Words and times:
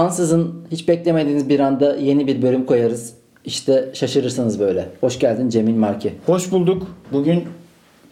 Ansızın 0.00 0.54
hiç 0.70 0.88
beklemediğiniz 0.88 1.48
bir 1.48 1.60
anda 1.60 1.96
yeni 1.96 2.26
bir 2.26 2.42
bölüm 2.42 2.66
koyarız. 2.66 3.12
İşte 3.44 3.88
şaşırırsınız 3.92 4.60
böyle. 4.60 4.88
Hoş 5.00 5.18
geldin 5.18 5.48
Cemil 5.48 5.74
Marki. 5.74 6.12
Hoş 6.26 6.52
bulduk. 6.52 6.86
Bugün 7.12 7.44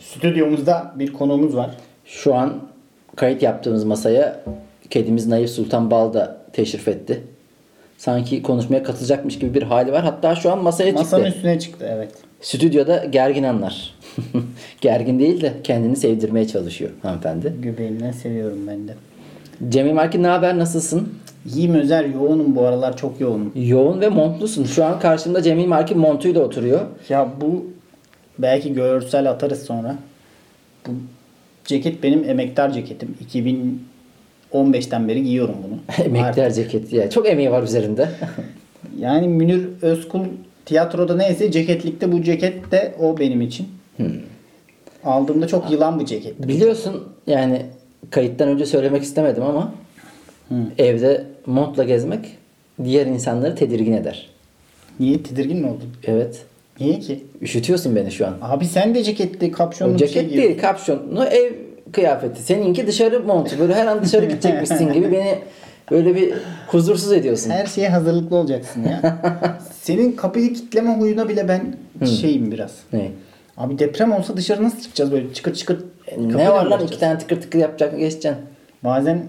stüdyomuzda 0.00 0.92
bir 0.98 1.12
konuğumuz 1.12 1.56
var. 1.56 1.70
Şu 2.04 2.34
an 2.34 2.54
kayıt 3.16 3.42
yaptığımız 3.42 3.84
masaya 3.84 4.40
kedimiz 4.90 5.26
Naif 5.26 5.50
Sultan 5.50 5.90
Bal 5.90 6.12
da 6.14 6.38
teşrif 6.52 6.88
etti. 6.88 7.20
Sanki 7.98 8.42
konuşmaya 8.42 8.82
katılacakmış 8.82 9.38
gibi 9.38 9.54
bir 9.54 9.62
hali 9.62 9.92
var. 9.92 10.02
Hatta 10.02 10.34
şu 10.34 10.52
an 10.52 10.62
masaya 10.62 10.92
Masanın 10.92 11.24
çıktı. 11.24 11.36
üstüne 11.36 11.58
çıktı 11.58 11.86
evet. 11.90 12.10
Stüdyoda 12.40 13.04
gergin 13.04 13.42
anlar. 13.42 13.94
gergin 14.80 15.18
değil 15.18 15.40
de 15.40 15.52
kendini 15.64 15.96
sevdirmeye 15.96 16.48
çalışıyor 16.48 16.90
hanımefendi. 17.02 17.54
Göbeğimden 17.62 18.12
seviyorum 18.12 18.58
ben 18.66 18.88
de. 18.88 18.94
Cemil 19.68 19.92
Marki 19.92 20.22
ne 20.22 20.26
haber 20.26 20.58
nasılsın? 20.58 21.08
İyiyim 21.46 21.74
Özer 21.74 22.04
yoğunum 22.04 22.56
bu 22.56 22.64
aralar 22.64 22.96
çok 22.96 23.20
yoğunum. 23.20 23.52
Yoğun 23.54 24.00
ve 24.00 24.08
montlusun. 24.08 24.64
Şu 24.64 24.84
an 24.84 25.00
karşımda 25.00 25.42
Cemil 25.42 25.66
Marki 25.66 25.94
montuyla 25.94 26.40
oturuyor. 26.40 26.80
Ya 27.08 27.28
bu 27.40 27.66
belki 28.38 28.74
görsel 28.74 29.30
atarız 29.30 29.62
sonra. 29.62 29.96
Bu 30.86 30.90
ceket 31.64 32.02
benim 32.02 32.30
emektar 32.30 32.70
ceketim. 32.70 33.16
2015'ten 34.52 35.08
beri 35.08 35.22
giyiyorum 35.22 35.54
bunu. 35.64 36.04
Emekler 36.06 36.52
ceketi. 36.52 36.96
Ya. 36.96 37.10
Çok 37.10 37.28
emeği 37.28 37.50
var 37.50 37.62
üzerinde. 37.62 38.08
Yani 38.98 39.28
Münir 39.28 39.68
Özkul 39.82 40.20
tiyatroda 40.64 41.16
neyse 41.16 41.50
ceketlikte 41.50 42.12
bu 42.12 42.22
ceket 42.22 42.70
de 42.72 42.94
o 43.00 43.18
benim 43.18 43.40
için. 43.40 43.68
Aldığımda 45.04 45.46
çok 45.46 45.70
yılan 45.70 46.00
bu 46.00 46.04
ceket. 46.04 46.48
Biliyorsun 46.48 47.08
yani 47.26 47.62
kayıttan 48.10 48.48
önce 48.48 48.66
söylemek 48.66 49.02
istemedim 49.02 49.42
ama 49.42 49.72
evde 50.78 51.24
montla 51.46 51.84
gezmek 51.84 52.38
diğer 52.84 53.06
insanları 53.06 53.54
tedirgin 53.54 53.92
eder. 53.92 54.28
Niye 55.00 55.22
tedirgin 55.22 55.58
mi 55.60 55.66
oldun? 55.66 55.88
Evet. 56.04 56.42
Niye 56.80 56.98
ki? 56.98 57.24
Üşütüyorsun 57.42 57.96
beni 57.96 58.10
şu 58.10 58.26
an. 58.26 58.34
Abi 58.42 58.66
sen 58.66 58.94
de 58.94 59.04
ceketli 59.04 59.52
kapşonlu 59.52 59.94
O 59.94 59.96
ceket 59.96 60.14
şey 60.14 60.22
giyiyorsun. 60.28 60.48
değil 60.48 60.60
kapşonlu 60.60 61.24
ev 61.24 61.52
kıyafeti. 61.92 62.42
Seninki 62.42 62.86
dışarı 62.86 63.20
montu. 63.20 63.58
Böyle 63.58 63.74
her 63.74 63.86
an 63.86 64.02
dışarı 64.04 64.26
gidecekmişsin 64.26 64.92
gibi 64.92 65.12
beni 65.12 65.38
böyle 65.90 66.14
bir 66.14 66.34
huzursuz 66.66 67.12
ediyorsun. 67.12 67.50
Her 67.50 67.66
şeye 67.66 67.88
hazırlıklı 67.88 68.36
olacaksın 68.36 68.84
ya. 68.84 69.18
Senin 69.80 70.12
kapıyı 70.12 70.54
kitleme 70.54 70.94
huyuna 70.94 71.28
bile 71.28 71.48
ben 71.48 71.76
şeyim 72.06 72.52
biraz. 72.52 72.72
Ne? 72.92 73.10
Abi 73.56 73.78
deprem 73.78 74.12
olsa 74.12 74.36
dışarı 74.36 74.64
nasıl 74.64 74.80
çıkacağız 74.80 75.12
böyle 75.12 75.34
çıkır 75.34 75.54
çıkır. 75.54 75.78
kapıyla 76.06 76.36
Ne 76.36 76.50
var 76.50 76.66
lan 76.66 76.80
iki 76.84 76.98
tane 76.98 77.18
tıkır 77.18 77.40
tıkır 77.40 77.58
yapacak 77.58 77.98
geçeceksin. 77.98 78.34
Bazen 78.84 79.22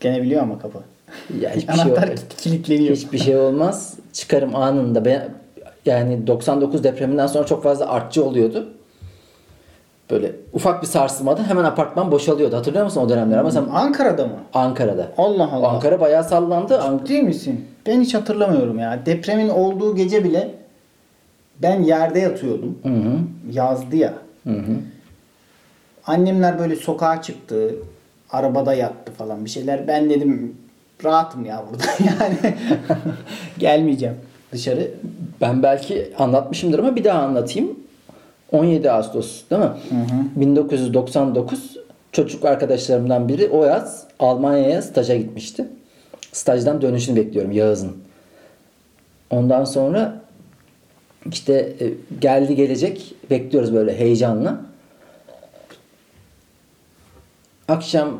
kilitlenebiliyor 0.00 0.42
ama 0.42 0.58
kapı. 0.58 0.78
Ya 1.40 1.50
hiçbir 1.50 1.72
şey 1.74 1.82
Anahtar 1.82 2.08
yok. 2.08 2.18
kilitleniyor. 2.38 2.96
Hiçbir 2.96 3.18
şey 3.18 3.36
olmaz. 3.36 3.94
Çıkarım 4.12 4.56
anında. 4.56 5.04
Ben, 5.04 5.28
yani 5.86 6.26
99 6.26 6.84
depreminden 6.84 7.26
sonra 7.26 7.46
çok 7.46 7.62
fazla 7.62 7.88
artçı 7.88 8.24
oluyordu. 8.24 8.68
Böyle 10.10 10.32
ufak 10.52 10.82
bir 10.82 10.86
sarsılmada 10.86 11.42
hemen 11.46 11.64
apartman 11.64 12.10
boşalıyordu. 12.12 12.56
Hatırlıyor 12.56 12.84
musun 12.84 13.00
o 13.00 13.08
dönemler? 13.08 13.38
Ama 13.38 13.50
sen 13.50 13.64
Ankara'da 13.72 14.26
mı? 14.26 14.32
Ankara'da. 14.54 15.08
Allah 15.18 15.50
Allah. 15.52 15.68
Ankara 15.68 16.00
bayağı 16.00 16.24
sallandı. 16.24 16.80
An- 16.80 17.08
Değil 17.08 17.22
misin? 17.22 17.64
Ben 17.86 18.00
hiç 18.00 18.14
hatırlamıyorum 18.14 18.78
ya. 18.78 19.02
Depremin 19.06 19.48
olduğu 19.48 19.96
gece 19.96 20.24
bile 20.24 20.54
ben 21.62 21.82
yerde 21.82 22.18
yatıyordum. 22.20 22.78
Hı 22.82 22.88
hı. 22.88 23.18
Yazdı 23.52 23.96
ya. 23.96 24.12
Hı 24.44 24.50
hı. 24.52 24.72
Annemler 26.06 26.58
böyle 26.58 26.76
sokağa 26.76 27.22
çıktı. 27.22 27.74
Arabada 28.30 28.74
yattı 28.74 29.12
falan 29.12 29.44
bir 29.44 29.50
şeyler. 29.50 29.88
Ben 29.88 30.10
dedim 30.10 30.56
rahatım 31.04 31.44
ya 31.44 31.64
burada. 31.70 31.84
Yani 32.20 32.54
gelmeyeceğim 33.58 34.16
dışarı. 34.52 34.90
Ben 35.40 35.62
belki 35.62 36.12
anlatmışımdır 36.18 36.78
ama 36.78 36.96
bir 36.96 37.04
daha 37.04 37.22
anlatayım. 37.22 37.80
17 38.52 38.90
Ağustos 38.90 39.42
değil 39.50 39.62
mi? 39.62 39.70
1999 40.36 41.76
çocuk 42.12 42.44
arkadaşlarımdan 42.44 43.28
biri 43.28 43.48
o 43.48 43.64
yaz 43.64 44.04
Almanya'ya 44.18 44.82
staja 44.82 45.16
gitmişti. 45.16 45.68
Stajdan 46.32 46.82
dönüşünü 46.82 47.16
bekliyorum 47.16 47.52
Yağız'ın. 47.52 47.96
Ondan 49.30 49.64
sonra 49.64 50.20
işte 51.32 51.52
e, 51.54 51.84
geldi 52.20 52.54
gelecek 52.56 53.14
bekliyoruz 53.30 53.74
böyle 53.74 53.98
heyecanla. 53.98 54.60
Akşam 57.68 58.18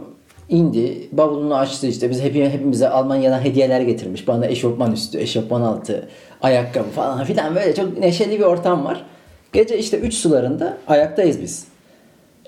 indi, 0.49 1.09
bavulunu 1.13 1.55
açtı 1.57 1.87
işte. 1.87 2.11
Biz 2.11 2.23
hepimize, 2.23 2.51
hepimize 2.51 2.89
Almanya'dan 2.89 3.41
hediyeler 3.41 3.81
getirmiş. 3.81 4.29
Bana 4.29 4.47
eşofman 4.47 4.93
üstü, 4.93 5.19
eşofman 5.19 5.63
altı, 5.63 6.09
ayakkabı 6.43 6.91
falan 6.91 7.25
filan 7.25 7.55
böyle 7.55 7.75
çok 7.75 7.99
neşeli 7.99 8.39
bir 8.39 8.45
ortam 8.45 8.85
var. 8.85 9.07
Gece 9.53 9.79
işte 9.79 9.99
3 9.99 10.15
sularında 10.15 10.79
ayaktayız 10.89 11.43
biz. 11.43 11.65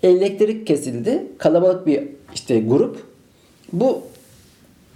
Elektrik 0.03 0.67
kesildi. 0.67 1.27
Kalabalık 1.39 1.87
bir 1.87 2.09
işte 2.35 2.61
grup. 2.61 3.07
Bu 3.73 4.03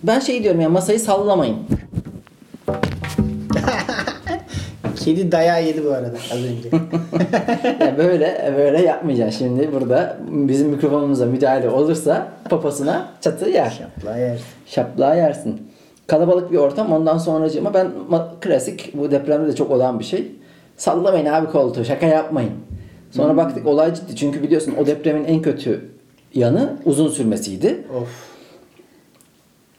ben 0.02 0.20
şey 0.20 0.42
diyorum 0.42 0.60
ya 0.60 0.68
masayı 0.68 1.00
sallamayın. 1.00 1.58
Kedi 5.04 5.32
dayağı 5.32 5.64
yedi 5.64 5.84
bu 5.84 5.90
arada 5.90 6.16
az 6.32 6.38
önce. 6.44 6.68
Ya 7.80 7.98
böyle 7.98 8.54
böyle 8.56 8.82
yapmayacaksın. 8.82 9.38
Şimdi 9.38 9.72
burada 9.72 10.16
bizim 10.28 10.68
mikrofonumuza 10.68 11.26
müdahale 11.26 11.70
olursa 11.70 12.28
poposuna 12.50 13.08
çatı 13.20 13.48
yer. 13.48 13.80
La 14.04 14.16
yersin. 14.16 14.44
Şaplağı 14.66 15.16
yersin. 15.16 15.62
Kalabalık 16.06 16.52
bir 16.52 16.56
ortam 16.56 16.92
ondan 16.92 17.18
sonracığıma 17.18 17.74
ben 17.74 17.90
klasik 18.40 18.90
bu 18.94 19.10
depremde 19.10 19.48
de 19.48 19.54
çok 19.54 19.70
olan 19.70 19.98
bir 19.98 20.04
şey. 20.04 20.32
Sallamayın 20.76 21.26
abi 21.26 21.46
koltuğu 21.50 21.84
şaka 21.84 22.06
yapmayın. 22.06 22.52
Sonra 23.10 23.36
baktık 23.36 23.66
olay 23.66 23.94
ciddi 23.94 24.16
çünkü 24.16 24.42
biliyorsun 24.42 24.74
o 24.80 24.86
depremin 24.86 25.24
en 25.24 25.42
kötü 25.42 25.90
yanı 26.34 26.76
uzun 26.84 27.08
sürmesiydi. 27.08 27.84
Of. 28.00 28.08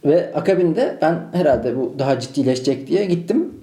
Ve 0.05 0.33
akabinde 0.35 0.97
ben 1.01 1.19
herhalde 1.33 1.77
bu 1.77 1.93
daha 1.99 2.19
ciddileşecek 2.19 2.87
diye 2.87 3.05
gittim. 3.05 3.62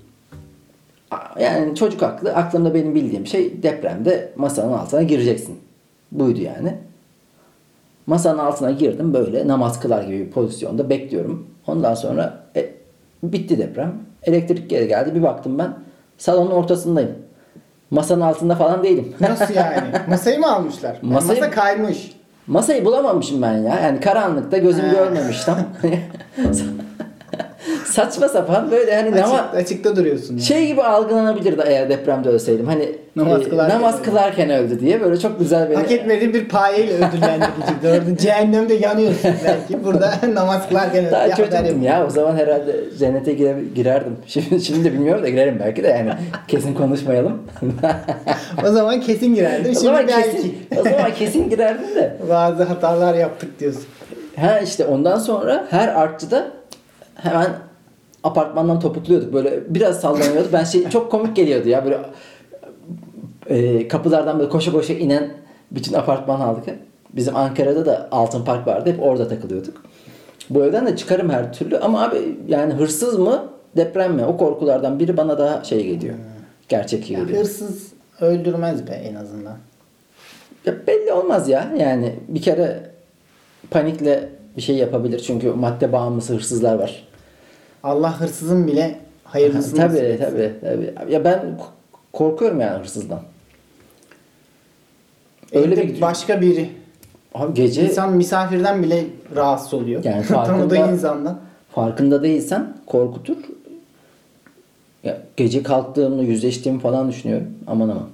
Yani 1.41 1.75
çocuk 1.75 2.03
aklı, 2.03 2.35
aklımda 2.35 2.75
benim 2.75 2.95
bildiğim 2.95 3.27
şey 3.27 3.63
depremde 3.63 4.33
masanın 4.37 4.73
altına 4.73 5.03
gireceksin. 5.03 5.59
Buydu 6.13 6.41
yani. 6.41 6.75
Masanın 8.07 8.39
altına 8.39 8.71
girdim 8.71 9.15
böyle 9.15 9.49
namaz 9.49 9.81
kılar 9.81 10.03
gibi 10.03 10.19
bir 10.19 10.31
pozisyonda 10.31 10.91
bekliyorum. 10.91 11.47
Ondan 11.67 11.95
sonra 11.95 12.43
e, 12.57 12.71
bitti 13.23 13.59
deprem. 13.59 13.93
Elektrik 14.23 14.71
geri 14.71 14.89
geldi. 14.89 15.15
Bir 15.15 15.23
baktım 15.23 15.59
ben 15.59 15.73
salonun 16.19 16.51
ortasındayım. 16.51 17.13
Masanın 17.91 18.21
altında 18.21 18.55
falan 18.55 18.83
değilim. 18.83 19.15
Nasıl 19.21 19.55
yani? 19.55 19.77
Masayı 20.09 20.39
mı 20.41 20.53
almışlar? 20.55 20.99
Yani 21.03 21.13
Masayı- 21.15 21.41
Masa 21.41 21.51
kaymış. 21.51 22.13
Masayı 22.47 22.85
bulamamışım 22.85 23.43
ben 23.43 23.53
ya. 23.53 23.81
Yani 23.81 24.01
karanlıkta 24.01 24.59
gözüm 24.59 24.91
görmemiş 24.91 25.45
tam. 25.45 25.59
Saçma 27.85 28.29
sapan 28.29 28.71
böyle 28.71 28.95
hani 28.97 29.09
Açık, 29.09 29.21
nama, 29.21 29.39
açıkta 29.57 29.97
duruyorsun. 29.97 30.31
Yani. 30.35 30.43
şey 30.43 30.67
gibi 30.67 30.83
algılanabilirdi 30.83 31.63
eğer 31.67 31.89
depremde 31.89 32.29
ölseydim. 32.29 32.67
Hani 32.67 32.89
Namaz 33.17 33.41
e, 33.47 33.49
kılarken 33.49 33.77
namaz 33.79 33.95
öldü. 33.95 34.03
kılarken 34.03 34.51
öldü 34.51 34.81
diye 34.81 35.01
böyle 35.01 35.19
çok 35.21 35.39
güzel 35.39 35.71
beni. 35.71 35.77
Hak 35.77 35.93
etmediğin 35.93 36.35
bir 36.35 36.49
payeyle 36.49 36.93
ödüllendirecek. 36.95 37.83
Gördün. 37.83 38.17
Cehennemde 38.21 38.75
yanıyorsun 38.75 39.31
belki. 39.45 39.85
Burada 39.85 40.13
namaz 40.35 40.69
kılarken 40.69 40.99
öyle 41.05 41.11
Daha 41.13 41.23
haber 41.23 41.37
çocuktum 41.37 41.83
ya. 41.83 42.07
O 42.07 42.11
zaman 42.11 42.37
herhalde 42.37 42.77
cennete 42.99 43.33
gire- 43.33 43.65
girerdim. 43.75 44.17
Şimdi, 44.27 44.61
şimdi 44.61 44.85
de 44.85 44.93
bilmiyorum 44.93 45.23
da 45.23 45.29
girerim 45.29 45.57
belki 45.65 45.83
de 45.83 45.89
yani. 45.89 46.11
Kesin 46.49 46.75
konuşmayalım. 46.75 47.43
O 48.69 48.73
zaman 48.73 49.01
kesin 49.01 49.35
girerdim. 49.35 49.63
o 49.63 49.65
Şimdi 49.65 49.79
zaman 49.79 50.07
belki 50.09 50.31
kesin, 50.33 50.55
o 50.81 50.83
zaman 50.83 51.15
kesin 51.19 51.51
girerdim 51.51 51.95
de. 51.95 52.17
bazı 52.31 52.63
hatalar 52.63 53.15
yaptık 53.15 53.61
diyorsun. 53.61 53.83
Ha 54.37 54.59
işte 54.61 54.85
ondan 54.87 55.19
sonra 55.19 55.65
her 55.71 55.89
artçıda 55.89 56.45
hemen 57.23 57.51
apartmandan 58.25 58.81
topukluyorduk. 58.81 59.33
Böyle 59.33 59.75
biraz 59.75 60.01
sallanıyordu. 60.01 60.49
Ben 60.53 60.65
şey 60.65 60.89
çok 60.89 61.11
komik 61.11 61.37
geliyordu 61.37 61.69
ya 61.69 61.85
böyle 61.85 61.99
e, 63.47 63.89
kapılardan 63.89 64.39
böyle 64.39 64.51
koşa 64.51 64.73
koşa 64.73 64.93
inen 64.95 65.31
bütün 65.71 65.95
apartman 65.95 66.41
halkı. 66.41 66.71
Bizim 67.13 67.37
Ankara'da 67.37 67.87
da 67.87 68.09
Altın 68.11 68.45
Park 68.45 68.67
vardı. 68.67 68.91
Hep 68.91 69.03
orada 69.03 69.29
takılıyorduk. 69.29 69.83
Bu 70.51 70.65
evden 70.65 70.87
de 70.87 70.97
çıkarım 70.97 71.31
her 71.31 71.53
türlü 71.53 71.79
ama 71.79 72.03
abi 72.03 72.39
yani 72.49 72.73
hırsız 72.73 73.19
mı 73.19 73.43
deprem 73.77 74.15
mi? 74.15 74.25
O 74.25 74.37
korkulardan 74.37 74.99
biri 74.99 75.17
bana 75.17 75.39
daha 75.39 75.65
şey 75.65 75.87
geliyor. 75.87 76.15
Gerçek 76.69 77.11
Ya 77.11 77.19
geliyor. 77.21 77.39
hırsız 77.41 77.93
öldürmez 78.21 78.87
be 78.87 78.91
en 78.93 79.15
azından. 79.15 79.57
Ya 80.67 80.75
belli 80.87 81.13
olmaz 81.13 81.49
ya. 81.49 81.73
Yani 81.79 82.15
bir 82.29 82.43
kere 82.43 82.91
panikle 83.71 84.29
bir 84.57 84.63
şey 84.63 84.77
yapabilir. 84.77 85.19
Çünkü 85.19 85.51
madde 85.51 85.93
bağımlısı 85.93 86.35
hırsızlar 86.35 86.75
var. 86.79 87.09
Allah 87.83 88.21
hırsızın 88.21 88.67
bile 88.67 88.99
hayırlısını 89.25 89.77
tabii 89.77 90.19
tabii 90.21 90.53
tabii. 90.61 91.13
Ya 91.13 91.25
ben 91.25 91.59
korkuyorum 92.13 92.61
yani 92.61 92.79
hırsızdan. 92.79 93.21
Öyle 95.53 95.75
Evde 95.75 95.89
bir 95.89 96.01
başka 96.01 96.41
biri. 96.41 96.71
Abi 97.35 97.55
gece 97.55 97.85
İnsan 97.85 98.13
misafirden 98.13 98.83
bile 98.83 99.05
rahatsız 99.37 99.75
oluyor. 99.75 100.05
Yani 100.05 100.23
farkında- 100.23 100.93
insandan. 100.93 101.39
farkında 101.73 102.23
değilsen 102.23 102.77
korkutur. 102.87 103.37
Ya, 105.05 105.23
gece 105.37 105.63
kalktığımda 105.63 106.23
yüzleştiğimi 106.23 106.81
falan 106.81 107.09
düşünüyorum. 107.09 107.47
Aman 107.67 107.89
aman. 107.89 108.09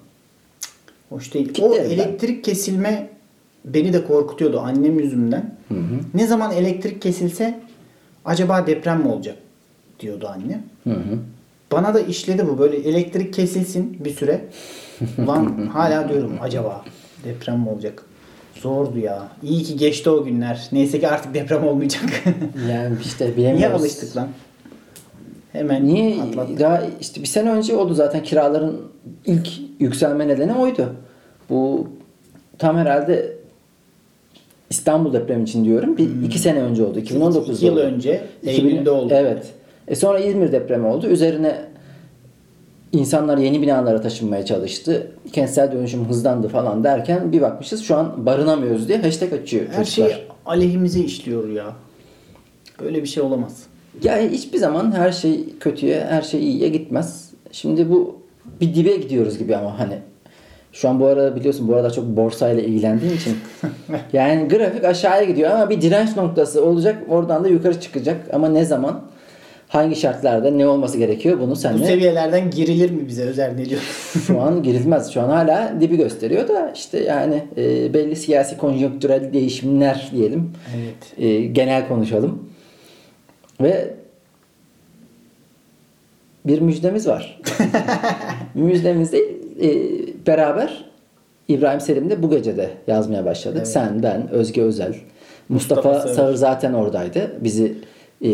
Hoş 1.08 1.34
değil. 1.34 1.48
Kitlerim 1.48 1.72
o 1.72 1.76
ben. 1.76 1.90
elektrik 1.90 2.44
kesilme 2.44 3.08
beni 3.64 3.92
de 3.92 4.04
korkutuyordu 4.04 4.60
annem 4.60 4.98
yüzünden. 4.98 5.54
Ne 6.14 6.26
zaman 6.26 6.52
elektrik 6.52 7.02
kesilse 7.02 7.60
acaba 8.24 8.66
deprem 8.66 9.00
mi 9.00 9.08
olacak 9.08 9.36
diyordu 10.00 10.28
annem. 10.34 10.62
Hı 10.84 10.90
hı. 10.90 11.18
Bana 11.72 11.94
da 11.94 12.00
işledi 12.00 12.46
bu 12.48 12.58
böyle 12.58 12.76
elektrik 12.76 13.34
kesilsin 13.34 14.04
bir 14.04 14.10
süre. 14.10 14.44
Lan 15.26 15.66
hala 15.72 16.08
diyorum 16.08 16.32
acaba 16.40 16.84
deprem 17.24 17.60
mi 17.60 17.68
olacak? 17.68 18.02
Zordu 18.60 18.98
ya. 18.98 19.28
İyi 19.42 19.62
ki 19.62 19.76
geçti 19.76 20.10
o 20.10 20.24
günler. 20.24 20.68
Neyse 20.72 21.00
ki 21.00 21.08
artık 21.08 21.34
deprem 21.34 21.66
olmayacak. 21.66 22.02
Yani 22.70 22.96
işte 23.04 23.26
bilemiyoruz. 23.36 23.58
Niye 23.60 23.68
alıştık 23.68 24.16
lan? 24.16 24.28
Hemen 25.52 25.86
Niye? 25.86 26.22
atlattık. 26.22 26.60
Daha 26.60 26.82
işte 27.00 27.20
bir 27.20 27.26
sene 27.26 27.50
önce 27.50 27.76
oldu 27.76 27.94
zaten 27.94 28.22
kiraların 28.22 28.76
ilk 29.26 29.48
yükselme 29.80 30.28
nedeni 30.28 30.54
oydu. 30.54 30.94
Bu 31.50 31.88
tam 32.58 32.76
herhalde 32.76 33.36
İstanbul 34.70 35.12
depremi 35.12 35.42
için 35.44 35.64
diyorum. 35.64 35.96
Bir 35.98 36.22
iki 36.26 36.38
sene 36.38 36.62
önce 36.62 36.84
oldu. 36.84 36.98
2019'da 37.00 37.46
Hmm. 37.46 37.52
İki 37.54 37.66
yıl 37.66 37.72
oldu. 37.72 37.80
önce 37.80 38.26
2000 38.42 38.68
Eylül'de 38.68 38.90
oldu. 38.90 39.14
Evet. 39.16 39.46
E 39.88 39.94
sonra 39.94 40.18
İzmir 40.18 40.52
depremi 40.52 40.86
oldu. 40.86 41.06
Üzerine 41.06 41.56
insanlar 42.92 43.38
yeni 43.38 43.62
binalara 43.62 44.00
taşınmaya 44.00 44.44
çalıştı. 44.44 45.06
Kentsel 45.32 45.72
dönüşüm 45.72 46.04
hızlandı 46.04 46.48
falan 46.48 46.84
derken 46.84 47.32
bir 47.32 47.40
bakmışız 47.40 47.82
şu 47.82 47.96
an 47.96 48.26
barınamıyoruz 48.26 48.88
diye 48.88 48.98
hashtag 48.98 49.32
açıyor 49.32 49.66
Her 49.72 49.84
çocuklar. 49.84 50.08
şey 50.08 50.26
aleyhimize 50.46 51.00
işliyor 51.00 51.48
ya. 51.48 51.72
Böyle 52.82 53.02
bir 53.02 53.08
şey 53.08 53.22
olamaz. 53.22 53.62
Yani 54.02 54.28
hiçbir 54.28 54.58
zaman 54.58 54.92
her 54.92 55.12
şey 55.12 55.44
kötüye, 55.60 56.04
her 56.04 56.22
şey 56.22 56.40
iyiye 56.40 56.68
gitmez. 56.68 57.30
Şimdi 57.52 57.90
bu 57.90 58.16
bir 58.60 58.74
dibe 58.74 58.96
gidiyoruz 58.96 59.38
gibi 59.38 59.56
ama 59.56 59.78
hani 59.78 59.98
şu 60.72 60.88
an 60.88 61.00
bu 61.00 61.06
arada 61.06 61.36
biliyorsun 61.36 61.68
bu 61.68 61.76
arada 61.76 61.90
çok 61.90 62.04
borsayla 62.04 62.62
ilgilendiğim 62.62 63.14
için 63.14 63.36
yani 64.12 64.48
grafik 64.48 64.84
aşağıya 64.84 65.24
gidiyor 65.24 65.50
ama 65.50 65.70
bir 65.70 65.80
direnç 65.80 66.16
noktası 66.16 66.64
olacak 66.64 67.02
oradan 67.08 67.44
da 67.44 67.48
yukarı 67.48 67.80
çıkacak 67.80 68.16
ama 68.32 68.48
ne 68.48 68.64
zaman 68.64 69.00
hangi 69.68 69.96
şartlarda 69.96 70.50
ne 70.50 70.66
olması 70.66 70.98
gerekiyor 70.98 71.40
bunu 71.40 71.50
Bu 71.50 71.56
senle 71.56 71.86
seviyelerden 71.86 72.50
girilir 72.50 72.90
mi 72.90 73.08
bize 73.08 73.22
Özer 73.22 73.56
ne 73.56 73.64
diyor? 73.64 73.80
şu 74.26 74.40
an 74.40 74.62
girilmez. 74.62 75.10
Şu 75.12 75.22
an 75.22 75.28
hala 75.28 75.74
dibi 75.80 75.96
gösteriyor 75.96 76.48
da 76.48 76.72
işte 76.74 77.04
yani 77.04 77.42
e, 77.56 77.94
belli 77.94 78.16
siyasi 78.16 78.56
konjonktürel 78.56 79.32
değişimler 79.32 80.08
diyelim. 80.12 80.50
Evet. 80.76 81.24
E, 81.24 81.46
genel 81.46 81.88
konuşalım. 81.88 82.48
Ve 83.60 83.94
bir 86.46 86.60
müjdemiz 86.60 87.06
var. 87.06 87.40
müjdemiz 88.54 89.12
değil. 89.12 89.28
e, 89.62 89.68
beraber 90.26 90.84
İbrahim 91.48 91.80
Selim 91.80 92.10
de 92.10 92.22
bu 92.22 92.30
gece 92.30 92.56
de 92.56 92.70
yazmaya 92.86 93.24
başladık. 93.24 93.58
Evet. 93.58 93.68
Sen, 93.68 94.02
ben, 94.02 94.30
Özge 94.30 94.62
Özel. 94.62 94.94
Mustafa, 95.48 95.92
Mustafa. 95.92 96.14
Sağır. 96.14 96.34
zaten 96.34 96.72
oradaydı. 96.72 97.32
Bizi 97.40 97.74
e, 98.24 98.30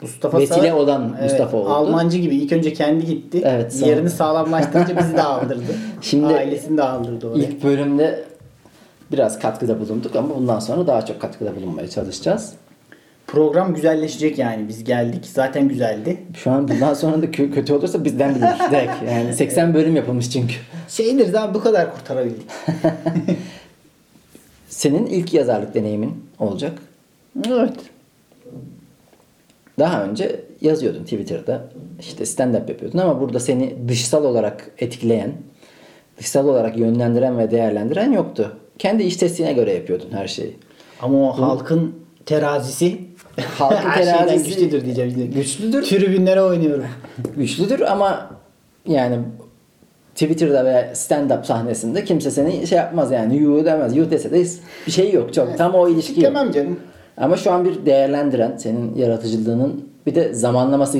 Mustafa 0.00 0.38
Vesile 0.38 0.56
Sağır- 0.56 0.72
olan 0.72 1.16
Mustafa 1.22 1.56
oldu. 1.56 1.68
Almancı 1.68 2.18
gibi 2.18 2.36
ilk 2.36 2.52
önce 2.52 2.72
kendi 2.72 3.06
gitti. 3.06 3.42
Evet, 3.44 3.74
sonra- 3.74 3.90
Yerini 3.90 4.10
sağlamlaştırınca 4.10 4.98
bizi 4.98 5.14
de 5.16 5.22
aldırdı. 5.22 5.62
Şimdi- 6.00 6.26
Ailesini 6.26 6.76
de 6.78 6.82
aldırdı 6.82 7.28
oraya. 7.30 7.38
İlk 7.38 7.64
bölümde 7.64 8.24
biraz 9.12 9.38
katkıda 9.38 9.80
bulunduk 9.80 10.16
ama 10.16 10.34
bundan 10.36 10.58
sonra 10.58 10.86
daha 10.86 11.06
çok 11.06 11.20
katkıda 11.20 11.56
bulunmaya 11.56 11.88
çalışacağız. 11.88 12.52
Program 13.26 13.74
güzelleşecek 13.74 14.38
yani. 14.38 14.68
Biz 14.68 14.84
geldik. 14.84 15.26
Zaten 15.26 15.68
güzeldi. 15.68 16.16
Şu 16.36 16.50
an 16.50 16.68
bundan 16.68 16.94
sonra 16.94 17.22
da 17.22 17.26
kö- 17.26 17.50
kötü 17.54 17.72
olursa 17.74 18.04
bizden 18.04 18.34
bilir. 18.34 18.42
Direkt. 18.70 18.92
Yani 19.10 19.32
80 19.34 19.74
bölüm 19.74 19.96
yapılmış 19.96 20.30
çünkü. 20.30 20.54
Şeydir 20.88 21.32
daha 21.32 21.54
bu 21.54 21.60
kadar 21.60 21.94
kurtarabildik. 21.94 22.42
Senin 24.68 25.06
ilk 25.06 25.34
yazarlık 25.34 25.74
deneyimin 25.74 26.24
olacak. 26.38 26.72
evet. 27.48 27.72
Daha 29.78 30.04
önce 30.04 30.40
yazıyordun 30.60 31.02
Twitter'da. 31.04 31.64
işte 32.00 32.24
stand-up 32.24 32.70
yapıyordun 32.70 32.98
ama 32.98 33.20
burada 33.20 33.40
seni 33.40 33.88
dışsal 33.88 34.24
olarak 34.24 34.70
etkileyen, 34.78 35.32
dışsal 36.18 36.48
olarak 36.48 36.78
yönlendiren 36.78 37.38
ve 37.38 37.50
değerlendiren 37.50 38.12
yoktu. 38.12 38.56
Kendi 38.78 39.02
istediğine 39.02 39.52
göre 39.52 39.72
yapıyordun 39.74 40.08
her 40.12 40.26
şeyi. 40.28 40.56
Ama 41.02 41.30
o 41.30 41.32
halkın 41.32 41.94
terazisi 42.26 42.98
Halkın 43.58 43.76
her 43.76 44.04
terazisi 44.04 44.48
güçlüdür 44.50 44.84
diyeceğim. 44.84 45.30
güçlüdür. 45.34 45.82
Tribünlere 45.82 46.42
oynuyorum. 46.42 46.86
güçlüdür 47.36 47.80
ama 47.80 48.30
yani 48.86 49.18
Twitter'da 50.14 50.64
veya 50.64 50.92
stand-up 50.92 51.44
sahnesinde 51.44 52.04
kimse 52.04 52.30
seni 52.30 52.66
şey 52.66 52.78
yapmaz 52.78 53.10
yani 53.12 53.36
yuh 53.36 53.64
demez. 53.64 53.96
Yuh 53.96 54.10
dese 54.10 54.30
de 54.30 54.44
bir 54.86 54.92
şey 54.92 55.12
yok 55.12 55.34
çok. 55.34 55.58
Tam 55.58 55.74
o 55.74 55.88
ilişki 55.88 56.20
yok. 56.24 56.34
Canım. 56.54 56.80
Ama 57.16 57.36
şu 57.36 57.52
an 57.52 57.64
bir 57.64 57.86
değerlendiren 57.86 58.56
senin 58.56 58.94
yaratıcılığının 58.94 59.88
bir 60.06 60.14
de 60.14 60.34
zamanlaması 60.34 60.98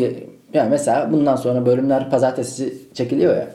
yani 0.55 0.71
mesela 0.71 1.13
bundan 1.13 1.37
sonra 1.37 1.67
bölümler 1.67 2.11
pazartesi 2.11 2.75
çekiliyor 2.95 3.37
ya. 3.37 3.49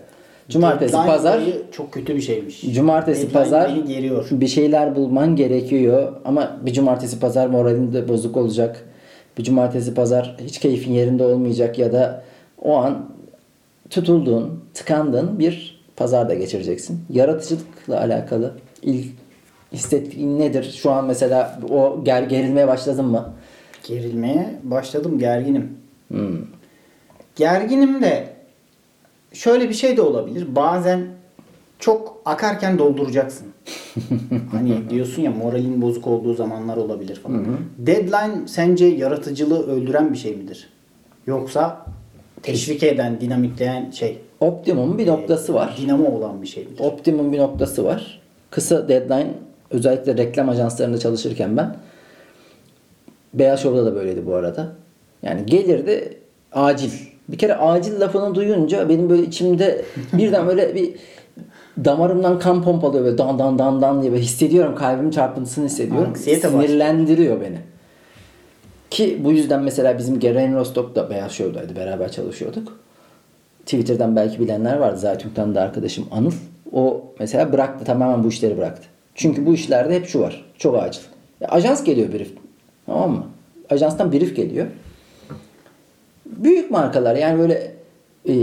Cumartesi, 0.50 0.94
Deadline 0.94 1.12
pazar 1.12 1.42
çok 1.72 1.92
kötü 1.92 2.16
bir 2.16 2.22
şeymiş. 2.22 2.62
Cumartesi, 2.62 3.22
Deadline 3.22 3.34
pazar 3.34 3.69
geriyor. 3.69 4.28
bir 4.31 4.48
şeyler 4.48 4.96
bulman 4.96 5.36
gerekiyor 5.36 6.13
ama 6.25 6.58
bir 6.66 6.74
cumartesi, 6.74 7.19
pazar 7.19 7.48
moralin 7.48 7.94
de 7.94 8.08
bozuk 8.08 8.38
olacak. 8.38 8.86
Bir 9.38 9.44
cumartesi, 9.44 9.94
pazar 9.94 10.36
hiç 10.42 10.60
keyfin 10.60 10.94
yerinde 10.94 11.25
olmayacak 11.25 11.80
ya 11.80 11.94
da 11.94 12.24
o 12.62 12.75
an 12.75 13.06
tutulduğun, 13.90 14.63
tıkandığın 14.74 15.40
bir 15.40 15.81
pazar 15.96 16.30
da 16.30 16.34
geçireceksin. 16.34 17.00
Yaratıcılıkla 17.10 18.00
alakalı 18.00 18.54
ilk 18.81 19.06
hissettiğin 19.74 20.40
nedir? 20.40 20.76
Şu 20.78 20.92
an 20.92 21.06
mesela 21.06 21.60
o 21.70 22.04
ger 22.04 22.24
gerilmeye 22.24 22.68
başladın 22.68 23.06
mı? 23.06 23.34
Gerilmeye 23.84 24.60
başladım. 24.64 25.20
Gerginim. 25.20 25.78
Hmm. 26.08 26.38
Gerginim 27.36 28.02
de 28.02 28.28
şöyle 29.34 29.70
bir 29.70 29.74
şey 29.74 29.98
de 29.98 30.02
olabilir. 30.02 30.56
Bazen 30.56 31.08
çok 31.80 32.22
akarken 32.25 32.80
dolduracaksın. 32.80 33.48
hani 34.51 34.90
diyorsun 34.90 35.22
ya 35.22 35.32
moralin 35.32 35.82
bozuk 35.82 36.08
olduğu 36.08 36.34
zamanlar 36.34 36.78
olabilir 36.78 37.16
falan. 37.16 37.46
Deadline 37.78 38.48
sence 38.48 38.86
yaratıcılığı 38.86 39.68
öldüren 39.68 40.13
bir 40.13 40.18
şey 40.18 40.36
midir? 40.36 40.70
Yoksa 41.28 41.86
teşvik 42.44 42.84
eden, 42.84 43.22
dinamitleyen 43.22 43.92
şey. 43.92 44.18
Optimum 44.40 44.98
bir 44.98 45.08
noktası 45.08 45.54
var. 45.54 45.75
Dinamo 45.82 46.06
olan 46.06 46.42
bir 46.42 46.48
şey 46.48 46.66
midir? 46.66 46.84
optimum 46.84 47.32
bir 47.32 47.40
noktası 47.40 47.86
var. 47.86 48.22
Kısa 48.50 48.88
deadline 48.88 49.34
özellikle 49.72 50.18
reklam 50.18 50.50
ajanslarında 50.50 50.98
çalışırken 50.98 51.58
ben 51.58 51.75
Beyaz 53.34 53.60
Show'da 53.60 53.86
da 53.86 53.96
böyleydi 53.96 54.25
bu 54.25 54.36
arada. 54.36 54.68
Yani 55.24 55.46
gelirdi 55.46 56.18
acil. 56.51 56.92
Bir 57.30 57.38
kere 57.38 57.56
acil 57.56 58.01
lafını 58.01 58.36
duyunca 58.36 58.90
benim 58.90 59.10
böyle 59.10 59.24
içimde 59.24 59.86
birden 60.13 60.48
böyle 60.48 60.75
bir 60.75 60.96
damarımdan 61.86 62.40
kan 62.40 62.63
pompalıyor 62.63 63.06
böyle 63.06 63.18
dan 63.18 63.40
dan 63.40 63.60
dan 63.60 63.82
dan 63.82 64.01
diye 64.01 64.12
böyle 64.12 64.24
hissediyorum 64.24 64.75
kalbimin 64.75 65.12
çarpıntısını 65.12 65.66
hissediyorum. 65.66 66.08
Anksiyete. 66.08 66.50
Sinirlendiriyor 66.50 67.42
beni. 67.42 67.58
Ki 68.90 69.22
bu 69.24 69.32
yüzden 69.32 69.63
mesela 69.63 69.98
bizim 69.98 70.20
Geren 70.20 70.56
Rostock 70.56 70.96
da 70.96 71.10
Beyaz 71.10 71.32
Show'daydı. 71.32 71.75
Beraber 71.75 72.12
çalışıyorduk. 72.12 72.80
Twitter'dan 73.66 74.16
belki 74.16 74.40
bilenler 74.40 74.78
vardı. 74.78 74.98
Zaytürk'ten 74.98 75.56
de 75.56 75.60
arkadaşım 75.60 76.08
Anıl. 76.12 76.32
O 76.72 77.04
mesela 77.20 77.54
bıraktı. 77.54 77.86
Tamamen 77.86 78.24
bu 78.24 78.28
işleri 78.28 78.58
bıraktı. 78.58 78.88
Çünkü 79.15 79.46
bu 79.46 79.53
işlerde 79.53 79.96
hep 79.96 80.08
şu 80.08 80.20
var. 80.20 80.46
Çok 80.58 80.84
acil. 80.84 81.01
Ya, 81.41 81.48
ajans 81.48 81.84
geliyor 81.84 82.13
brief. 82.13 82.34
Tamam 82.86 83.12
mı? 83.12 83.25
Ajanstan 83.70 84.12
brief 84.12 84.36
geliyor. 84.36 84.68
Büyük 86.25 86.72
markalar 86.72 87.15
yani 87.15 87.39
böyle 87.39 87.75
e, 88.30 88.34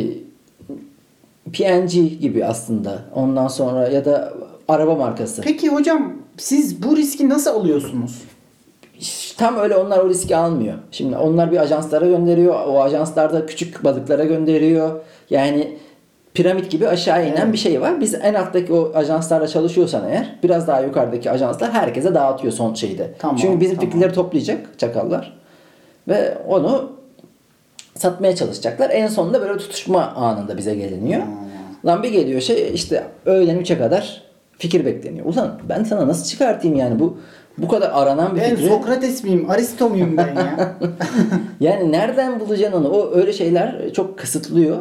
PNG 1.53 2.21
gibi 2.21 2.45
aslında. 2.45 3.05
Ondan 3.15 3.49
sonra 3.49 3.89
ya 3.89 4.05
da 4.05 4.35
araba 4.69 4.95
markası. 4.95 5.43
Peki 5.43 5.69
hocam 5.69 6.13
siz 6.37 6.83
bu 6.83 6.97
riski 6.97 7.29
nasıl 7.29 7.51
alıyorsunuz? 7.51 8.23
Tam 9.37 9.57
öyle 9.57 9.77
onlar 9.77 9.99
o 9.99 10.09
riski 10.09 10.37
almıyor. 10.37 10.75
Şimdi 10.91 11.17
onlar 11.17 11.53
bir 11.53 11.57
ajanslara 11.57 12.07
gönderiyor. 12.07 12.55
O 12.67 12.83
ajanslar 12.83 13.33
da 13.33 13.47
küçük 13.47 13.85
balıklara 13.85 14.25
gönderiyor. 14.25 15.01
Yani 15.31 15.79
piramit 16.39 16.71
gibi 16.71 16.89
aşağı 16.89 17.27
inen 17.27 17.37
Evet. 17.37 17.53
bir 17.53 17.59
şey 17.59 17.81
var. 17.81 18.01
Biz 18.01 18.15
en 18.15 18.35
alttaki 18.35 18.73
o 18.73 18.93
ajanslarla 18.95 19.49
çalışıyorsan 19.49 20.09
eğer 20.09 20.35
biraz 20.43 20.67
daha 20.67 20.81
yukarıdaki 20.81 21.31
ajanslar 21.31 21.73
herkese 21.73 22.15
dağıtıyor 22.15 22.53
son 22.53 22.75
şeyde. 22.75 23.11
Tamam, 23.19 23.37
Çünkü 23.37 23.61
bizim 23.61 23.77
tamam. 23.77 23.91
fikirleri 23.91 24.13
toplayacak 24.13 24.79
çakallar. 24.79 25.39
Ve 26.09 26.39
onu 26.49 26.93
satmaya 27.95 28.37
çalışacaklar. 28.37 28.91
En 28.91 29.07
sonunda 29.07 29.41
böyle 29.41 29.59
tutuşma 29.59 30.03
anında 30.03 30.57
bize 30.57 30.75
geliniyor. 30.75 31.23
Lan 31.87 32.03
bir 32.03 32.13
geliyor 32.13 32.41
şey 32.41 32.71
işte 32.75 33.05
öğlen 33.27 33.61
3'e 33.61 33.79
kadar 33.79 34.23
fikir 34.59 34.85
bekleniyor. 34.87 35.27
Ulan 35.27 35.61
ben 35.69 35.85
sana 35.85 36.09
nasıl 36.09 36.25
çıkartayım 36.27 36.77
yani 36.77 36.99
bu 37.01 37.19
bu 37.59 37.69
kadar 37.69 37.91
aranan 37.95 38.37
bir 38.37 38.41
Ben 38.41 38.57
fikri 38.57 38.69
Sokrates 38.69 39.25
miyim? 39.25 39.51
Aristo 39.51 39.89
muyum 39.89 40.17
ben 40.17 40.35
ya? 40.35 40.75
yani 41.61 41.93
nereden 41.93 42.41
bulacaksın 42.41 42.81
onu? 42.81 42.89
O 42.89 43.15
öyle 43.15 43.33
şeyler 43.33 43.93
çok 43.93 44.19
kısıtlıyor. 44.19 44.77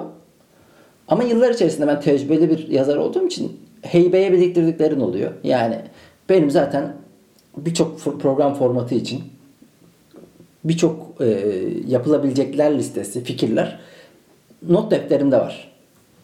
Ama 1.07 1.23
yıllar 1.23 1.51
içerisinde 1.51 1.87
ben 1.87 2.01
tecrübeli 2.01 2.49
bir 2.49 2.67
yazar 2.67 2.97
olduğum 2.97 3.27
için 3.27 3.59
heybeye 3.81 4.31
biriktirdiklerin 4.31 4.99
oluyor. 4.99 5.31
Yani 5.43 5.81
benim 6.29 6.51
zaten 6.51 6.93
birçok 7.57 7.99
program 7.99 8.53
formatı 8.53 8.95
için 8.95 9.23
birçok 10.63 11.21
e, 11.21 11.25
yapılabilecekler 11.87 12.77
listesi, 12.77 13.23
fikirler 13.23 13.79
not 14.67 14.91
defterimde 14.91 15.37
var. 15.37 15.71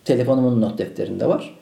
Telefonumun 0.06 0.62
not 0.62 0.78
defterinde 0.78 1.28
var. 1.28 1.60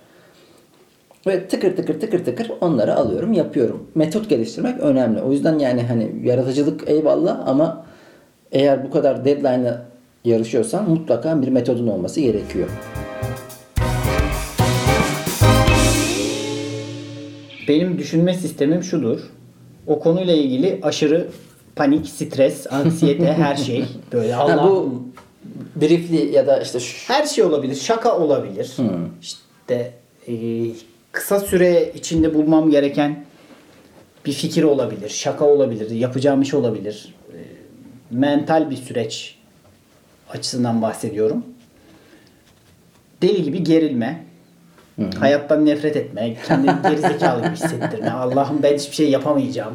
Ve 1.28 1.48
tıkır 1.48 1.76
tıkır 1.76 2.00
tıkır 2.00 2.26
tıkır 2.26 2.52
onları 2.62 2.96
alıyorum, 2.96 3.34
yapıyorum. 3.34 3.88
Metot 3.96 4.30
geliştirmek 4.30 4.80
önemli. 4.80 5.22
O 5.22 5.32
yüzden 5.32 5.60
yani 5.60 5.82
hani 5.84 6.12
yaratıcılık 6.24 6.90
eyvallah 6.90 7.48
ama 7.48 7.86
eğer 8.52 8.84
bu 8.84 8.92
kadar 8.92 9.26
deadline'la 9.26 9.86
yarışıyorsan 10.26 10.90
mutlaka 10.90 11.42
bir 11.42 11.48
metodun 11.48 11.88
olması 11.88 12.22
gerekiyor. 12.22 12.70
Benim 17.72 17.98
düşünme 17.98 18.34
sistemim 18.34 18.84
şudur. 18.84 19.20
O 19.88 20.00
konuyla 20.00 20.34
ilgili 20.34 20.80
aşırı 20.84 21.28
panik, 21.76 22.10
stres, 22.10 22.74
anksiyete, 22.74 23.34
her 23.34 23.56
şey. 23.56 23.86
Böyle 24.14 24.34
Ha, 24.34 24.44
Allah 24.44 24.64
bu 24.70 25.04
briefly 25.76 26.32
ya 26.32 26.48
da 26.48 26.62
işte 26.62 26.80
şu, 26.80 27.14
her 27.14 27.26
şey 27.26 27.44
olabilir. 27.44 27.76
Şaka 27.76 28.18
olabilir. 28.18 28.78
İşte 29.22 29.94
e, 30.28 30.34
kısa 31.12 31.40
süre 31.40 31.92
içinde 31.96 32.34
bulmam 32.34 32.70
gereken 32.70 33.26
bir 34.26 34.34
fikir 34.34 34.64
olabilir. 34.64 35.10
Şaka 35.10 35.46
olabilir. 35.46 35.92
Yapacağım 35.92 36.42
iş 36.42 36.54
olabilir. 36.54 37.16
E, 37.30 37.40
mental 38.12 38.70
bir 38.70 38.78
süreç 38.78 39.38
açısından 40.30 40.82
bahsediyorum. 40.82 41.46
Deli 43.22 43.44
gibi 43.44 43.64
gerilme. 43.64 44.31
Hayattan 45.20 45.66
nefret 45.66 45.96
etme. 45.96 46.36
Kendini 46.48 46.72
gerizekalı 46.84 47.42
gibi 47.42 47.52
hissettirme. 47.52 48.10
Allah'ım 48.10 48.64
ben 48.64 48.74
hiçbir 48.74 48.96
şey 48.96 49.10
yapamayacağım. 49.10 49.74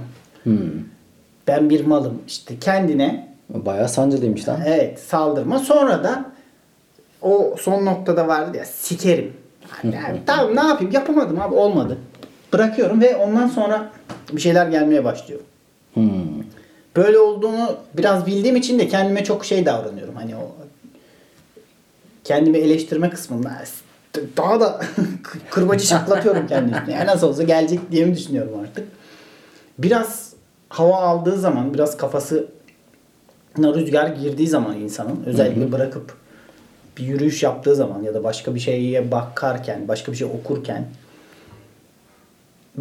Ben 1.46 1.70
bir 1.70 1.86
malım. 1.86 2.22
İşte 2.26 2.54
kendine 2.60 3.28
bayağı 3.48 3.88
sancılıymış 3.88 4.48
lan. 4.48 4.60
Evet 4.66 5.00
saldırma. 5.00 5.58
Sonra 5.58 6.04
da 6.04 6.24
o 7.22 7.54
son 7.58 7.84
noktada 7.84 8.28
vardı 8.28 8.56
ya 8.56 8.64
sikerim. 8.64 9.32
Yani, 9.84 10.20
tamam 10.26 10.56
ne 10.56 10.68
yapayım 10.68 10.92
yapamadım 10.92 11.40
abi 11.40 11.54
olmadı. 11.54 11.98
Bırakıyorum 12.52 13.00
ve 13.00 13.16
ondan 13.16 13.48
sonra 13.48 13.90
bir 14.32 14.40
şeyler 14.40 14.66
gelmeye 14.66 15.04
başlıyor. 15.04 15.40
Hmm. 15.94 16.42
Böyle 16.96 17.18
olduğunu 17.18 17.76
biraz 17.94 18.26
bildiğim 18.26 18.56
için 18.56 18.78
de 18.78 18.88
kendime 18.88 19.24
çok 19.24 19.44
şey 19.44 19.66
davranıyorum. 19.66 20.14
Hani 20.16 20.36
o 20.36 20.54
kendimi 22.24 22.58
eleştirme 22.58 23.10
kısmında 23.10 23.50
daha 24.36 24.60
da 24.60 24.80
kırbacı 25.50 25.86
şaklatıyorum 25.86 26.46
kendimi. 26.46 26.92
Yani 26.92 27.06
nasıl 27.06 27.28
olsa 27.28 27.42
gelecek 27.42 27.80
diye 27.90 28.04
mi 28.04 28.16
düşünüyorum 28.16 28.60
artık. 28.62 28.88
Biraz 29.78 30.32
hava 30.68 30.96
aldığı 30.96 31.38
zaman, 31.38 31.74
biraz 31.74 31.96
kafası 31.96 32.46
rüzgar 33.58 34.08
girdiği 34.08 34.48
zaman 34.48 34.76
insanın 34.76 35.24
özellikle 35.26 35.72
bırakıp 35.72 36.14
bir 36.98 37.04
yürüyüş 37.04 37.42
yaptığı 37.42 37.74
zaman 37.74 38.02
ya 38.02 38.14
da 38.14 38.24
başka 38.24 38.54
bir 38.54 38.60
şeye 38.60 39.10
bakarken, 39.10 39.88
başka 39.88 40.12
bir 40.12 40.16
şey 40.16 40.26
okurken 40.26 40.86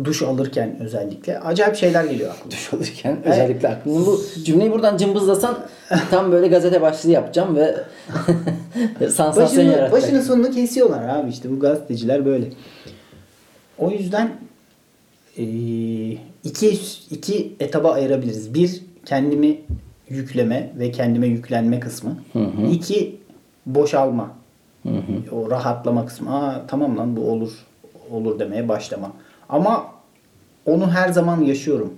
duş 0.04 0.22
alırken 0.22 0.80
özellikle 0.80 1.40
acayip 1.40 1.76
şeyler 1.76 2.04
geliyor 2.04 2.32
aklıma. 2.32 2.52
Duş 2.52 2.74
alırken 2.74 3.18
özellikle 3.26 3.68
aklımda 3.68 4.06
bu 4.06 4.22
cümleyi 4.46 4.72
buradan 4.72 4.98
cımbızlasan 4.98 5.58
tam 6.12 6.32
böyle 6.32 6.48
gazete 6.48 6.82
başlığı 6.82 7.12
yapacağım 7.12 7.56
ve 7.56 7.76
sansasyon 9.10 9.64
yaratacak. 9.64 9.92
başını 9.92 10.22
sonunu 10.22 10.52
kesiyorlar 10.52 11.10
abi 11.10 11.30
işte 11.30 11.52
bu 11.52 11.60
gazeteciler 11.60 12.26
böyle. 12.26 12.46
O 13.78 13.92
yüzden 13.92 14.32
eee, 15.38 16.18
iki, 16.44 16.80
iki 17.12 17.56
etaba 17.60 17.92
ayırabiliriz. 17.94 18.54
Bir 18.54 18.82
kendimi 19.06 19.62
yükleme 20.10 20.72
ve 20.80 20.92
kendime 20.92 21.28
yüklenme 21.28 21.80
kısmı. 21.80 22.18
İki 22.72 23.16
boşalma. 23.66 24.32
O 25.32 25.52
rahatlama 25.52 26.06
kısmı. 26.06 26.36
Aa 26.46 26.64
tamam 26.68 26.98
lan 26.98 27.18
bu 27.18 27.32
olur 27.32 27.52
olur 28.12 28.40
demeye 28.40 28.70
başlama. 28.70 29.12
Ama 29.50 29.86
onu 30.66 30.92
her 30.92 31.10
zaman 31.10 31.42
yaşıyorum. 31.42 31.94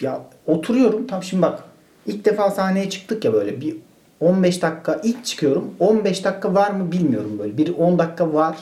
Ya 0.00 0.20
oturuyorum 0.46 1.06
tam 1.06 1.22
şimdi 1.22 1.42
bak 1.42 1.64
ilk 2.06 2.24
defa 2.24 2.50
sahneye 2.50 2.90
çıktık 2.90 3.24
ya 3.24 3.32
böyle 3.32 3.60
bir 3.60 3.76
15 4.20 4.62
dakika 4.62 5.00
ilk 5.04 5.24
çıkıyorum 5.24 5.74
15 5.78 6.24
dakika 6.24 6.54
var 6.54 6.70
mı 6.70 6.92
bilmiyorum 6.92 7.36
böyle 7.38 7.56
bir 7.58 7.74
10 7.74 7.98
dakika 7.98 8.32
var 8.32 8.56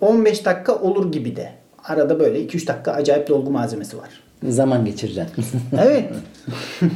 15 0.00 0.44
dakika 0.44 0.74
olur 0.74 1.12
gibi 1.12 1.36
de 1.36 1.52
arada 1.84 2.20
böyle 2.20 2.44
2-3 2.44 2.66
dakika 2.66 2.92
acayip 2.92 3.28
dolgu 3.28 3.50
malzemesi 3.50 3.98
var. 3.98 4.08
Zaman 4.48 4.84
geçireceksin. 4.84 5.44
Evet. 5.80 6.10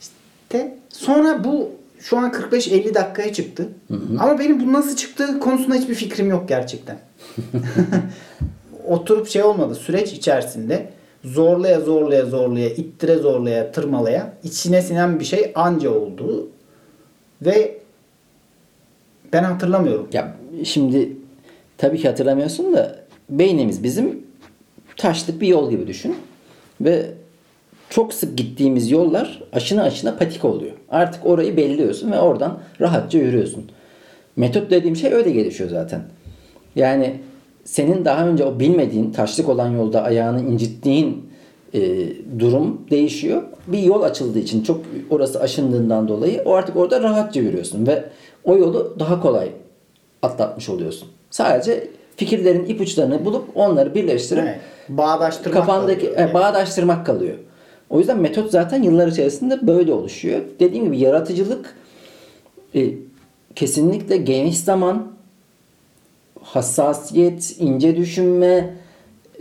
işte 0.00 0.76
sonra 0.88 1.44
bu 1.44 1.70
şu 2.04 2.18
an 2.18 2.30
45-50 2.30 2.94
dakikaya 2.94 3.32
çıktı. 3.32 3.68
Ama 4.18 4.38
benim 4.38 4.60
bu 4.60 4.72
nasıl 4.72 4.96
çıktığı 4.96 5.40
konusunda 5.40 5.74
hiçbir 5.74 5.94
fikrim 5.94 6.30
yok 6.30 6.48
gerçekten. 6.48 6.98
Oturup 8.88 9.28
şey 9.28 9.42
olmadı. 9.42 9.74
Süreç 9.74 10.12
içerisinde 10.12 10.90
zorlaya 11.24 11.80
zorlaya 11.80 12.26
zorlaya, 12.26 12.68
ittire 12.68 13.16
zorlaya, 13.16 13.72
tırmalaya 13.72 14.32
içine 14.42 14.82
sinen 14.82 15.20
bir 15.20 15.24
şey 15.24 15.52
anca 15.54 15.90
oldu. 15.90 16.48
Ve 17.42 17.78
ben 19.32 19.44
hatırlamıyorum. 19.44 20.08
ya 20.12 20.36
şimdi 20.64 21.16
tabii 21.78 21.98
ki 21.98 22.08
hatırlamıyorsun 22.08 22.74
da 22.74 22.98
beynimiz 23.30 23.82
bizim 23.82 24.22
taşlık 24.96 25.40
bir 25.40 25.48
yol 25.48 25.70
gibi 25.70 25.86
düşün. 25.86 26.16
Ve 26.80 27.06
çok 27.90 28.14
sık 28.14 28.38
gittiğimiz 28.38 28.90
yollar 28.90 29.42
aşına 29.52 29.82
aşına 29.82 30.16
patika 30.16 30.48
oluyor. 30.48 30.73
Artık 30.90 31.26
orayı 31.26 31.56
belliyorsun 31.56 32.12
ve 32.12 32.18
oradan 32.18 32.58
rahatça 32.80 33.18
yürüyorsun. 33.18 33.64
Metot 34.36 34.70
dediğim 34.70 34.96
şey 34.96 35.12
öyle 35.12 35.30
gelişiyor 35.30 35.70
zaten. 35.70 36.00
Yani 36.76 37.20
senin 37.64 38.04
daha 38.04 38.26
önce 38.28 38.44
o 38.44 38.60
bilmediğin 38.60 39.12
taşlık 39.12 39.48
olan 39.48 39.68
yolda 39.70 40.02
ayağını 40.02 40.40
incittiğin 40.40 41.30
e, 41.74 41.80
durum 42.38 42.80
değişiyor. 42.90 43.42
Bir 43.66 43.78
yol 43.78 44.02
açıldığı 44.02 44.38
için 44.38 44.62
çok 44.62 44.80
orası 45.10 45.40
aşındığından 45.40 46.08
dolayı 46.08 46.42
o 46.44 46.54
artık 46.54 46.76
orada 46.76 47.02
rahatça 47.02 47.40
yürüyorsun 47.40 47.86
ve 47.86 48.04
o 48.44 48.56
yolu 48.56 48.96
daha 48.98 49.20
kolay 49.22 49.48
atlatmış 50.22 50.68
oluyorsun. 50.68 51.08
Sadece 51.30 51.88
fikirlerin 52.16 52.64
ipuçlarını 52.66 53.24
bulup 53.24 53.44
onları 53.54 53.94
birleştirip 53.94 54.44
Evet. 54.44 54.60
Bağdaştırmak 54.88 55.54
kafandaki 55.54 56.06
kalıyor. 56.14 56.30
e, 56.30 56.34
bağdaştırmak 56.34 57.06
kalıyor. 57.06 57.34
O 57.94 57.98
yüzden 57.98 58.18
metot 58.18 58.50
zaten 58.50 58.82
yıllar 58.82 59.08
içerisinde 59.08 59.66
böyle 59.66 59.92
oluşuyor. 59.92 60.40
Dediğim 60.60 60.84
gibi 60.84 60.98
yaratıcılık 60.98 61.74
e, 62.74 62.94
kesinlikle 63.54 64.16
geniş 64.16 64.58
zaman, 64.58 65.12
hassasiyet, 66.42 67.56
ince 67.58 67.96
düşünme, 67.96 68.74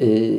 e, 0.02 0.32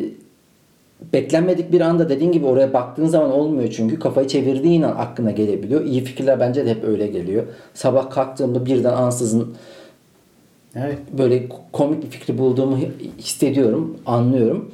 beklenmedik 1.12 1.72
bir 1.72 1.80
anda 1.80 2.08
dediğin 2.08 2.32
gibi 2.32 2.46
oraya 2.46 2.72
baktığın 2.72 3.06
zaman 3.06 3.32
olmuyor 3.32 3.70
çünkü 3.76 3.98
kafayı 3.98 4.28
çevirdiğin 4.28 4.82
an 4.82 4.96
aklına 4.96 5.30
gelebiliyor. 5.30 5.84
İyi 5.84 6.04
fikirler 6.04 6.40
bence 6.40 6.66
de 6.66 6.70
hep 6.70 6.84
öyle 6.84 7.06
geliyor. 7.06 7.44
Sabah 7.74 8.10
kalktığımda 8.10 8.66
birden 8.66 8.92
ansızın 8.92 9.54
Evet. 10.76 10.98
böyle 11.18 11.48
komik 11.72 12.02
bir 12.02 12.10
fikri 12.10 12.38
bulduğumu 12.38 12.78
hissediyorum, 13.18 13.96
anlıyorum. 14.06 14.70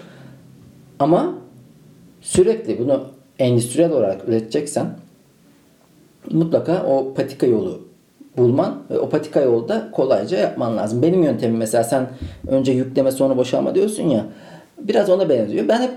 Ama 0.98 1.34
sürekli 2.20 2.78
bunu 2.78 3.09
endüstriyel 3.40 3.92
olarak 3.92 4.28
üreteceksen 4.28 4.86
mutlaka 6.30 6.84
o 6.86 7.14
patika 7.14 7.46
yolu 7.46 7.80
bulman 8.36 8.82
ve 8.90 8.98
o 8.98 9.08
patika 9.08 9.40
yolda 9.40 9.90
kolayca 9.92 10.38
yapman 10.38 10.76
lazım. 10.76 11.02
Benim 11.02 11.22
yöntemim 11.22 11.56
mesela 11.56 11.84
sen 11.84 12.08
önce 12.48 12.72
yükleme 12.72 13.12
sonra 13.12 13.36
boşalma 13.36 13.74
diyorsun 13.74 14.02
ya 14.02 14.26
biraz 14.78 15.10
ona 15.10 15.28
benziyor. 15.28 15.68
Ben 15.68 15.82
hep 15.82 15.90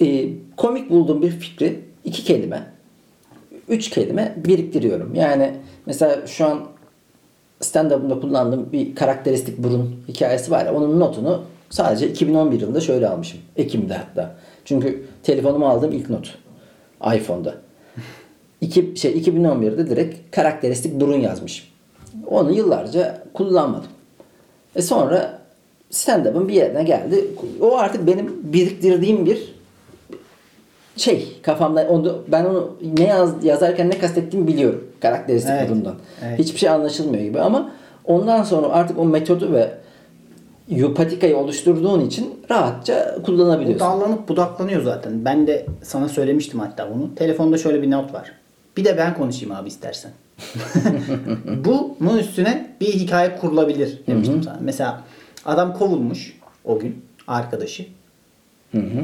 e, 0.00 0.28
komik 0.56 0.90
bulduğum 0.90 1.22
bir 1.22 1.30
fikri 1.30 1.80
iki 2.04 2.24
kelime, 2.24 2.62
üç 3.68 3.90
kelime 3.90 4.34
biriktiriyorum. 4.36 5.14
Yani 5.14 5.54
mesela 5.86 6.26
şu 6.26 6.46
an 6.46 6.60
stand-up'ımda 7.60 8.20
kullandığım 8.20 8.72
bir 8.72 8.94
karakteristik 8.94 9.58
burun 9.58 9.96
hikayesi 10.08 10.50
var 10.50 10.66
ya 10.66 10.74
onun 10.74 11.00
notunu 11.00 11.42
sadece 11.70 12.10
2011 12.10 12.60
yılında 12.60 12.80
şöyle 12.80 13.08
almışım. 13.08 13.40
Ekim'de 13.56 13.94
hatta. 13.94 14.34
Çünkü 14.64 15.04
telefonuma 15.22 15.68
aldığım 15.68 15.92
ilk 15.92 16.10
not. 16.10 16.38
iPhone'da. 17.14 17.54
İki, 18.60 18.92
şey 18.96 19.12
2011'de 19.12 19.90
direkt 19.90 20.36
karakteristik 20.36 21.00
burun 21.00 21.20
yazmışım. 21.20 21.66
Onu 22.26 22.52
yıllarca 22.52 23.22
kullanmadım. 23.34 23.90
E 24.76 24.82
sonra 24.82 25.38
stand-up'ın 25.90 26.48
bir 26.48 26.54
yerine 26.54 26.82
geldi. 26.82 27.24
O 27.60 27.76
artık 27.78 28.06
benim 28.06 28.40
biriktirdiğim 28.42 29.26
bir 29.26 29.54
şey 30.96 31.36
kafamda 31.42 31.86
onu 31.88 32.24
ben 32.28 32.44
onu 32.44 32.76
ne 32.98 33.04
yaz, 33.04 33.44
yazarken 33.44 33.90
ne 33.90 33.98
kastettiğimi 33.98 34.48
biliyorum 34.48 34.88
karakteristik 35.00 35.50
Evet, 35.50 35.70
bundan. 35.70 35.94
evet. 36.26 36.38
Hiçbir 36.38 36.58
şey 36.58 36.68
anlaşılmıyor 36.68 37.24
gibi 37.24 37.40
ama 37.40 37.70
ondan 38.04 38.42
sonra 38.42 38.68
artık 38.68 38.98
o 38.98 39.04
metodu 39.04 39.52
ve 39.52 39.70
yupatikayı 40.68 41.36
oluşturduğun 41.36 42.06
için 42.06 42.34
rahatça 42.50 43.22
kullanabiliyorsun. 43.22 43.86
dallanıp 43.86 44.28
budaklanıyor 44.28 44.82
zaten. 44.82 45.24
Ben 45.24 45.46
de 45.46 45.66
sana 45.82 46.08
söylemiştim 46.08 46.60
hatta 46.60 46.90
bunu. 46.94 47.14
Telefonda 47.14 47.58
şöyle 47.58 47.82
bir 47.82 47.90
not 47.90 48.14
var. 48.14 48.32
Bir 48.76 48.84
de 48.84 48.96
ben 48.96 49.14
konuşayım 49.14 49.54
abi 49.54 49.68
istersen. 49.68 50.10
Bunun 52.00 52.18
üstüne 52.18 52.70
bir 52.80 52.86
hikaye 52.86 53.36
kurulabilir 53.36 53.98
demiştim 54.06 54.42
sana. 54.42 54.58
Mesela 54.60 55.02
adam 55.44 55.74
kovulmuş 55.74 56.38
o 56.64 56.78
gün 56.78 57.04
arkadaşı. 57.26 57.86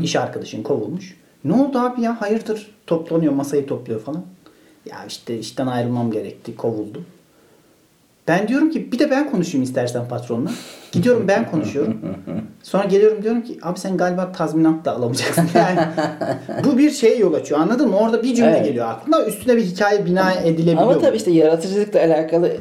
İş 0.03 0.17
arkadaşın 0.17 0.63
kovulmuş. 0.63 1.17
Ne 1.45 1.53
oldu 1.53 1.79
abi 1.79 2.01
ya 2.01 2.21
hayırdır 2.21 2.71
toplanıyor 2.87 3.33
masayı 3.33 3.67
topluyor 3.67 4.01
falan. 4.01 4.23
Ya 4.91 5.05
işte 5.09 5.39
işten 5.39 5.67
ayrılmam 5.67 6.11
gerekti 6.11 6.57
kovuldum. 6.57 7.07
Ben 8.29 8.49
diyorum 8.49 8.71
ki 8.71 8.93
bir 8.93 8.99
de 8.99 9.11
ben 9.11 9.31
konuşayım 9.31 9.63
istersen 9.65 10.09
patronla. 10.09 10.51
Gidiyorum 10.93 11.25
ben 11.29 11.51
konuşuyorum. 11.51 12.01
Sonra 12.63 12.85
geliyorum 12.85 13.23
diyorum 13.23 13.43
ki 13.43 13.59
abi 13.63 13.79
sen 13.79 13.97
galiba 13.97 14.33
tazminat 14.33 14.85
da 14.85 14.97
alamayacaksın. 14.97 15.49
Yani 15.55 15.79
bu 16.65 16.79
bir 16.79 16.91
şeye 16.91 17.17
yol 17.19 17.35
açıyor 17.35 17.61
anladın 17.61 17.89
mı? 17.91 17.97
Orada 17.97 18.23
bir 18.23 18.35
cümle 18.35 18.51
Evet. 18.51 18.65
geliyor 18.65 18.87
aklına 18.89 19.25
üstüne 19.25 19.57
bir 19.57 19.63
hikaye 19.63 20.07
bina 20.07 20.33
edilebiliyor. 20.33 20.83
Ama 20.83 20.99
tabii 20.99 21.17
işte 21.17 21.31
yaratıcılıkla 21.31 22.01
alakalı 22.01 22.53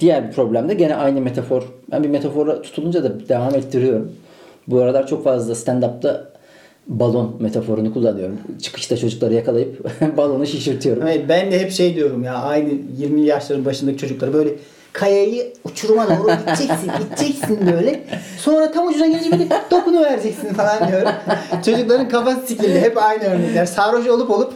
diğer 0.00 0.28
bir 0.28 0.32
problem 0.32 0.68
de 0.68 0.74
gene 0.74 0.96
aynı 0.96 1.20
metafor. 1.20 1.62
Ben 1.90 2.04
bir 2.04 2.08
metafora 2.08 2.62
tutulunca 2.62 3.04
da 3.04 3.28
devam 3.28 3.54
ettiriyorum. 3.54 4.12
Bu 4.66 4.80
aralar 4.80 5.06
çok 5.06 5.24
fazla 5.24 5.54
stand-up'ta 5.54 6.32
balon 6.88 7.36
metaforunu 7.40 7.94
kullanıyorum. 7.94 8.38
Çıkışta 8.62 8.96
çocukları 8.96 9.34
yakalayıp 9.34 9.84
balonu 10.16 10.46
şişirtiyorum. 10.46 11.02
Evet, 11.06 11.24
ben 11.28 11.52
de 11.52 11.60
hep 11.60 11.70
şey 11.72 11.94
diyorum 11.94 12.24
ya 12.24 12.34
aynı 12.34 12.70
20 12.98 13.20
yaşların 13.20 13.64
başındaki 13.64 13.98
çocuklara 13.98 14.32
böyle 14.32 14.50
kayayı 14.92 15.52
uçuruma 15.64 16.06
doğru 16.08 16.30
iteceksin, 16.42 16.90
iteceksin 17.06 17.58
böyle. 17.72 18.04
Sonra 18.38 18.70
tam 18.72 18.86
ucuna 18.88 19.06
gelince 19.06 19.32
böyle 19.32 19.48
topunu 19.70 20.00
vereceksin 20.00 20.54
falan 20.54 20.88
diyorum. 20.88 21.08
Çocukların 21.64 22.08
kafası 22.08 22.46
sikildi. 22.46 22.80
Hep 22.80 22.98
aynı 23.02 23.24
örnekler. 23.24 23.66
Sarhoş 23.66 24.06
olup 24.06 24.30
olup 24.30 24.52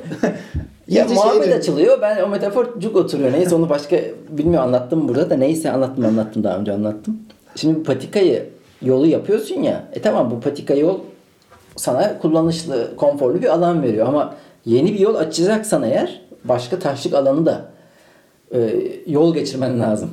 Ya 0.88 1.04
muhabbet 1.04 1.42
dönüyor. 1.42 1.58
açılıyor. 1.58 1.98
Ben 2.02 2.22
o 2.22 2.28
metafor 2.28 2.80
cuk 2.80 2.96
oturuyor. 2.96 3.32
Neyse 3.32 3.54
onu 3.54 3.68
başka 3.68 3.96
bilmiyorum 4.30 4.68
anlattım 4.68 5.08
burada 5.08 5.30
da. 5.30 5.36
Neyse 5.36 5.70
anlattım 5.72 6.04
anlattım 6.04 6.44
daha 6.44 6.58
önce 6.58 6.72
anlattım. 6.72 7.16
Şimdi 7.56 7.78
bu 7.80 7.82
patikayı 7.82 8.48
yolu 8.82 9.06
yapıyorsun 9.06 9.62
ya. 9.62 9.84
E 9.92 10.00
tamam 10.02 10.30
bu 10.30 10.40
patika 10.40 10.74
yol 10.74 10.98
sana 11.76 12.18
kullanışlı, 12.18 12.96
konforlu 12.96 13.42
bir 13.42 13.48
alan 13.48 13.82
veriyor. 13.82 14.06
Ama 14.08 14.34
yeni 14.64 14.94
bir 14.94 14.98
yol 14.98 15.14
açacaksan 15.14 15.82
eğer 15.82 16.20
başka 16.44 16.78
taşlık 16.78 17.14
alanı 17.14 17.46
da 17.46 17.64
e, 18.54 18.70
yol 19.06 19.34
geçirmen 19.34 19.80
lazım. 19.80 20.10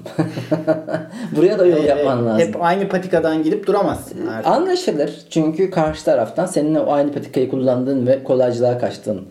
Buraya 1.35 1.59
da 1.59 1.65
yol 1.65 1.77
Ee, 1.83 1.87
yapman 1.87 2.25
lazım. 2.25 2.47
Hep 2.47 2.63
aynı 2.63 2.87
patikadan 2.89 3.43
gidip 3.43 3.67
duramazsın. 3.67 4.27
artık. 4.27 4.47
Anlaşılır. 4.51 5.11
Çünkü 5.29 5.71
karşı 5.71 6.05
taraftan 6.05 6.45
seninle 6.45 6.79
o 6.79 6.91
aynı 6.91 7.11
patikayı 7.13 7.49
kullandığın 7.49 8.07
ve 8.07 8.23
kolaycılığa 8.23 8.77
kaçtığın 8.77 9.21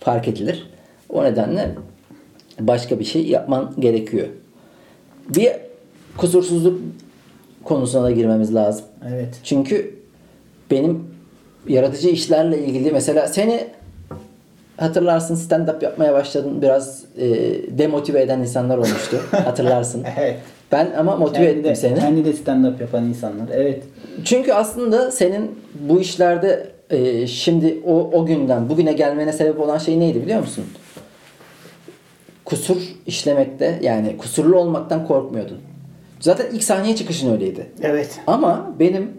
fark 0.00 0.28
edilir. 0.28 0.70
O 1.08 1.24
nedenle 1.24 1.70
başka 2.60 2.98
bir 2.98 3.04
şey 3.04 3.26
yapman 3.26 3.72
gerekiyor. 3.78 4.26
Bir 5.28 5.52
kusursuzluk 6.16 6.80
konusuna 7.64 8.02
da 8.02 8.10
girmemiz 8.10 8.54
lazım. 8.54 8.84
Evet. 9.12 9.40
Çünkü 9.44 9.94
benim 10.70 11.04
yaratıcı 11.68 12.08
işlerle 12.08 12.58
ilgili 12.58 12.92
mesela 12.92 13.28
seni 13.28 13.66
hatırlarsın 14.76 15.34
stand-up 15.36 15.84
yapmaya 15.84 16.12
başladın 16.12 16.62
biraz 16.62 17.04
e, 17.18 17.28
demotive 17.78 18.22
eden 18.22 18.40
insanlar 18.40 18.78
olmuştu. 18.78 19.20
Hatırlarsın. 19.30 20.04
Evet. 20.18 20.36
Ben 20.72 20.92
ama 20.98 21.16
motive 21.16 21.44
Kendi 21.46 21.58
ettim 21.58 21.70
de, 21.70 21.74
seni. 21.74 21.98
kendi 21.98 22.24
de 22.24 22.30
stand-up 22.30 22.80
yapan 22.80 23.04
insanlar. 23.04 23.48
Evet. 23.52 23.82
Çünkü 24.24 24.52
aslında 24.52 25.10
senin 25.10 25.58
bu 25.88 26.00
işlerde 26.00 26.66
e, 26.90 27.26
şimdi 27.26 27.80
o, 27.86 28.10
o 28.12 28.26
günden 28.26 28.68
bugüne 28.68 28.92
gelmene 28.92 29.32
sebep 29.32 29.60
olan 29.60 29.78
şey 29.78 30.00
neydi 30.00 30.22
biliyor 30.22 30.40
musun? 30.40 30.64
Kusur 32.44 32.76
işlemekte 33.06 33.78
yani 33.82 34.16
kusurlu 34.16 34.58
olmaktan 34.58 35.06
korkmuyordun. 35.06 35.58
Zaten 36.20 36.46
ilk 36.52 36.64
sahneye 36.64 36.96
çıkışın 36.96 37.32
öyleydi. 37.32 37.66
Evet. 37.82 38.20
Ama 38.26 38.70
benim 38.78 39.10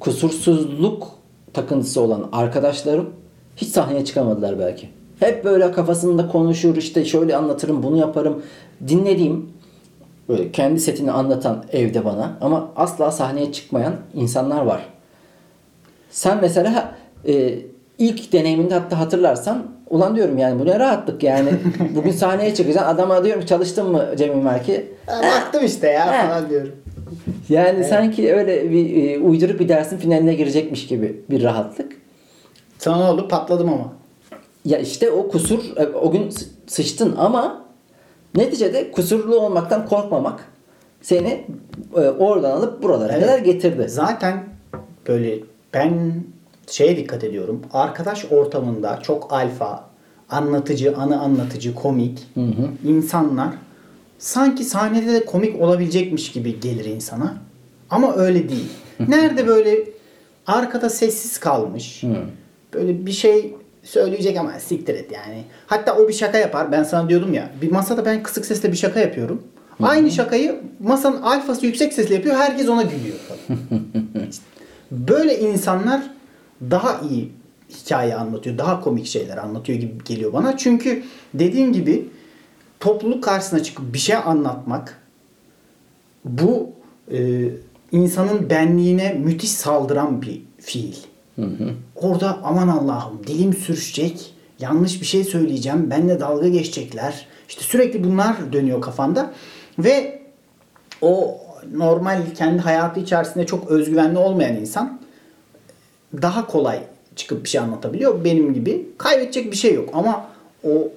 kusursuzluk 0.00 1.08
takıntısı 1.54 2.00
olan 2.00 2.28
arkadaşlarım 2.32 3.10
hiç 3.56 3.68
sahneye 3.68 4.04
çıkamadılar 4.04 4.58
belki. 4.58 4.88
Hep 5.20 5.44
böyle 5.44 5.72
kafasında 5.72 6.28
konuşur 6.28 6.76
işte 6.76 7.04
şöyle 7.04 7.36
anlatırım 7.36 7.82
bunu 7.82 7.96
yaparım. 7.96 8.42
Dinlediğim 8.88 9.50
böyle 10.28 10.52
kendi 10.52 10.80
setini 10.80 11.12
anlatan 11.12 11.64
evde 11.72 12.04
bana 12.04 12.36
ama 12.40 12.68
asla 12.76 13.10
sahneye 13.10 13.52
çıkmayan 13.52 13.94
insanlar 14.14 14.62
var. 14.62 14.86
Sen 16.10 16.38
mesela 16.40 16.94
e, 17.26 17.58
ilk 17.98 18.32
deneyiminde 18.32 18.74
hatta 18.74 18.98
hatırlarsan 18.98 19.62
ulan 19.90 20.16
diyorum 20.16 20.38
yani 20.38 20.60
bu 20.60 20.66
ne 20.66 20.78
rahatlık 20.78 21.22
yani 21.22 21.50
bugün 21.96 22.10
sahneye 22.10 22.54
çıkacaksın 22.54 22.94
adama 22.94 23.24
diyorum 23.24 23.46
çalıştın 23.46 23.90
mı 23.90 24.06
Cemil 24.18 24.42
Merki? 24.42 24.92
Baktım 25.08 25.64
işte 25.64 25.86
ya 25.88 26.26
falan 26.26 26.50
diyorum. 26.50 26.72
Yani 27.52 27.84
sanki 27.84 28.34
öyle 28.34 28.70
bir 28.70 29.04
e, 29.10 29.18
uyduruk 29.18 29.60
bir 29.60 29.68
dersin 29.68 29.98
finaline 29.98 30.34
girecekmiş 30.34 30.86
gibi 30.86 31.20
bir 31.30 31.42
rahatlık. 31.42 31.92
Sana 32.78 32.96
ne 32.96 33.10
oldu? 33.10 33.28
Patladım 33.28 33.68
ama. 33.68 33.92
Ya 34.64 34.78
işte 34.78 35.10
o 35.10 35.28
kusur 35.28 35.58
e, 35.76 35.86
o 35.86 36.10
gün 36.10 36.30
sı- 36.30 36.46
sıçtın 36.66 37.14
ama 37.18 37.64
neticede 38.36 38.90
kusurlu 38.90 39.40
olmaktan 39.40 39.86
korkmamak 39.86 40.44
seni 41.02 41.44
e, 41.96 42.00
oradan 42.00 42.50
alıp 42.50 42.82
buralara 42.82 43.12
Evet. 43.12 43.22
kadar 43.26 43.38
getirdi. 43.38 43.88
Zaten 43.88 44.44
böyle 45.08 45.38
ben 45.74 46.14
şeye 46.70 46.96
dikkat 46.96 47.24
ediyorum. 47.24 47.60
Arkadaş 47.72 48.24
ortamında 48.32 48.98
çok 49.02 49.32
alfa, 49.32 49.84
anlatıcı, 50.30 50.96
anı 50.96 51.20
anlatıcı, 51.20 51.74
komik 51.74 52.28
insanlar 52.86 53.48
sanki 54.22 54.64
sahnede 54.64 55.12
de 55.12 55.24
komik 55.24 55.60
olabilecekmiş 55.60 56.32
gibi 56.32 56.60
gelir 56.60 56.84
insana. 56.84 57.36
Ama 57.90 58.16
öyle 58.16 58.48
değil. 58.48 58.68
Nerede 59.08 59.46
böyle 59.46 59.78
arkada 60.46 60.90
sessiz 60.90 61.38
kalmış. 61.38 62.04
Böyle 62.74 63.06
bir 63.06 63.12
şey 63.12 63.54
söyleyecek 63.82 64.36
ama 64.36 64.52
siktir 64.52 64.94
et 64.94 65.12
yani. 65.12 65.44
Hatta 65.66 65.96
o 65.96 66.08
bir 66.08 66.12
şaka 66.12 66.38
yapar. 66.38 66.72
Ben 66.72 66.82
sana 66.82 67.08
diyordum 67.08 67.34
ya. 67.34 67.50
Bir 67.62 67.70
masada 67.70 68.04
ben 68.04 68.22
kısık 68.22 68.46
sesle 68.46 68.72
bir 68.72 68.76
şaka 68.76 69.00
yapıyorum. 69.00 69.42
Aynı 69.82 70.10
şakayı 70.10 70.60
masanın 70.80 71.22
alfası 71.22 71.66
yüksek 71.66 71.92
sesle 71.92 72.14
yapıyor. 72.14 72.36
Herkes 72.36 72.68
ona 72.68 72.82
gülüyor. 72.82 73.16
Böyle 74.90 75.38
insanlar 75.38 76.02
daha 76.70 77.00
iyi 77.10 77.32
hikaye 77.70 78.14
anlatıyor. 78.14 78.58
Daha 78.58 78.80
komik 78.80 79.06
şeyler 79.06 79.36
anlatıyor 79.36 79.78
gibi 79.78 79.92
geliyor 80.04 80.32
bana. 80.32 80.56
Çünkü 80.56 81.02
dediğim 81.34 81.72
gibi 81.72 82.08
topluluk 82.82 83.24
karşısına 83.24 83.62
çıkıp 83.62 83.94
bir 83.94 83.98
şey 83.98 84.16
anlatmak 84.16 84.98
bu 86.24 86.70
e, 87.12 87.48
insanın 87.92 88.50
benliğine 88.50 89.12
müthiş 89.12 89.50
saldıran 89.50 90.22
bir 90.22 90.42
fiil. 90.58 90.94
Orada 91.96 92.38
aman 92.44 92.68
Allah'ım 92.68 93.26
dilim 93.26 93.54
sürüşecek, 93.54 94.34
yanlış 94.58 95.00
bir 95.00 95.06
şey 95.06 95.24
söyleyeceğim, 95.24 95.90
benimle 95.90 96.20
dalga 96.20 96.48
geçecekler. 96.48 97.26
İşte 97.48 97.62
sürekli 97.64 98.04
bunlar 98.04 98.52
dönüyor 98.52 98.80
kafanda 98.80 99.32
ve 99.78 100.22
o 101.00 101.36
normal 101.74 102.22
kendi 102.36 102.58
hayatı 102.58 103.00
içerisinde 103.00 103.46
çok 103.46 103.70
özgüvenli 103.70 104.18
olmayan 104.18 104.56
insan 104.56 105.00
daha 106.22 106.46
kolay 106.46 106.82
çıkıp 107.16 107.44
bir 107.44 107.48
şey 107.48 107.60
anlatabiliyor. 107.60 108.24
Benim 108.24 108.54
gibi 108.54 108.88
kaybedecek 108.98 109.52
bir 109.52 109.56
şey 109.56 109.74
yok 109.74 109.88
ama 109.92 110.26
o 110.64 110.88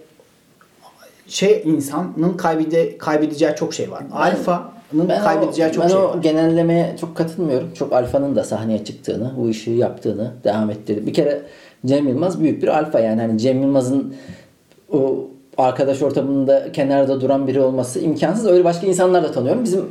şey 1.28 1.62
insanın 1.66 2.34
kaybede, 2.38 2.98
kaybedeceği 2.98 3.52
çok 3.56 3.74
şey 3.74 3.92
var. 3.92 4.04
Alfa'nın 4.14 5.10
Ben, 5.10 5.24
kaybedeceği 5.24 5.70
o, 5.70 5.72
çok 5.72 5.84
ben 5.84 5.88
şey 5.90 5.98
o 5.98 6.04
var. 6.10 6.18
genellemeye 6.18 6.96
çok 7.02 7.16
katılmıyorum. 7.18 7.68
Çok 7.74 7.94
alfanın 7.94 8.36
da 8.36 8.44
sahneye 8.44 8.84
çıktığını, 8.84 9.32
bu 9.38 9.50
işi 9.50 9.72
yaptığını 9.72 10.32
devam 10.44 10.70
ettirdi. 10.70 11.08
Bir 11.08 11.14
kere 11.14 11.42
Cem 11.86 12.08
Yılmaz 12.08 12.40
büyük 12.42 12.64
bir 12.64 12.68
alfa 12.68 13.00
yani. 13.00 13.22
Hani 13.22 13.38
Cem 13.40 13.62
Yılmaz'ın 13.62 14.16
o 14.94 15.28
arkadaş 15.58 16.02
ortamında 16.02 16.72
kenarda 16.72 17.22
duran 17.22 17.48
biri 17.48 17.62
olması 17.62 18.00
imkansız. 18.00 18.48
Öyle 18.48 18.64
başka 18.64 18.88
insanlar 18.88 19.24
da 19.24 19.32
tanıyorum. 19.32 19.64
Bizim 19.64 19.86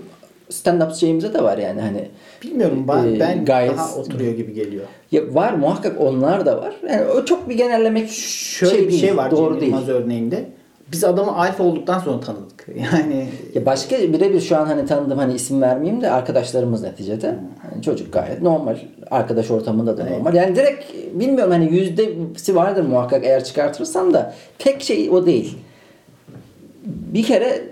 stand-up 0.51 0.95
şeyimizde 1.01 1.35
de 1.35 1.43
var 1.43 1.59
yani 1.59 1.81
hani. 1.81 2.09
Bilmiyorum 2.43 2.85
ben, 2.89 3.15
Ee, 3.15 3.21
ben 3.21 3.45
gayet- 3.45 3.77
daha 3.77 3.95
oturuyor 3.97 4.33
gibi 4.33 4.55
geliyor. 4.55 4.85
Ya 5.13 5.35
var 5.35 5.53
muhakkak 5.53 6.01
onlar 6.01 6.47
da 6.47 6.57
var. 6.59 6.75
Yani 6.91 7.05
o 7.07 7.25
çok 7.25 7.49
bir 7.49 7.55
genellemek 7.55 8.11
Şöyle 8.11 8.75
şey 8.75 8.83
bir 8.85 8.89
değil, 8.89 9.01
şey 9.01 9.17
var 9.17 9.31
doğru 9.31 9.53
Cem 9.53 9.61
değil. 9.61 9.73
Yılmaz 9.73 9.89
örneğinde. 9.89 10.45
Biz 10.93 11.05
adamı 11.05 11.37
alfa 11.37 11.65
olduktan 11.65 11.99
sonra 11.99 12.21
tanıdık. 12.21 12.67
Yani 12.77 13.29
Ya 13.55 13.67
başka 13.67 13.99
birebir 13.99 14.41
şu 14.41 14.57
an 14.57 14.67
hani 14.67 14.87
tanıdığım 14.87 15.19
hani 15.19 15.35
isim 15.35 15.63
vermeyeyim 15.63 16.03
de 16.03 16.11
arkadaşlarımız 16.11 16.83
neticede. 16.83 17.27
Yani 17.73 17.83
çocuk 17.83 18.13
gayet 18.13 18.43
normal. 18.43 18.77
Arkadaş 19.11 19.51
ortamında 19.51 19.99
da 19.99 20.05
normal. 20.05 20.35
Yani 20.35 20.57
direkt 20.57 20.85
bilmiyorum 21.15 21.53
hani 21.53 21.75
yüzdesi 21.75 22.55
vardır 22.55 22.83
muhakkak 22.83 23.25
eğer 23.25 23.45
çıkartırsan 23.45 24.15
da 24.15 24.35
tek 24.59 24.83
şey 24.83 25.11
o 25.11 25.27
değil. 25.27 25.59
Bir 26.85 27.23
kere 27.23 27.63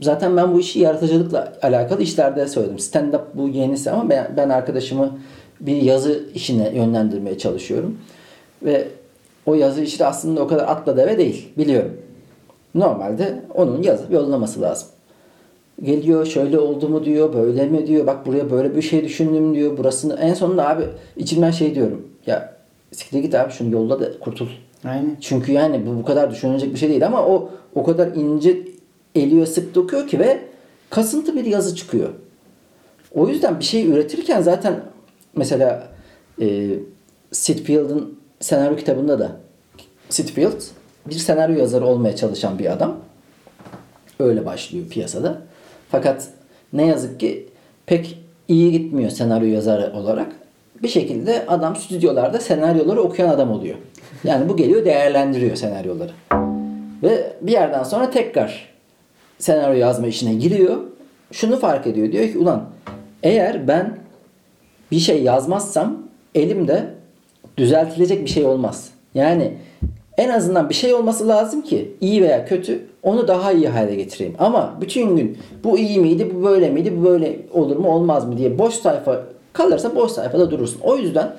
zaten 0.00 0.36
ben 0.36 0.54
bu 0.54 0.60
işi 0.60 0.78
yaratıcılıkla 0.80 1.52
alakalı 1.62 2.02
işlerde 2.02 2.48
söyledim. 2.48 2.78
Stand 2.78 3.14
up 3.14 3.24
bu 3.34 3.48
yenisi 3.48 3.90
ama 3.90 4.10
ben, 4.10 4.32
ben 4.36 4.48
arkadaşımı 4.48 5.18
bir 5.60 5.76
yazı 5.76 6.24
işine 6.34 6.70
yönlendirmeye 6.74 7.38
çalışıyorum. 7.38 7.98
Ve 8.62 8.88
o 9.46 9.54
yazı 9.54 9.82
işi 9.82 9.98
de 9.98 10.06
aslında 10.06 10.42
o 10.42 10.46
kadar 10.46 10.68
atla 10.68 10.96
deve 10.96 11.18
değil. 11.18 11.48
Biliyorum. 11.58 11.92
Normalde 12.74 13.42
onun 13.54 13.82
yazıp 13.82 14.12
yollaması 14.12 14.60
lazım. 14.60 14.88
Geliyor 15.82 16.26
şöyle 16.26 16.58
oldu 16.58 16.88
mu 16.88 17.04
diyor, 17.04 17.34
böyle 17.34 17.66
mi 17.66 17.86
diyor, 17.86 18.06
bak 18.06 18.26
buraya 18.26 18.50
böyle 18.50 18.76
bir 18.76 18.82
şey 18.82 19.04
düşündüm 19.04 19.54
diyor. 19.54 19.78
Burasını 19.78 20.18
en 20.20 20.34
sonunda 20.34 20.68
abi 20.68 20.84
içimden 21.16 21.50
şey 21.50 21.74
diyorum. 21.74 22.06
Ya 22.26 22.56
siktir 22.92 23.18
git 23.18 23.34
abi 23.34 23.52
şunu 23.52 23.72
yolla 23.72 24.00
da 24.00 24.18
kurtul. 24.18 24.46
Aynen. 24.84 25.16
Çünkü 25.20 25.52
yani 25.52 25.86
bu 25.86 25.98
bu 25.98 26.04
kadar 26.04 26.30
düşünülecek 26.30 26.72
bir 26.72 26.78
şey 26.78 26.88
değil 26.88 27.06
ama 27.06 27.26
o 27.26 27.50
o 27.74 27.82
kadar 27.82 28.06
ince 28.06 28.58
eliyor 29.14 29.46
sık 29.46 29.74
dokuyor 29.74 30.08
ki 30.08 30.18
ve 30.18 30.40
kasıntı 30.90 31.36
bir 31.36 31.44
yazı 31.44 31.76
çıkıyor. 31.76 32.08
O 33.14 33.28
yüzden 33.28 33.58
bir 33.58 33.64
şey 33.64 33.88
üretirken 33.88 34.42
zaten 34.42 34.80
mesela 35.36 35.88
e, 36.40 36.68
Sitfield'ın 37.32 38.19
senaryo 38.40 38.76
kitabında 38.76 39.18
da 39.18 39.32
Sitfield 40.08 40.60
bir 41.06 41.14
senaryo 41.14 41.58
yazarı 41.58 41.86
olmaya 41.86 42.16
çalışan 42.16 42.58
bir 42.58 42.72
adam. 42.72 42.96
Öyle 44.20 44.46
başlıyor 44.46 44.86
piyasada. 44.88 45.38
Fakat 45.90 46.28
ne 46.72 46.86
yazık 46.86 47.20
ki 47.20 47.48
pek 47.86 48.18
iyi 48.48 48.72
gitmiyor 48.72 49.10
senaryo 49.10 49.48
yazarı 49.48 49.92
olarak. 49.96 50.32
Bir 50.82 50.88
şekilde 50.88 51.46
adam 51.46 51.76
stüdyolarda 51.76 52.40
senaryoları 52.40 53.00
okuyan 53.00 53.28
adam 53.28 53.50
oluyor. 53.50 53.76
Yani 54.24 54.48
bu 54.48 54.56
geliyor 54.56 54.84
değerlendiriyor 54.84 55.56
senaryoları. 55.56 56.12
Ve 57.02 57.32
bir 57.40 57.52
yerden 57.52 57.82
sonra 57.82 58.10
tekrar 58.10 58.68
senaryo 59.38 59.78
yazma 59.78 60.06
işine 60.06 60.34
giriyor. 60.34 60.76
Şunu 61.32 61.58
fark 61.58 61.86
ediyor. 61.86 62.12
Diyor 62.12 62.32
ki 62.32 62.38
ulan 62.38 62.68
eğer 63.22 63.68
ben 63.68 63.98
bir 64.90 64.98
şey 64.98 65.22
yazmazsam 65.22 65.98
elimde 66.34 66.99
düzeltilecek 67.60 68.24
bir 68.24 68.30
şey 68.30 68.44
olmaz. 68.44 68.90
Yani 69.14 69.52
en 70.16 70.28
azından 70.28 70.68
bir 70.68 70.74
şey 70.74 70.94
olması 70.94 71.28
lazım 71.28 71.62
ki 71.62 71.92
iyi 72.00 72.22
veya 72.22 72.46
kötü 72.46 72.80
onu 73.02 73.28
daha 73.28 73.52
iyi 73.52 73.68
hale 73.68 73.94
getireyim. 73.94 74.34
Ama 74.38 74.78
bütün 74.80 75.16
gün 75.16 75.38
bu 75.64 75.78
iyi 75.78 76.00
miydi, 76.00 76.30
bu 76.34 76.44
böyle 76.44 76.70
miydi, 76.70 76.92
bu 76.96 77.04
böyle 77.04 77.40
olur 77.52 77.76
mu 77.76 77.88
olmaz 77.88 78.28
mı 78.28 78.38
diye 78.38 78.58
boş 78.58 78.74
sayfa 78.74 79.22
kalırsa 79.52 79.96
boş 79.96 80.12
sayfada 80.12 80.50
durursun. 80.50 80.80
O 80.82 80.96
yüzden 80.96 81.36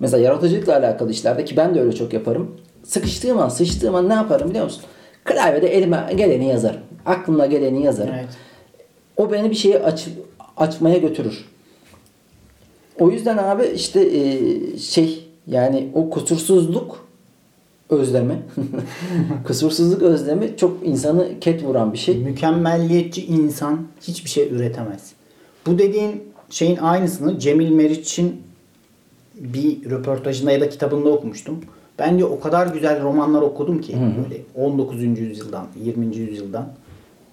mesela 0.00 0.22
yaratıcılıkla 0.22 0.76
alakalı 0.76 1.10
işlerde 1.10 1.44
ki 1.44 1.56
ben 1.56 1.74
de 1.74 1.80
öyle 1.80 1.92
çok 1.92 2.12
yaparım. 2.12 2.56
Sıkıştığım 2.84 3.38
an, 3.38 3.48
sıçtığım 3.48 3.94
an 3.94 4.08
ne 4.08 4.14
yaparım 4.14 4.50
biliyor 4.50 4.64
musun? 4.64 4.82
Klavyede 5.24 5.76
elime 5.76 6.06
geleni 6.16 6.48
yazarım. 6.48 6.80
Aklımda 7.06 7.46
geleni 7.46 7.84
yazarım. 7.84 8.14
Evet. 8.14 8.28
O 9.16 9.32
beni 9.32 9.50
bir 9.50 9.56
şeye 9.56 9.78
aç, 9.78 10.08
açmaya 10.56 10.98
götürür. 10.98 11.48
O 13.00 13.10
yüzden 13.10 13.38
abi 13.38 13.66
işte 13.74 14.00
e, 14.00 14.78
şey 14.78 15.27
yani 15.48 15.88
o 15.94 16.10
kusursuzluk 16.10 17.04
özlemi 17.90 18.42
kusursuzluk 19.46 20.02
özlemi 20.02 20.56
çok 20.56 20.86
insanı 20.86 21.28
ket 21.40 21.64
vuran 21.64 21.92
bir 21.92 21.98
şey. 21.98 22.16
Mükemmelliyetçi 22.18 23.26
insan 23.26 23.78
hiçbir 24.02 24.30
şey 24.30 24.48
üretemez. 24.48 25.12
Bu 25.66 25.78
dediğin 25.78 26.22
şeyin 26.50 26.76
aynısını 26.76 27.38
Cemil 27.38 27.70
Meriç'in 27.70 28.42
bir 29.34 29.90
röportajında 29.90 30.52
ya 30.52 30.60
da 30.60 30.68
kitabında 30.68 31.08
okumuştum. 31.08 31.60
Ben 31.98 32.18
de 32.18 32.24
o 32.24 32.40
kadar 32.40 32.66
güzel 32.66 33.02
romanlar 33.02 33.42
okudum 33.42 33.80
ki 33.80 33.96
böyle 34.24 34.42
19. 34.68 35.02
yüzyıldan, 35.02 35.66
20. 35.84 36.16
yüzyıldan 36.16 36.68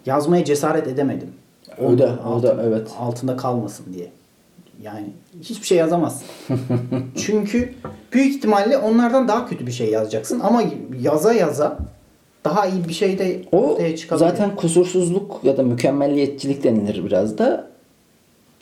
yazmaya 0.06 0.46
cesaret 0.46 0.88
edemedim. 0.88 1.28
O 1.86 1.98
da- 1.98 2.20
o 2.38 2.44
da, 2.44 2.64
evet. 2.68 2.88
altında 3.00 3.38
kalmasın 3.38 3.86
diye. 3.94 4.12
Yani 4.84 5.08
hiçbir 5.42 5.68
şey 5.68 5.78
yazamazsın. 5.78 6.28
Çünkü 7.26 7.74
büyük 8.14 8.36
ihtimalle 8.36 8.78
onlardan 8.78 9.28
daha 9.28 9.48
kötü 9.48 9.68
bir 9.68 9.72
şey 9.72 9.90
yazacaksın 9.90 10.40
ama 10.40 10.64
yaza 11.02 11.34
yaza 11.34 11.78
daha 12.46 12.66
iyi 12.68 12.88
bir 12.88 12.94
şey 12.94 13.20
de 13.20 13.42
O 13.52 13.58
ortaya 13.58 13.96
çıkabilir. 13.96 14.28
zaten 14.30 14.56
kusursuzluk 14.56 15.40
ya 15.44 15.58
da 15.58 15.64
mükemmelliyetçilik 15.64 16.64
denilir 16.64 17.06
biraz 17.06 17.38
da. 17.38 17.68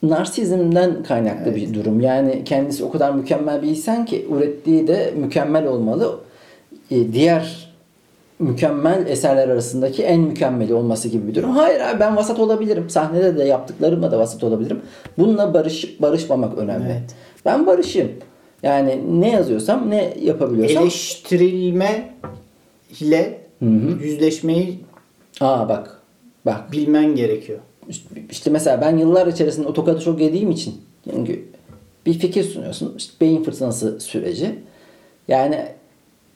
Narsizmden 0.04 1.04
kaynaklı 1.04 1.56
bir 1.56 1.74
durum. 1.74 2.02
Yani 2.02 2.44
kendisi 2.46 2.84
o 2.84 2.92
kadar 2.92 3.12
mükemmel 3.12 3.62
bir 3.62 3.68
insan 3.68 4.06
ki 4.06 4.28
ürettiği 4.32 4.88
de 4.88 5.14
mükemmel 5.18 5.68
olmalı. 5.68 6.20
E, 6.92 7.14
Diğer 7.14 7.63
mükemmel 8.44 9.08
eserler 9.08 9.48
arasındaki 9.50 10.04
en 10.04 10.20
mükemmeli 10.20 10.74
olması 10.74 11.08
gibi 11.08 11.28
bir 11.28 11.36
durum. 11.36 11.50
Hayır 11.50 11.82
abi 11.82 12.00
ben 12.00 12.16
vasat 12.16 12.40
olabilirim. 12.40 12.90
Sahnede 12.90 13.38
de 13.38 13.44
yaptıklarımla 13.44 14.12
da 14.12 14.20
vasat 14.20 14.44
olabilirim. 14.44 14.82
Bununla 15.18 15.54
barışıp 15.54 16.02
barışmamak 16.02 16.58
önemli. 16.58 16.86
Evet. 16.92 17.16
Ben 17.46 17.68
barışayım. 17.68 18.12
Yani 18.64 19.22
ne 19.22 19.32
yazıyorsam 19.32 19.90
ne 19.90 20.14
yapabiliyorsam. 20.22 20.84
eleştirilme 20.84 22.14
ile 23.00 23.42
yüzleşmeyi 24.02 24.80
Aa 25.42 25.70
bak. 25.70 26.00
Bak 26.46 26.72
bilmen 26.72 27.16
gerekiyor. 27.16 27.60
İşte 28.32 28.50
mesela 28.50 28.82
ben 28.82 28.98
yıllar 28.98 29.28
içerisinde 29.28 29.68
otokadı 29.68 30.02
çok 30.02 30.22
yediğim 30.22 30.52
için 30.52 30.82
çünkü 31.12 31.46
bir 32.06 32.14
fikir 32.14 32.44
sunuyorsun. 32.44 32.94
İşte 32.98 33.14
beyin 33.22 33.44
fırtınası 33.44 34.00
süreci. 34.00 34.56
Yani 35.28 35.66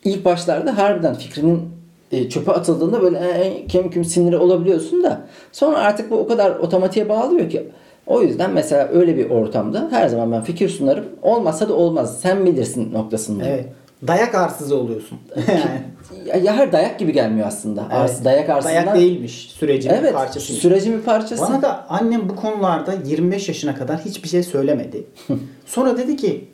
ilk 0.03 0.25
başlarda 0.25 0.77
harbiden 0.77 1.15
fikrinin 1.15 1.76
e, 2.11 2.29
çöpe 2.29 2.51
atıldığında 2.51 3.01
böyle 3.01 3.17
e, 3.17 3.67
kem 3.67 3.89
küm 3.89 4.05
siniri 4.05 4.37
olabiliyorsun 4.37 5.03
da 5.03 5.21
sonra 5.51 5.77
artık 5.77 6.11
bu 6.11 6.17
o 6.17 6.27
kadar 6.27 6.51
otomatiğe 6.55 7.09
bağlıyor 7.09 7.49
ki 7.49 7.69
o 8.07 8.21
yüzden 8.21 8.51
mesela 8.51 8.87
öyle 8.87 9.17
bir 9.17 9.29
ortamda 9.29 9.87
her 9.91 10.07
zaman 10.07 10.31
ben 10.31 10.43
fikir 10.43 10.69
sunarım. 10.69 11.05
Olmazsa 11.21 11.69
da 11.69 11.73
olmaz. 11.73 12.19
Sen 12.21 12.45
bilirsin 12.45 12.93
noktasındayım. 12.93 13.53
Evet. 13.53 13.65
Dayak 14.07 14.35
arsızı 14.35 14.77
oluyorsun. 14.77 15.17
yani. 15.47 16.45
Ya, 16.45 16.55
her 16.55 16.71
dayak 16.71 16.99
gibi 16.99 17.13
gelmiyor 17.13 17.47
aslında. 17.47 17.89
Ars, 17.91 18.23
dayak 18.23 18.49
arsından. 18.49 18.75
Dayak 18.75 18.95
değilmiş 18.95 19.51
sürecin 19.51 19.89
Evet. 19.89 20.13
parçası. 20.13 20.53
Sürecin 20.53 20.97
bir 20.97 21.03
parçası. 21.03 21.41
Bana 21.41 21.61
da 21.61 21.85
annem 21.89 22.29
bu 22.29 22.35
konularda 22.35 22.93
25 23.05 23.47
yaşına 23.47 23.75
kadar 23.75 23.99
hiçbir 23.99 24.29
şey 24.29 24.43
söylemedi. 24.43 25.03
Sonra 25.65 25.97
dedi 25.97 26.17
ki 26.17 26.47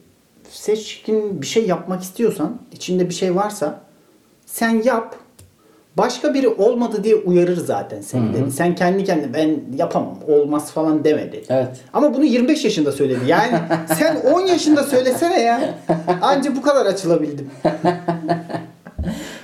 seçkin 0.50 1.42
bir 1.42 1.48
şey 1.48 1.68
yapmak 1.68 2.04
istiyorsan, 2.04 2.58
içinde 2.72 3.10
bir 3.10 3.14
şey 3.14 3.36
varsa 3.36 3.80
sen 4.46 4.84
yap. 4.84 5.16
Başka 5.98 6.34
biri 6.34 6.48
olmadı 6.48 7.04
diye 7.04 7.16
uyarır 7.16 7.58
zaten 7.58 8.02
seni 8.02 8.34
dedi. 8.34 8.52
Sen 8.52 8.76
kendi 8.76 9.04
kendine 9.04 9.34
ben 9.34 9.60
yapamam, 9.78 10.18
olmaz 10.28 10.72
falan 10.72 11.04
demedi. 11.04 11.44
Evet. 11.50 11.68
Ama 11.94 12.14
bunu 12.14 12.24
25 12.26 12.64
yaşında 12.64 12.92
söyledi. 12.92 13.20
Yani 13.28 13.52
sen 14.00 14.16
10 14.34 14.42
yaşında 14.42 14.84
söylesene 14.84 15.42
ya. 15.42 15.62
Anca 16.22 16.56
bu 16.56 16.62
kadar 16.62 16.86
açılabildim. 16.86 17.50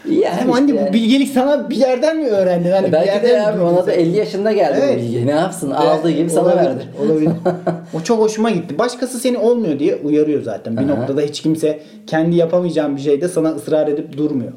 Yani 0.09 0.41
Ama 0.43 0.55
anne 0.55 0.71
işte 0.71 0.87
bu 0.89 0.93
bilgelik 0.93 1.29
sana 1.33 1.69
bir 1.69 1.75
yerden 1.75 2.17
mi 2.17 2.27
öğrendin? 2.27 2.71
Hani 2.71 2.87
bir 2.87 2.91
Belki 2.91 3.07
yerden 3.07 3.29
de 3.29 3.47
abi 3.47 3.61
ona 3.61 3.77
da 3.77 3.91
sen? 3.91 3.99
50 3.99 4.17
yaşında 4.17 4.51
geldi 4.51 4.79
Evet. 4.83 4.95
bu 4.99 5.01
bilgi. 5.03 5.27
Ne 5.27 5.31
yapsın? 5.31 5.71
Aldığı 5.71 6.11
gibi 6.11 6.29
sana 6.29 6.43
Olabilir, 6.43 6.65
verdi. 6.65 6.83
Olabilir. 7.05 7.31
o 7.93 8.01
çok 8.01 8.19
hoşuma 8.19 8.49
gitti. 8.49 8.79
Başkası 8.79 9.19
seni 9.19 9.37
olmuyor 9.37 9.79
diye 9.79 9.95
uyarıyor 9.95 10.43
zaten. 10.43 10.77
Bir 10.77 10.81
Aha. 10.81 10.87
noktada 10.99 11.21
hiç 11.21 11.41
kimse 11.41 11.79
kendi 12.07 12.35
yapamayacağın 12.35 12.95
bir 12.95 13.01
şeyde 13.01 13.27
sana 13.27 13.49
ısrar 13.49 13.87
edip 13.87 14.17
durmuyor. 14.17 14.51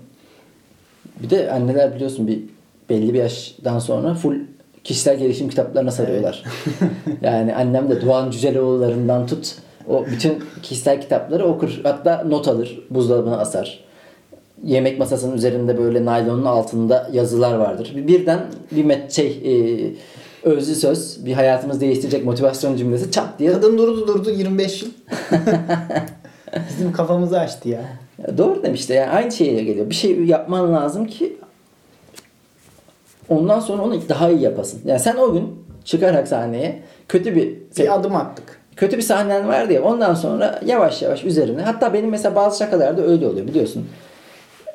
Bir 1.23 1.31
de 1.31 1.53
anneler 1.53 1.95
biliyorsun 1.95 2.27
bir 2.27 2.41
belli 2.91 3.15
bir 3.15 3.19
yaştan 3.19 3.79
sonra 3.79 4.15
full 4.15 4.35
kişisel 4.85 5.19
gelişim 5.19 5.49
kitaplarına 5.49 5.91
sarıyorlar. 5.91 6.43
yani 7.23 7.55
annem 7.55 7.91
de 7.91 8.03
Doğan 8.07 8.31
Cüceloğullarından 8.31 9.27
tut 9.27 9.55
o 9.89 10.07
bütün 10.07 10.39
kişisel 10.63 11.01
kitapları 11.01 11.45
okur. 11.47 11.81
Hatta 11.83 12.25
not 12.29 12.49
alır. 12.49 12.81
Buzdolabına 12.91 13.39
asar. 13.39 13.81
Yemek 14.65 14.99
masasının 14.99 15.37
üzerinde 15.37 15.79
böyle 15.79 16.05
naylonun 16.05 16.45
altında 16.45 17.11
yazılar 17.13 17.55
vardır. 17.55 17.93
Bir- 17.97 18.07
Birden 18.09 18.41
bir 18.71 18.85
met 18.85 19.13
şey 19.13 19.27
e, 19.45 19.53
özlü 20.43 20.75
söz, 20.75 21.27
bir 21.27 21.33
hayatımız 21.33 21.81
değiştirecek 21.81 22.25
motivasyon 22.25 22.77
cümlesi 22.77 23.11
çat 23.11 23.39
diye 23.39 23.53
Kadın 23.53 23.79
durdu 23.79 24.07
durdu 24.07 24.31
25 24.31 24.83
yıl. 24.83 24.89
Bizim 26.71 26.93
kafamızı 26.93 27.41
açtı 27.41 27.69
ya. 27.69 27.81
Ya 28.29 28.39
doğru 28.39 28.63
demişti. 28.63 28.93
Yani 28.93 29.11
aynı 29.11 29.33
şeye 29.33 29.65
geliyor. 29.65 29.91
Bir 29.91 29.95
şey 29.95 30.25
yapman 30.25 30.73
lazım 30.75 31.07
ki 31.07 31.37
ondan 33.29 33.61
sonra 33.61 33.83
onu 33.83 34.09
daha 34.09 34.31
iyi 34.31 34.41
yapasın. 34.41 34.81
Yani 34.85 35.01
sen 35.01 35.17
o 35.17 35.33
gün 35.33 35.65
çıkarak 35.85 36.29
sahneye 36.29 36.83
kötü 37.09 37.37
bir 37.37 37.57
Bir 37.79 37.95
adım 37.95 38.17
attık. 38.17 38.61
kötü 38.77 38.97
bir 38.97 39.03
sahnen 39.03 39.49
var 39.49 39.69
diye 39.69 39.81
ondan 39.81 40.15
sonra 40.15 40.61
yavaş 40.67 41.03
yavaş 41.03 41.25
üzerine 41.25 41.63
hatta 41.63 41.93
benim 41.95 42.11
mesela 42.11 42.35
bazı 42.35 42.59
şakalarda 42.59 43.03
öyle 43.03 43.27
oluyor 43.27 43.47
biliyorsun. 43.47 43.87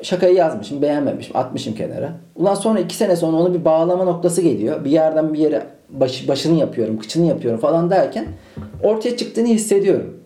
şakayı 0.02 0.36
yazmışım, 0.36 0.82
beğenmemişim, 0.82 1.38
atmışım 1.38 1.76
kenara. 1.76 2.12
Ulan 2.36 2.56
sonra 2.56 2.80
iki 2.80 2.96
sene 2.96 3.16
sonra 3.16 3.38
onu 3.38 3.54
bir 3.54 3.66
bağlama 3.66 4.04
noktası 4.04 4.42
geliyor. 4.42 4.86
Bir 4.86 4.90
yerden 4.92 5.34
bir 5.34 5.40
yere 5.40 5.64
baş, 5.90 6.28
başını 6.28 6.60
yapıyorum, 6.60 7.00
kıçını 7.00 7.26
yapıyorum 7.26 7.60
falan 7.60 7.90
derken 7.90 8.26
ortaya 8.84 9.18
çıktığını 9.18 9.48
hissediyorum. 9.48 10.18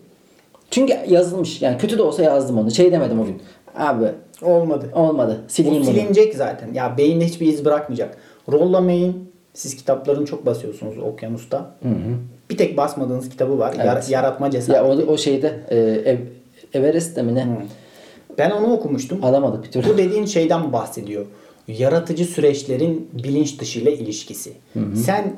Çünkü 0.72 0.94
yazılmış. 1.08 1.62
Yani 1.62 1.78
kötü 1.78 1.98
de 1.98 2.02
olsa 2.02 2.22
yazdım 2.22 2.58
onu. 2.58 2.70
Şey 2.70 2.92
demedim 2.92 3.20
o 3.20 3.24
gün. 3.24 3.42
Abi 3.76 4.04
Olmadı. 4.42 4.90
olmadı. 4.94 5.40
Sileyim 5.48 5.76
O 5.82 5.86
bunu. 5.86 5.94
silinecek 5.94 6.34
zaten. 6.34 6.74
Ya 6.74 6.98
beyinde 6.98 7.26
hiçbir 7.26 7.46
iz 7.46 7.64
bırakmayacak. 7.64 8.16
Rollamayın. 8.52 9.32
Siz 9.54 9.76
kitaplarını 9.76 10.26
çok 10.26 10.46
basıyorsunuz 10.46 10.98
Okyanus'ta. 10.98 11.70
Bir 12.50 12.56
tek 12.56 12.76
basmadığınız 12.76 13.28
kitabı 13.28 13.58
var. 13.58 13.74
Yar- 13.74 13.92
Evet. 13.96 14.10
yaratma 14.10 14.46
Ya 14.46 14.52
cesareti. 14.52 15.04
o, 15.04 15.12
o 15.12 15.18
şeyde 15.18 15.60
e, 15.70 15.76
Ev- 15.78 16.18
Everest'te 16.74 17.22
mi 17.22 17.34
ne? 17.34 17.46
Ben 18.38 18.50
onu 18.50 18.72
okumuştum. 18.72 19.24
Alamadık 19.24 19.64
bir 19.64 19.70
türlü. 19.70 19.88
Bu 19.88 19.98
dediğin 19.98 20.24
şeyden 20.24 20.72
bahsediyor. 20.72 21.26
Yaratıcı 21.68 22.24
süreçlerin 22.24 23.10
bilinç 23.12 23.60
dışı 23.60 23.78
ile 23.80 23.92
ilişkisi. 23.98 24.52
Sen 24.94 25.32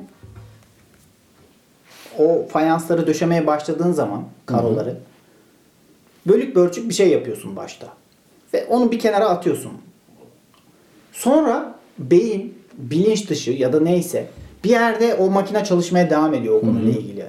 o 2.19 2.45
fayansları 2.49 3.07
döşemeye 3.07 3.47
başladığın 3.47 3.91
zaman 3.91 4.23
karoları 4.45 4.97
bölük 6.27 6.55
bölçük 6.55 6.89
bir 6.89 6.93
şey 6.93 7.09
yapıyorsun 7.09 7.55
başta. 7.55 7.87
Ve 8.53 8.65
onu 8.65 8.91
bir 8.91 8.99
kenara 8.99 9.29
atıyorsun. 9.29 9.71
Sonra 11.11 11.75
beyin 11.99 12.57
bilinç 12.77 13.29
dışı 13.29 13.51
ya 13.51 13.73
da 13.73 13.79
neyse 13.79 14.27
bir 14.63 14.69
yerde 14.69 15.15
o 15.15 15.29
makine 15.29 15.63
çalışmaya 15.63 16.09
devam 16.09 16.33
ediyor 16.33 16.55
o 16.55 16.61
konuyla 16.61 16.91
ilgili. 16.91 17.25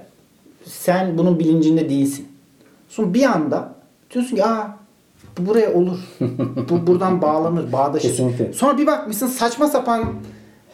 Sen 0.65 1.19
bunun 1.19 1.39
bilincinde 1.39 1.89
değilsin. 1.89 2.29
Sonra 2.89 3.15
bir 3.15 3.23
anda 3.23 3.75
diyorsun 4.11 4.37
ki 4.37 4.45
aa 4.45 4.79
bu 5.39 5.47
buraya 5.47 5.75
olur. 5.75 5.99
bu 6.71 6.87
buradan 6.87 7.23
bağlanır, 7.23 7.73
bağdaşır. 7.73 8.09
Kesinlikle. 8.09 8.53
Sonra 8.53 8.79
bir 8.79 8.87
bakmışsın 8.87 9.27
saçma 9.27 9.69
sapan 9.69 10.15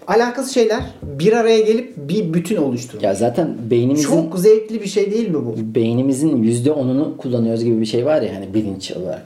alakasız 0.06 0.52
şeyler 0.54 0.82
bir 1.02 1.32
araya 1.32 1.60
gelip 1.60 1.96
bir 1.96 2.34
bütün 2.34 2.56
oluşturuyor. 2.56 3.02
Ya 3.02 3.14
zaten 3.14 3.56
beynimizin 3.70 4.08
Çok 4.08 4.38
zevkli 4.38 4.80
bir 4.82 4.86
şey 4.88 5.10
değil 5.12 5.28
mi 5.28 5.34
bu? 5.34 5.54
beynimizin 5.74 6.36
yüzde 6.42 6.72
onunu 6.72 7.16
kullanıyoruz 7.16 7.64
gibi 7.64 7.80
bir 7.80 7.86
şey 7.86 8.06
var 8.06 8.22
ya 8.22 8.34
hani 8.36 8.54
bilinç 8.54 8.92
olarak. 8.92 9.22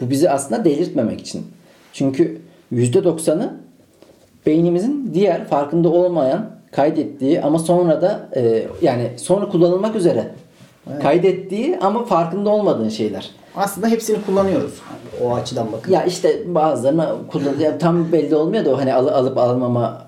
Bu 0.00 0.10
bizi 0.10 0.30
aslında 0.30 0.64
delirtmemek 0.64 1.20
için. 1.20 1.46
Çünkü 1.92 2.38
yüzde 2.70 3.04
doksanı 3.04 3.54
beynimizin 4.46 5.10
diğer 5.14 5.44
farkında 5.44 5.88
olmayan 5.88 6.50
kaydettiği 6.72 7.40
ama 7.42 7.58
sonra 7.58 8.02
da 8.02 8.28
e, 8.36 8.66
yani 8.82 9.10
sonra 9.16 9.48
kullanılmak 9.48 9.96
üzere 9.96 10.30
kaydettiği 11.02 11.78
ama 11.80 12.04
farkında 12.04 12.50
olmadığın 12.50 12.88
şeyler. 12.88 13.30
Aslında 13.56 13.88
hepsini 13.88 14.16
kullanıyoruz. 14.26 14.72
O 15.24 15.34
açıdan 15.34 15.66
bakın. 15.72 15.92
Ya 15.92 16.04
işte 16.04 16.54
bazılarına 16.54 17.12
kullan 17.32 17.58
ya 17.60 17.78
tam 17.78 18.12
belli 18.12 18.34
olmuyor 18.36 18.64
da 18.64 18.70
o 18.70 18.78
hani 18.78 18.94
al- 18.94 19.06
alıp 19.08 19.38
almama 19.38 20.03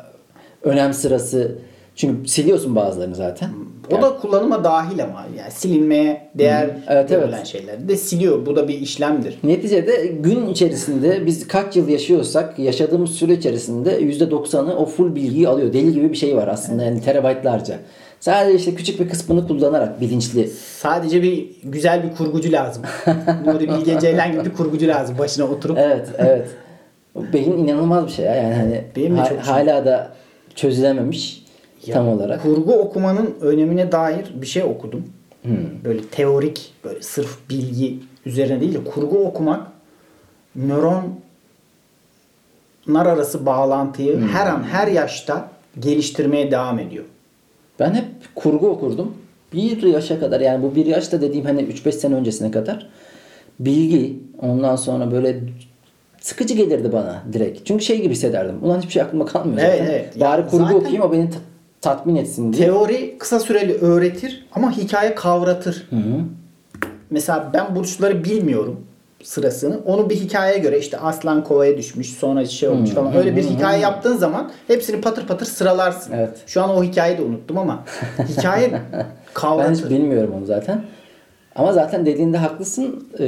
önem 0.66 0.92
sırası 0.92 1.58
çünkü 1.94 2.28
siliyorsun 2.28 2.76
bazılarını 2.76 3.14
zaten. 3.14 3.50
O 3.98 4.02
da 4.02 4.16
kullanıma 4.16 4.64
dahil 4.64 5.02
ama 5.04 5.24
yani 5.38 5.50
silinmeye 5.50 6.30
değer 6.34 6.70
Evet, 6.88 7.10
verilen 7.10 7.36
evet. 7.36 7.46
şeyler 7.46 7.88
de 7.88 7.96
siliyor. 7.96 8.46
Bu 8.46 8.56
da 8.56 8.68
bir 8.68 8.74
işlemdir. 8.80 9.38
Neticede 9.44 10.06
gün 10.06 10.46
içerisinde 10.48 11.26
biz 11.26 11.48
kaç 11.48 11.76
yıl 11.76 11.88
yaşıyorsak 11.88 12.58
yaşadığımız 12.58 13.10
süre 13.10 13.32
içerisinde 13.32 14.00
%90'ı 14.00 14.76
o 14.76 14.86
full 14.86 15.14
bilgiyi 15.14 15.48
alıyor. 15.48 15.72
Deli 15.72 15.92
gibi 15.92 16.12
bir 16.12 16.16
şey 16.16 16.36
var 16.36 16.48
aslında 16.48 16.82
yani 16.84 17.00
terabaytlarca. 17.00 17.78
Sadece 18.20 18.56
işte 18.58 18.74
küçük 18.74 19.00
bir 19.00 19.08
kısmını 19.08 19.48
kullanarak 19.48 20.00
bilinçli. 20.00 20.48
Sadece 20.78 21.22
bir 21.22 21.46
güzel 21.64 22.02
bir 22.02 22.14
kurgucu 22.16 22.52
lazım. 22.52 22.82
Nuri 23.46 23.68
Bilge 23.68 24.00
Ceylan 24.00 24.32
gibi 24.32 24.44
bir 24.44 24.52
kurgucu 24.52 24.88
lazım. 24.88 25.18
Başına 25.18 25.44
oturup 25.44 25.78
Evet, 25.78 26.08
evet. 26.18 26.48
Beyin 27.32 27.52
inanılmaz 27.58 28.06
bir 28.06 28.12
şey 28.12 28.24
ya. 28.24 28.34
Yani 28.34 28.54
hani 28.54 28.84
Benim 28.96 29.16
de 29.16 29.20
ha- 29.20 29.28
çok 29.28 29.44
şey. 29.44 29.52
hala 29.54 29.84
da 29.84 30.10
çözülememiş 30.56 31.44
tam 31.92 32.08
olarak. 32.08 32.42
kurgu 32.42 32.72
okumanın 32.74 33.34
önemine 33.40 33.92
dair 33.92 34.26
bir 34.34 34.46
şey 34.46 34.62
okudum. 34.62 35.04
Hmm. 35.42 35.84
Böyle 35.84 36.02
teorik, 36.02 36.72
böyle 36.84 37.02
sırf 37.02 37.38
bilgi 37.50 37.98
üzerine 38.26 38.60
değil 38.60 38.74
de 38.74 38.84
kurgu 38.84 39.18
okumak 39.18 39.66
nöronlar 40.56 41.12
arası 42.88 43.46
bağlantıyı 43.46 44.16
Hmm. 44.16 44.28
her 44.28 44.46
an 44.46 44.62
her 44.62 44.86
yaşta 44.86 45.50
geliştirmeye 45.80 46.50
devam 46.50 46.78
ediyor. 46.78 47.04
Ben 47.80 47.94
hep 47.94 48.04
kurgu 48.34 48.68
okurdum. 48.68 49.14
Bir 49.52 49.82
yaşa 49.82 50.20
kadar 50.20 50.40
yani 50.40 50.62
bu 50.62 50.74
bir 50.74 50.86
yaşta 50.86 51.20
dediğim 51.20 51.44
hani 51.44 51.62
3-5 51.62 51.92
sene 51.92 52.14
öncesine 52.14 52.50
kadar 52.50 52.88
bilgi 53.60 54.18
ondan 54.40 54.76
sonra 54.76 55.12
böyle 55.12 55.40
sıkıcı 56.26 56.54
gelirdi 56.54 56.92
bana 56.92 57.22
direkt. 57.32 57.66
Çünkü 57.66 57.84
şey 57.84 58.02
gibi 58.02 58.14
hissederdim. 58.14 58.54
Ulan 58.62 58.78
hiçbir 58.78 58.92
şey 58.92 59.02
aklıma 59.02 59.26
kalmıyor 59.26 59.58
Evet, 59.68 59.78
zaten. 59.78 59.92
evet. 59.92 60.20
Bari 60.20 60.40
Ya 60.40 60.46
kurgu 60.48 60.74
okuyayım 60.74 61.02
o 61.02 61.12
beni 61.12 61.30
ta- 61.30 61.38
tatmin 61.80 62.16
etsin 62.16 62.52
diye. 62.52 62.66
Teori 62.66 63.18
kısa 63.18 63.40
süreli 63.40 63.74
öğretir 63.74 64.46
ama 64.52 64.72
hikaye 64.76 65.14
kavratır. 65.14 65.88
Mesela 67.10 67.50
ben 67.54 67.76
burçları 67.76 68.24
bilmiyorum 68.24 68.80
sırasını. 69.22 69.78
Onu 69.86 70.10
bir 70.10 70.14
hikayeye 70.16 70.58
göre 70.58 70.78
işte 70.78 70.98
aslan 70.98 71.44
kovaya 71.44 71.78
düşmüş 71.78 72.10
sonra 72.10 72.44
şey 72.46 72.68
olmuş 72.68 72.90
falan. 72.90 73.16
Öyle 73.16 73.36
bir 73.36 73.42
hikaye 73.42 73.80
yaptığın 73.80 74.16
zaman 74.16 74.50
hepsini 74.68 75.00
patır 75.00 75.26
patır 75.26 75.46
sıralarsın. 75.46 76.12
Evet. 76.12 76.38
Şu 76.46 76.62
an 76.62 76.70
o 76.70 76.84
hikayeyi 76.84 77.18
de 77.18 77.22
unuttum 77.22 77.58
ama 77.58 77.84
hikaye 78.28 78.72
Ben 78.92 78.98
hiç 78.98 79.06
kavratır. 79.34 79.90
bilmiyorum 79.90 80.34
onu 80.38 80.46
zaten. 80.46 80.82
Ama 81.56 81.72
zaten 81.72 82.06
dediğinde 82.06 82.36
haklısın. 82.38 83.08
Ee, 83.20 83.24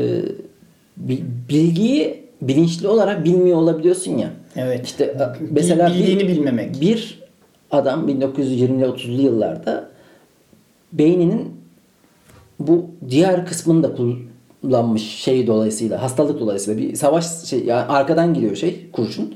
bi- 0.96 1.24
bilgiyi 1.48 2.27
bilinçli 2.42 2.88
olarak 2.88 3.24
bilmiyor 3.24 3.56
olabiliyorsun 3.56 4.18
ya. 4.18 4.30
Evet. 4.56 4.86
İşte 4.86 5.04
e, 5.04 5.44
mesela 5.50 5.90
bildiğini 5.90 6.20
bir, 6.20 6.28
bilmemek. 6.28 6.80
Bir 6.80 7.22
adam 7.70 8.08
1920'li 8.08 8.84
30'lu 8.84 9.22
yıllarda 9.22 9.88
beyninin 10.92 11.58
bu 12.60 12.86
diğer 13.10 13.46
kısmını 13.46 13.82
da 13.82 13.94
kullanmış 14.62 15.02
şey 15.02 15.46
dolayısıyla 15.46 16.02
hastalık 16.02 16.40
dolayısıyla 16.40 16.82
bir 16.82 16.94
savaş 16.94 17.44
şey 17.44 17.64
yani 17.64 17.82
arkadan 17.82 18.34
geliyor 18.34 18.56
şey 18.56 18.90
kurşun 18.92 19.34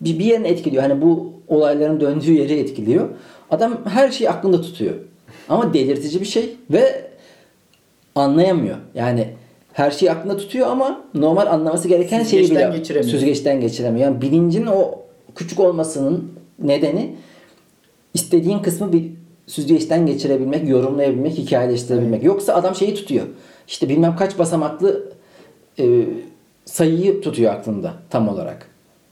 bir, 0.00 0.18
bir 0.18 0.24
yerini 0.24 0.48
etkiliyor 0.48 0.82
hani 0.82 1.02
bu 1.02 1.32
olayların 1.48 2.00
döndüğü 2.00 2.32
yeri 2.32 2.58
etkiliyor 2.58 3.08
adam 3.50 3.80
her 3.84 4.10
şeyi 4.10 4.30
aklında 4.30 4.60
tutuyor 4.60 4.94
ama 5.48 5.74
delirtici 5.74 6.20
bir 6.20 6.26
şey 6.26 6.56
ve 6.70 7.10
anlayamıyor 8.14 8.76
yani 8.94 9.28
her 9.80 9.90
şeyi 9.90 10.10
aklında 10.10 10.36
tutuyor 10.36 10.66
ama 10.66 11.04
normal 11.14 11.46
anlaması 11.46 11.88
gereken 11.88 12.22
şeyi 12.22 12.50
bile 12.50 12.70
geçiremiyor. 12.76 13.12
süzgeçten 13.12 13.60
geçiremiyor. 13.60 14.10
Yani 14.10 14.22
bilincin 14.22 14.66
o 14.66 14.98
küçük 15.34 15.60
olmasının 15.60 16.32
nedeni 16.58 17.16
istediğin 18.14 18.58
kısmı 18.58 18.92
bir 18.92 19.10
süzgeçten 19.46 20.06
geçirebilmek, 20.06 20.68
yorumlayabilmek, 20.68 21.38
hikayeleştirebilmek. 21.38 22.24
Yoksa 22.24 22.54
adam 22.54 22.74
şeyi 22.74 22.94
tutuyor. 22.94 23.26
İşte 23.68 23.88
bilmem 23.88 24.16
kaç 24.16 24.38
basamaklı 24.38 25.12
e, 25.78 26.04
sayıyı 26.64 27.20
tutuyor 27.20 27.52
aklında 27.52 27.92
tam 28.10 28.28
olarak. 28.28 28.66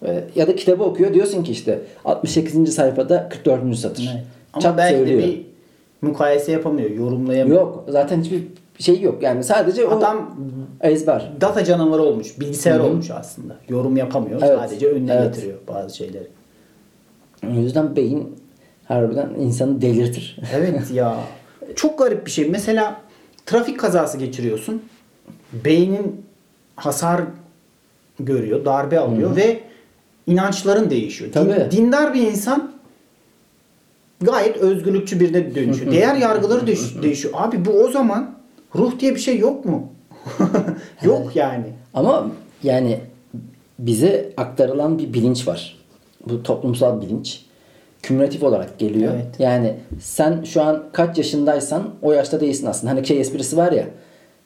E, 0.07 0.25
ya 0.37 0.47
da 0.47 0.57
kitabı 0.57 0.85
okuyor 0.85 1.15
diyorsun 1.15 1.43
ki 1.43 1.53
işte 1.53 1.79
68. 2.05 2.75
sayfada 2.75 3.29
44. 3.29 3.77
satır. 3.77 4.11
Evet. 4.15 4.25
Ama 4.53 4.63
Çat 4.63 4.79
belki 4.79 4.97
söylüyor. 4.99 5.23
de 5.23 5.27
bir 5.27 5.43
mukayese 6.03 6.53
yapamıyor, 6.53 6.91
yorumlayamıyor. 6.91 7.61
Yok 7.61 7.85
zaten 7.89 8.21
hiçbir 8.21 8.43
şey 8.79 9.01
yok. 9.01 9.23
Yani 9.23 9.45
sadece 9.45 9.89
Adam 9.89 10.37
o 10.83 10.87
ezber. 10.87 11.33
data 11.41 11.65
canavarı 11.65 12.03
olmuş, 12.03 12.41
bilgisayar 12.41 12.79
olmuş 12.81 13.11
aslında. 13.11 13.57
Yorum 13.69 13.97
yapamıyor, 13.97 14.43
Evet, 14.45 14.59
sadece 14.59 14.89
önüne 14.89 15.13
evet. 15.13 15.35
getiriyor 15.35 15.59
bazı 15.69 15.97
şeyleri. 15.97 16.27
O 17.47 17.55
yüzden 17.55 17.97
beyin 17.97 18.37
harbiden 18.85 19.29
insanı 19.41 19.83
delirtir. 19.83 20.41
Evet 20.55 20.91
ya. 20.95 21.17
Çok 21.77 21.99
garip 21.99 22.27
bir 22.27 22.31
şey. 22.31 22.49
Mesela 22.49 23.01
trafik 23.47 23.81
kazası 23.81 24.19
geçiriyorsun. 24.19 24.83
Beynin 25.65 26.25
hasar 26.77 27.21
görüyor, 28.21 28.65
darbe 28.65 28.99
alıyor 28.99 29.37
ve 29.37 29.61
inançların 30.27 30.91
değişiyor. 30.91 31.33
Tabii. 31.33 31.67
dindar 31.71 32.15
bir 32.15 32.23
insan 32.23 32.73
gayet 34.21 34.57
özgürlükçü 34.57 35.21
birine 35.21 35.55
dönüşüyor. 35.55 35.93
Değer 35.93 36.15
yargıları 36.15 36.67
değiş- 36.67 37.03
değişiyor. 37.03 37.35
Abi 37.37 37.65
bu 37.65 37.71
o 37.71 37.91
zaman 37.91 38.38
ruh 38.75 38.99
diye 39.01 39.15
bir 39.15 39.21
şey 39.21 39.39
yok 39.39 39.65
mu? 39.65 39.93
yok 41.03 41.37
yani. 41.37 41.67
Ama 41.95 42.31
yani 42.63 43.01
bize 43.79 44.33
aktarılan 44.37 44.99
bir 44.99 45.13
bilinç 45.13 45.49
var. 45.49 45.77
Bu 46.27 46.43
toplumsal 46.43 47.03
bilinç. 47.03 47.45
Kümülatif 48.03 48.43
olarak 48.43 48.79
geliyor. 48.79 49.13
Evet. 49.15 49.27
Yani 49.39 49.75
sen 50.01 50.45
şu 50.45 50.63
an 50.63 50.85
kaç 50.93 51.19
yaşındaysan 51.19 51.83
o 52.03 52.13
yaşta 52.13 52.41
değilsin 52.41 52.67
aslında. 52.67 52.93
Hani 52.93 53.07
şey 53.07 53.21
esprisi 53.21 53.57
var 53.57 53.73
ya 53.73 53.85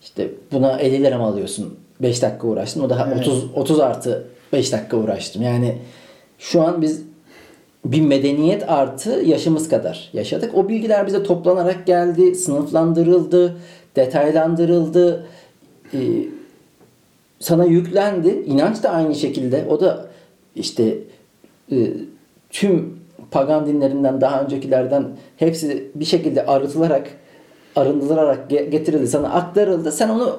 işte 0.02 0.30
buna 0.52 0.78
50 0.78 1.04
lira 1.04 1.18
mı 1.18 1.24
alıyorsun? 1.24 1.78
5 2.02 2.22
dakika 2.22 2.46
uğraştın. 2.46 2.80
O 2.82 2.90
daha 2.90 3.08
Evet. 3.08 3.28
30 3.28 3.44
30 3.54 3.80
artı 3.80 4.26
5 4.52 4.72
dakika 4.72 4.96
uğraştım. 4.96 5.42
Yani 5.42 5.78
şu 6.38 6.62
an 6.62 6.82
biz 6.82 7.02
bir 7.84 8.00
medeniyet 8.00 8.70
artı 8.70 9.10
yaşımız 9.10 9.68
kadar 9.68 10.10
yaşadık. 10.12 10.54
O 10.54 10.68
bilgiler 10.68 11.06
bize 11.06 11.22
toplanarak 11.22 11.86
geldi, 11.86 12.34
sınıflandırıldı, 12.34 13.56
detaylandırıldı. 13.96 15.26
Ee, 15.94 15.98
sana 17.40 17.64
yüklendi. 17.64 18.28
İnanç 18.46 18.82
da 18.82 18.90
aynı 18.90 19.14
şekilde. 19.14 19.64
O 19.70 19.80
da 19.80 20.06
işte 20.56 20.94
e, 21.72 21.76
tüm 22.50 22.98
pagan 23.30 23.66
dinlerinden 23.66 24.20
daha 24.20 24.42
öncekilerden 24.42 25.04
hepsi 25.36 25.90
bir 25.94 26.04
şekilde 26.04 26.46
arıtılarak 26.46 27.08
arındırılarak 27.76 28.50
ge- 28.52 28.68
getirildi. 28.70 29.06
Sana 29.08 29.28
aktarıldı. 29.32 29.92
Sen 29.92 30.08
onu 30.08 30.38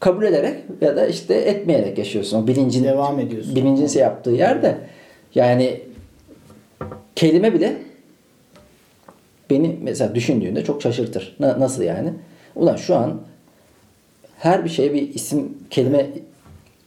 kabul 0.00 0.24
ederek 0.24 0.56
ya 0.80 0.96
da 0.96 1.06
işte 1.06 1.34
etmeyerek 1.34 1.98
yaşıyorsun. 1.98 2.42
O 2.42 2.46
bilincin 2.46 2.84
Devam 2.84 3.20
ediyorsun. 3.20 3.56
bilincin 3.56 3.86
şey 3.86 4.02
yaptığı 4.02 4.30
yerde 4.30 4.78
yani 5.34 5.80
kelime 7.16 7.54
bile 7.54 7.76
beni 9.50 9.78
mesela 9.82 10.14
düşündüğünde 10.14 10.64
çok 10.64 10.82
şaşırtır. 10.82 11.36
Na- 11.40 11.60
nasıl 11.60 11.82
yani? 11.82 12.12
Ulan 12.56 12.76
şu 12.76 12.96
an 12.96 13.14
her 14.38 14.64
bir 14.64 14.70
şeye 14.70 14.94
bir 14.94 15.14
isim, 15.14 15.48
kelime, 15.70 16.06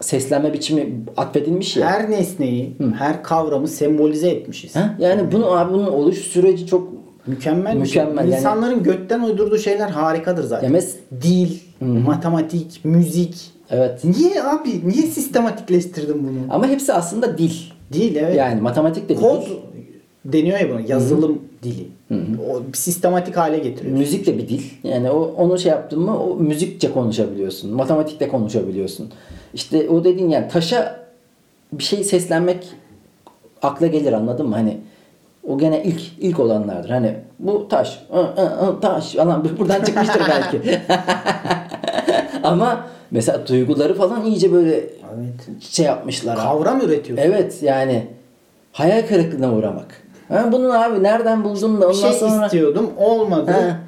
seslenme 0.01 0.53
biçimi 0.53 0.93
atfedilmiş 1.17 1.77
ya. 1.77 1.87
Her 1.87 2.11
nesneyi, 2.11 2.75
her 2.97 3.23
kavramı 3.23 3.67
sembolize 3.67 4.29
etmişiz. 4.29 4.75
Ha? 4.75 4.95
Yani 4.99 5.31
bunu 5.31 5.51
abi 5.57 5.73
bunun 5.73 5.87
oluş 5.87 6.17
süreci 6.17 6.67
çok 6.67 6.97
Mükemmel, 7.27 7.71
şey. 7.71 7.81
Mükemmel, 7.81 8.23
yani- 8.23 8.35
İnsanların 8.35 8.83
götten 8.83 9.19
uydurduğu 9.21 9.57
şeyler 9.57 9.89
harikadır 9.89 10.43
zaten. 10.43 10.69
Ya 10.73 10.79
mes- 10.79 11.21
Dil, 11.21 11.57
matematik, 11.81 12.79
müzik. 12.83 13.51
evet. 13.69 14.03
Niye 14.03 14.43
abi? 14.43 14.87
Niye 14.89 15.01
sistematikleştirdin 15.07 16.27
bunu? 16.27 16.53
Ama 16.55 16.67
hepsi 16.67 16.93
aslında 16.93 17.37
dil. 17.37 17.51
Değil 17.93 18.15
evet. 18.15 18.35
Yani 18.35 18.61
matematik 18.61 19.09
de 19.09 19.13
bir 19.15 19.19
Kod 19.21 19.41
dil. 19.45 19.51
Deniyor 20.33 20.59
ya 20.59 20.69
buna. 20.69 20.81
Yazılım 20.87 21.41
dili. 21.63 21.87
O 22.51 22.61
sistematik 22.73 23.37
hale 23.37 23.57
getiriyor. 23.59 23.97
Müzik 23.97 24.27
de 24.27 24.37
bir 24.37 24.47
dil. 24.47 24.61
Yani 24.83 25.11
o 25.11 25.33
onu 25.37 25.59
şey 25.59 25.71
yaptın 25.71 25.99
mı 25.99 26.23
o 26.23 26.35
müzikçe 26.35 26.91
konuşabiliyorsun. 26.91 27.73
Matematikte 27.73 28.27
konuşabiliyorsun. 28.27 29.11
İşte 29.53 29.89
o 29.89 30.03
dediğin 30.03 30.29
yani 30.29 30.47
taşa 30.47 30.99
bir 31.71 31.83
şey 31.83 32.03
seslenmek 32.03 32.67
akla 33.61 33.87
gelir 33.87 34.13
anladın 34.13 34.47
mı? 34.47 34.55
Hani 34.55 34.77
o 35.47 35.57
gene 35.57 35.83
ilk 35.83 36.01
ilk 36.19 36.39
olanlardır. 36.39 36.89
Hani 36.89 37.15
bu 37.39 37.67
taş, 37.67 38.03
ı, 38.13 38.17
ı, 38.41 38.67
ı, 38.67 38.79
taş 38.81 39.13
falan 39.13 39.47
buradan 39.59 39.83
çıkmıştır 39.83 40.21
belki. 40.29 40.79
Ama 42.43 42.87
mesela 43.11 43.47
duyguları 43.47 43.93
falan 43.95 44.25
iyice 44.25 44.51
böyle 44.51 44.75
Evet. 44.75 45.61
şey 45.61 45.85
yapmışlar. 45.85 46.33
abi. 46.33 46.41
Kavram 46.41 46.81
üretiyorsun. 46.81 47.23
Evet 47.25 47.63
yani 47.63 48.07
hayal 48.71 49.07
kırıklığına 49.07 49.53
uğramak. 49.53 50.03
Ha, 50.29 50.49
bunun 50.51 50.69
abi 50.69 51.03
nereden 51.03 51.43
buldun 51.43 51.81
da 51.81 51.87
ondan 51.87 52.09
şey 52.09 52.13
sonra 52.13 52.45
istiyordum. 52.45 52.89
Olmadı. 52.97 53.51
Ha. 53.51 53.79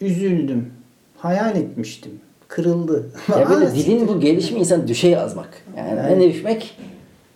Üzüldüm. 0.00 0.72
Hayal 1.18 1.56
etmiştim. 1.56 2.12
Kırıldı. 2.48 3.06
Ya 3.28 3.48
böyle 3.50 3.72
dilin 3.74 4.08
bu 4.08 4.20
gelişimi 4.20 4.60
insan 4.60 4.88
düşe 4.88 5.08
yazmak. 5.08 5.48
Yani 5.76 6.20
ne 6.20 6.32
düşmek 6.32 6.76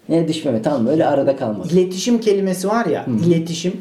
ne 0.09 0.29
düşmemek. 0.29 0.65
Tamam 0.65 0.87
öyle 0.87 1.07
arada 1.07 1.37
kalmak. 1.37 1.73
İletişim 1.73 2.21
kelimesi 2.21 2.69
var 2.69 2.87
ya, 2.87 3.07
iletişim. 3.27 3.73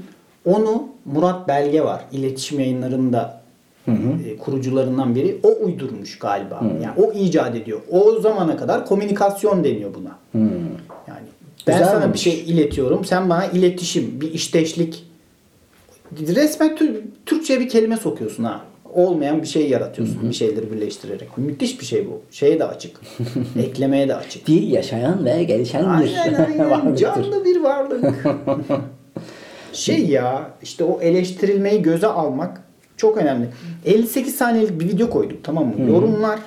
Onu 0.45 0.87
Murat 1.05 1.47
Belge 1.47 1.81
var. 1.83 2.01
İletişim 2.11 2.59
yayınlarında 2.59 3.41
e, 3.87 4.37
kurucularından 4.37 5.15
biri. 5.15 5.37
O 5.43 5.65
uydurmuş 5.65 6.19
galiba. 6.19 6.61
Yani 6.83 6.93
o 7.07 7.11
icat 7.13 7.55
ediyor. 7.55 7.79
O 7.91 8.11
zamana 8.19 8.57
kadar 8.57 8.85
komünikasyon 8.85 9.63
deniyor 9.63 9.91
buna. 9.93 10.15
Yani 10.33 10.51
ben 11.67 11.77
Güzel 11.79 11.91
sana 11.91 12.13
bir 12.13 12.19
şey 12.19 12.39
iletiyorum. 12.39 13.05
Sen 13.05 13.29
bana 13.29 13.45
iletişim, 13.45 14.21
bir 14.21 14.33
işteşlik. 14.33 15.05
Resmen 16.19 16.75
Tür- 16.75 17.01
Türkçe'ye 17.25 17.59
bir 17.59 17.69
kelime 17.69 17.97
sokuyorsun 17.97 18.43
ha. 18.43 18.61
Olmayan 18.93 19.41
bir 19.41 19.47
şey 19.47 19.69
yaratıyorsun. 19.69 20.29
Bir 20.29 20.33
şeyleri 20.33 20.71
birleştirerek. 20.71 21.37
Müthiş 21.37 21.79
bir 21.79 21.85
şey 21.85 22.07
bu. 22.07 22.21
Şeye 22.31 22.59
de 22.59 22.63
açık. 22.63 22.99
Eklemeye 23.59 24.07
de 24.07 24.15
açık. 24.15 24.47
Dil 24.47 24.71
yaşayan 24.71 25.25
ve 25.25 25.33
aynen. 25.33 26.69
Varlıktır. 26.69 26.97
Canlı 26.97 27.45
bir 27.45 27.59
varlık. 27.61 28.15
şey 29.73 30.05
ya 30.07 30.51
işte 30.63 30.83
o 30.83 31.01
eleştirilmeyi 31.01 31.81
göze 31.81 32.07
almak 32.07 32.61
çok 32.97 33.17
önemli. 33.17 33.47
58 33.85 34.35
saniyelik 34.35 34.79
bir 34.79 34.87
video 34.89 35.09
koyduk 35.09 35.43
tamam 35.43 35.67
mı? 35.67 35.89
Yorumlar 35.91 36.39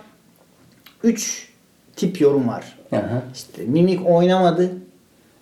3 1.05 1.49
tip 1.97 2.21
yorum 2.21 2.49
var. 2.49 2.79
Aha. 2.93 3.23
İşte 3.35 3.63
mimik 3.67 4.07
oynamadı. 4.07 4.71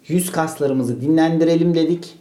Yüz 0.09 0.33
kaslarımızı 0.33 1.01
dinlendirelim 1.01 1.75
dedik. 1.75 2.15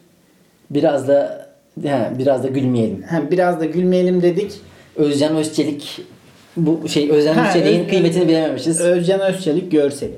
Biraz 0.70 1.08
da 1.08 1.48
he, 1.84 2.12
biraz 2.20 2.44
da 2.44 2.48
gülmeyelim. 2.48 3.04
Hem 3.08 3.32
biraz 3.32 3.60
da 3.60 3.66
gülmeyelim 3.66 4.22
dedik. 4.22 4.52
Özcan 4.96 5.36
Özçelik 5.36 6.02
bu 6.58 6.90
şey 6.90 7.12
Özcan 7.12 7.34
Ha, 7.34 7.48
Özçelik'in 7.48 7.84
Öz- 7.84 7.90
kıymetini 7.90 8.28
bilememişiz. 8.28 8.82
Özcan 8.82 9.20
Özçelik 9.22 9.72
görseli. 9.72 10.14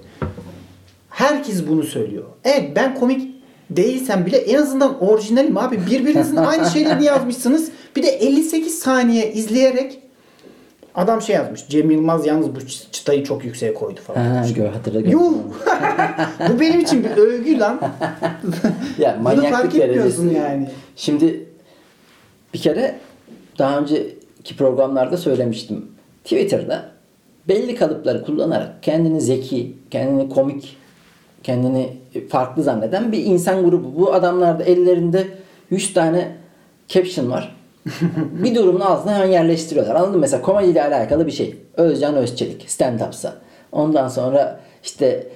Herkes 1.10 1.68
bunu 1.68 1.84
söylüyor. 1.84 2.24
Evet 2.44 2.72
ben 2.76 2.96
komik 2.96 3.32
değilsem 3.70 4.26
bile 4.26 4.38
en 4.38 4.58
azından 4.62 5.04
orijinalim 5.04 5.58
abi. 5.58 5.80
Birbirinizin 5.92 6.36
aynı 6.36 6.70
şeylerini 6.74 7.06
yazmışsınız. 7.06 7.72
Bir 7.96 8.04
de 8.04 8.08
58 8.08 8.80
saniye 8.80 9.34
izleyerek 9.34 10.00
adam 10.98 11.22
şey 11.22 11.36
yazmış. 11.36 11.68
Cem 11.70 11.92
Yılmaz 11.92 12.26
yalnız 12.26 12.56
bu 12.56 12.60
çı- 12.60 12.92
çıtayı 12.92 13.24
çok 13.24 13.46
yükseğe 13.46 13.74
koydu 13.74 14.00
falan. 14.08 14.26
Ha, 14.26 14.46
gör 14.56 14.70
hatırladım. 14.70 15.12
Yuh! 15.12 15.34
bu 16.50 16.60
benim 16.60 16.80
için 16.80 17.04
bir 17.04 17.10
övgü 17.10 17.60
lan. 17.60 17.82
Ya 18.98 19.18
Bunu 19.22 19.44
fark 19.44 19.76
etmiyorsun 19.76 20.30
yani. 20.30 20.70
Şimdi 20.96 21.46
bir 22.54 22.60
kere 22.60 22.96
daha 23.60 23.80
önceki 23.80 24.58
programlarda 24.58 25.18
söylemiştim. 25.18 25.86
Twitter'da 26.24 26.90
belli 27.48 27.76
kalıpları 27.76 28.26
kullanarak 28.26 28.84
kendini 28.84 29.22
zeki, 29.22 29.76
kendini 29.92 30.30
komik, 30.30 30.78
kendini 31.44 31.98
farklı 32.30 32.64
zanneden 32.64 33.12
bir 33.12 33.24
insan 33.24 33.64
grubu. 33.64 33.96
Bu 33.96 34.14
adamlarda 34.14 34.64
ellerinde 34.64 35.28
100 35.70 35.94
tane 35.94 36.36
caption 36.88 37.32
var. 37.32 37.57
bir 38.44 38.56
durumun 38.56 38.80
altına 38.80 39.16
hemen 39.16 39.32
yerleştiriyorlar. 39.32 39.96
Anladın 39.96 40.14
mı? 40.14 40.20
Mesela 40.20 40.42
komediyle 40.42 40.84
alakalı 40.84 41.28
bir 41.28 41.32
şey. 41.32 41.56
Özcan 41.78 42.16
Özçelik 42.16 42.66
stand-up'sa. 42.70 43.32
Ondan 43.72 44.08
sonra 44.08 44.60
işte 44.84 45.28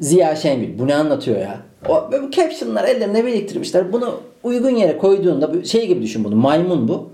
Ziya 0.00 0.36
Şengül 0.36 0.78
bu 0.78 0.86
ne 0.86 0.94
anlatıyor 0.94 1.38
ya? 1.38 1.58
O, 1.88 2.10
bu 2.12 2.30
captionlar 2.30 2.84
ellerinde 2.84 3.26
biriktirmişler. 3.26 3.92
Bunu 3.92 4.20
uygun 4.42 4.70
yere 4.70 4.98
koyduğunda 4.98 5.64
şey 5.64 5.86
gibi 5.86 6.02
düşün 6.02 6.24
bunu. 6.24 6.36
Maymun 6.36 6.88
bu. 6.88 7.08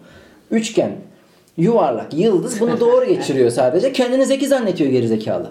Üçgen, 0.50 0.92
yuvarlak, 1.56 2.14
yıldız 2.14 2.60
bunu 2.60 2.80
doğru 2.80 3.04
geçiriyor 3.04 3.50
sadece. 3.50 3.92
Kendini 3.92 4.26
zeki 4.26 4.48
zannediyor 4.48 4.90
gerizekalı. 4.90 5.50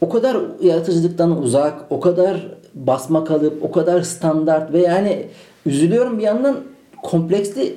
O 0.00 0.08
kadar 0.08 0.36
yaratıcılıktan 0.62 1.42
uzak, 1.42 1.74
o 1.90 2.00
kadar 2.00 2.48
basma 2.74 3.24
kalıp, 3.24 3.64
o 3.64 3.72
kadar 3.72 4.02
standart 4.02 4.72
ve 4.72 4.80
yani 4.80 5.26
üzülüyorum 5.66 6.18
bir 6.18 6.22
yandan 6.22 6.56
kompleksli 7.02 7.76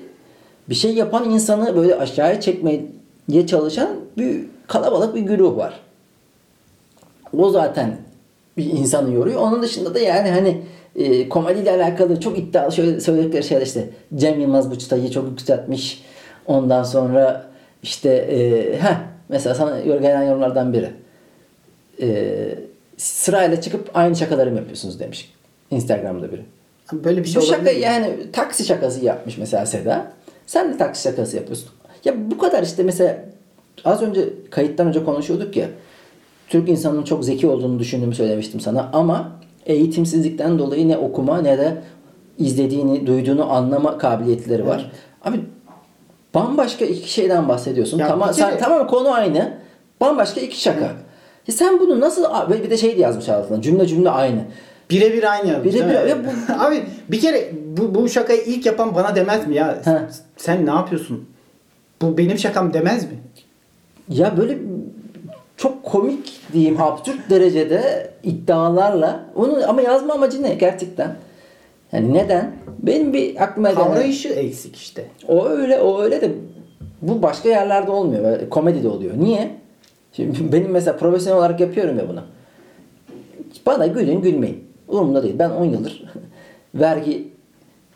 bir 0.69 0.75
şey 0.75 0.93
yapan 0.93 1.29
insanı 1.29 1.75
böyle 1.75 1.95
aşağıya 1.95 2.41
çekmeye 2.41 2.85
çalışan 3.47 3.89
bir 4.17 4.41
kalabalık 4.67 5.15
bir 5.15 5.21
güruh 5.21 5.57
var. 5.57 5.79
O 7.37 7.49
zaten 7.49 7.97
bir 8.57 8.65
insanı 8.65 9.13
yoruyor. 9.13 9.41
Onun 9.41 9.61
dışında 9.61 9.93
da 9.93 9.99
yani 9.99 10.29
hani 10.29 10.61
e, 10.95 11.29
komediyle 11.29 11.71
alakalı 11.71 12.19
çok 12.19 12.37
iddialı 12.39 12.71
şöyle 12.71 12.99
söyledikleri 12.99 13.43
şeyler 13.43 13.65
işte 13.65 13.89
Cem 14.15 14.39
Yılmaz 14.39 14.71
bu 14.71 14.79
çıtayı 14.79 15.11
çok 15.11 15.29
yükseltmiş. 15.29 16.03
Ondan 16.45 16.83
sonra 16.83 17.45
işte 17.83 18.09
e, 18.09 18.39
heh, 18.79 18.95
mesela 19.29 19.55
sana 19.55 19.79
gelen 19.79 20.23
yorumlardan 20.23 20.73
biri. 20.73 20.91
E, 22.01 22.37
sırayla 22.97 23.61
çıkıp 23.61 23.91
aynı 23.93 24.15
şakaları 24.15 24.51
mı 24.51 24.57
yapıyorsunuz 24.57 24.99
demiş. 24.99 25.31
Instagram'da 25.71 26.31
biri. 26.31 26.41
Böyle 26.93 27.23
bir 27.23 27.27
şey 27.27 27.41
Bu 27.41 27.45
şaka 27.45 27.61
mi? 27.61 27.79
yani 27.79 28.31
taksi 28.33 28.65
şakası 28.65 29.05
yapmış 29.05 29.37
mesela 29.37 29.65
Seda. 29.65 30.11
Sen 30.45 30.73
de 30.73 30.77
taksi 30.77 31.01
şakası 31.03 31.35
yapıyorsun. 31.35 31.69
Ya 32.05 32.31
bu 32.31 32.37
kadar 32.37 32.63
işte 32.63 32.83
mesela 32.83 33.25
az 33.85 34.01
önce 34.01 34.29
kayıttan 34.49 34.87
önce 34.87 35.03
konuşuyorduk 35.03 35.57
ya. 35.57 35.67
Türk 36.47 36.69
insanının 36.69 37.03
çok 37.03 37.25
zeki 37.25 37.47
olduğunu 37.47 37.79
düşündüğümü 37.79 38.15
söylemiştim 38.15 38.59
sana 38.59 38.89
ama 38.93 39.31
eğitimsizlikten 39.65 40.59
dolayı 40.59 40.87
ne 40.87 40.97
okuma 40.97 41.41
ne 41.41 41.57
de 41.57 41.81
izlediğini, 42.37 43.07
duyduğunu 43.07 43.51
anlama 43.51 43.97
kabiliyetleri 43.97 44.67
var. 44.67 44.91
Abi 45.23 45.39
bambaşka 46.33 46.85
iki 46.85 47.11
şeyden 47.13 47.49
bahsediyorsun. 47.49 47.97
Ya 47.97 48.07
tamam 48.07 48.33
sen, 48.33 48.57
tamam 48.57 48.87
konu 48.87 49.11
aynı. 49.13 49.53
Bambaşka 50.01 50.41
iki 50.41 50.61
şaka. 50.61 50.85
Ya 51.47 51.53
sen 51.53 51.79
bunu 51.79 51.99
nasıl 51.99 52.25
ve 52.49 52.63
bir 52.63 52.69
de 52.69 52.77
şey 52.77 52.97
yazmış 52.97 53.29
altına. 53.29 53.61
Cümle 53.61 53.87
cümle 53.87 54.09
aynı. 54.09 54.41
Birebir 54.89 55.31
aynı 55.33 55.47
yazmış. 55.51 55.75
Birebir- 55.75 56.09
ya 56.09 56.17
Abi 56.59 56.83
bir 57.11 57.19
kere 57.19 57.51
bu, 57.77 57.95
bu 57.95 58.09
şakayı 58.09 58.41
ilk 58.41 58.65
yapan 58.65 58.95
bana 58.95 59.15
demez 59.15 59.47
mi 59.47 59.55
ya? 59.55 59.81
Heh. 59.85 59.91
Sen 60.37 60.65
ne 60.65 60.69
yapıyorsun? 60.69 61.25
Bu 62.01 62.17
benim 62.17 62.37
şakam 62.37 62.73
demez 62.73 63.03
mi? 63.03 63.17
Ya 64.09 64.37
böyle 64.37 64.57
çok 65.57 65.83
komik 65.83 66.39
diyeyim 66.53 66.81
absürt 66.81 67.29
derecede 67.29 68.11
iddialarla 68.23 69.25
onu 69.35 69.69
ama 69.69 69.81
yazma 69.81 70.13
amacı 70.13 70.43
ne 70.43 70.53
gerçekten? 70.53 71.15
Yani 71.91 72.13
neden? 72.13 72.51
Benim 72.79 73.13
bir 73.13 73.43
aklıma 73.43 73.69
gelen 73.71 73.83
Kavrayışı 73.83 74.27
eksik 74.29 74.75
işte. 74.75 75.05
o 75.27 75.47
öyle 75.47 75.79
o 75.79 76.01
öyle 76.01 76.21
de 76.21 76.31
bu 77.01 77.21
başka 77.21 77.49
yerlerde 77.49 77.91
olmuyor. 77.91 78.49
Komedide 78.49 78.87
oluyor. 78.87 79.13
Niye? 79.17 79.51
Şimdi 80.13 80.37
benim 80.51 80.71
mesela 80.71 80.97
profesyonel 80.97 81.39
olarak 81.39 81.59
yapıyorum 81.59 81.99
ya 81.99 82.09
bunu. 82.09 82.21
Bana 83.65 83.87
gülün 83.87 84.21
gülmeyin. 84.21 84.63
Umurumda 84.87 85.23
değil. 85.23 85.35
Ben 85.39 85.49
10 85.49 85.65
yıldır 85.65 86.03
vergi 86.75 87.27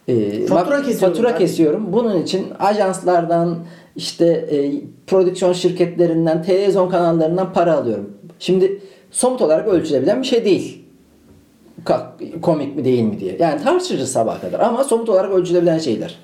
e, 0.08 0.46
Fatura 0.46 0.82
kesiyorum 0.82 1.16
fatura 1.16 1.38
kesiyorum. 1.38 1.94
Bunun 1.94 2.22
için 2.24 2.48
ajanslardan 2.60 3.58
işte 3.96 4.26
e, 4.28 4.72
prodüksiyon 5.08 5.54
şirketlerinden, 5.54 6.44
televizyon 6.44 6.90
kanallarından 6.90 7.54
para 7.54 7.74
alıyorum. 7.74 8.14
Şimdi 8.40 8.82
somut 9.12 9.42
olarak 9.42 9.68
ölçülebilen 9.68 10.22
bir 10.22 10.28
şey 10.28 10.46
değil. 10.46 10.86
Komik 12.42 12.76
mi 12.76 12.86
değil 12.86 13.04
mi 13.04 13.20
diye. 13.20 13.38
Yani 13.40 13.62
tartışırız 13.64 14.12
sabaha 14.12 14.42
kadar 14.42 14.60
ama 14.60 14.84
somut 14.84 15.10
olarak 15.10 15.32
ölçülebilen 15.32 15.78
şeyler. 15.78 16.20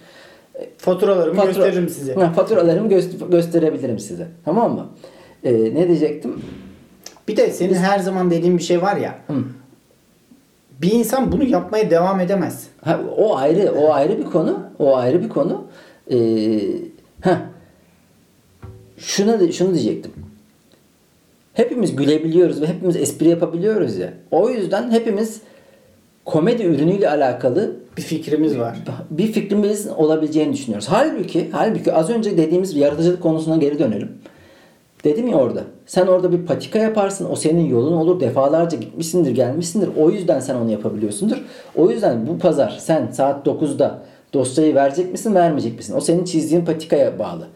Faturalarımı 0.77 1.35
Fatura- 1.41 1.45
gösteririm 1.45 1.89
size. 1.89 2.13
Ha, 2.13 2.31
faturalarımı 2.35 2.89
göster- 2.89 3.27
gösterebilirim 3.27 3.99
size. 3.99 4.27
Tamam 4.45 4.73
mı? 4.73 4.85
Ee, 5.43 5.53
ne 5.53 5.87
diyecektim? 5.87 6.41
Bir 7.27 7.37
de 7.37 7.51
senin 7.51 7.73
her 7.73 7.99
zaman 7.99 8.31
dediğin 8.31 8.57
bir 8.57 8.63
şey 8.63 8.81
var 8.81 8.95
ya. 8.97 9.15
Bir 10.81 10.91
insan 10.91 11.31
bunu 11.31 11.43
yapmaya 11.43 11.89
devam 11.89 12.19
edemez. 12.19 12.67
Ha, 12.81 12.99
o 13.17 13.35
ayrı, 13.37 13.71
o 13.71 13.93
ayrı 13.93 14.17
bir 14.17 14.23
konu. 14.23 14.59
O 14.79 14.95
ayrı 14.95 15.23
bir 15.23 15.29
konu. 15.29 15.63
Ee, 16.11 16.15
heh. 17.21 17.37
Şuna 18.97 19.51
şunu 19.51 19.73
diyecektim. 19.73 20.11
Hepimiz 21.53 21.95
gülebiliyoruz 21.95 22.61
ve 22.61 22.67
hepimiz 22.67 22.95
espri 22.95 23.29
yapabiliyoruz 23.29 23.97
ya. 23.97 24.13
O 24.31 24.49
yüzden 24.49 24.91
hepimiz 24.91 25.41
komedi 26.25 26.63
ürünüyle 26.63 27.09
alakalı 27.09 27.75
Bir 27.97 28.01
fikrimiz 28.01 28.59
var. 28.59 28.77
bir 29.11 29.31
fikrimiz 29.31 29.87
olabileceğini 29.87 30.53
düşünüyoruz. 30.53 30.87
Halbuki, 30.89 31.49
halbuki 31.51 31.93
az 31.93 32.09
önce 32.09 32.37
dediğimiz 32.37 32.75
yaratıcılık 32.75 33.21
konusuna 33.21 33.57
geri 33.57 33.79
dönelim. 33.79 34.11
Dedim 35.05 35.27
ya 35.27 35.37
orada. 35.37 35.63
Sen 35.85 36.07
orada 36.07 36.31
bir 36.31 36.45
patika 36.45 36.79
yaparsın. 36.79 37.27
O 37.31 37.35
senin 37.35 37.65
yolun 37.65 37.97
olur. 37.97 38.19
Defalarca 38.19 38.77
gitmişsindir, 38.77 39.31
gelmişsindir. 39.31 39.89
O 39.97 40.09
yüzden 40.09 40.39
sen 40.39 40.55
onu 40.55 40.71
yapabiliyorsundur. 40.71 41.37
O 41.75 41.89
yüzden 41.89 42.27
bu 42.27 42.39
pazar 42.39 42.77
sen 42.79 43.07
saat 43.11 43.47
9'da 43.47 43.99
dosyayı 44.33 44.75
verecek 44.75 45.11
misin, 45.11 45.35
vermeyecek 45.35 45.77
misin? 45.77 45.95
O 45.97 46.01
senin 46.01 46.23
çizdiğin 46.23 46.65
patikaya 46.65 47.19
bağlı. 47.19 47.47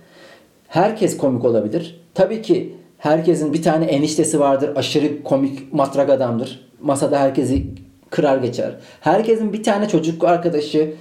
Herkes 0.68 1.18
komik 1.18 1.45
olabilir. 1.45 2.02
Tabii 2.14 2.41
ki 2.41 2.76
herkesin 2.97 3.54
bir 3.54 3.64
tane 3.64 3.86
eniştesi 3.86 4.39
vardır. 4.39 4.72
Aşırı 4.76 5.24
komik 5.24 5.74
matrak 5.74 6.10
adamdır. 6.10 6.70
Masada 6.82 7.20
herkesi 7.20 7.66
kırar 8.10 8.38
geçer. 8.38 8.76
Herkesin 9.02 9.54
bir 9.54 9.64
tane 9.64 9.88
çocuk 9.88 10.24
arkadaşı, 10.24 10.93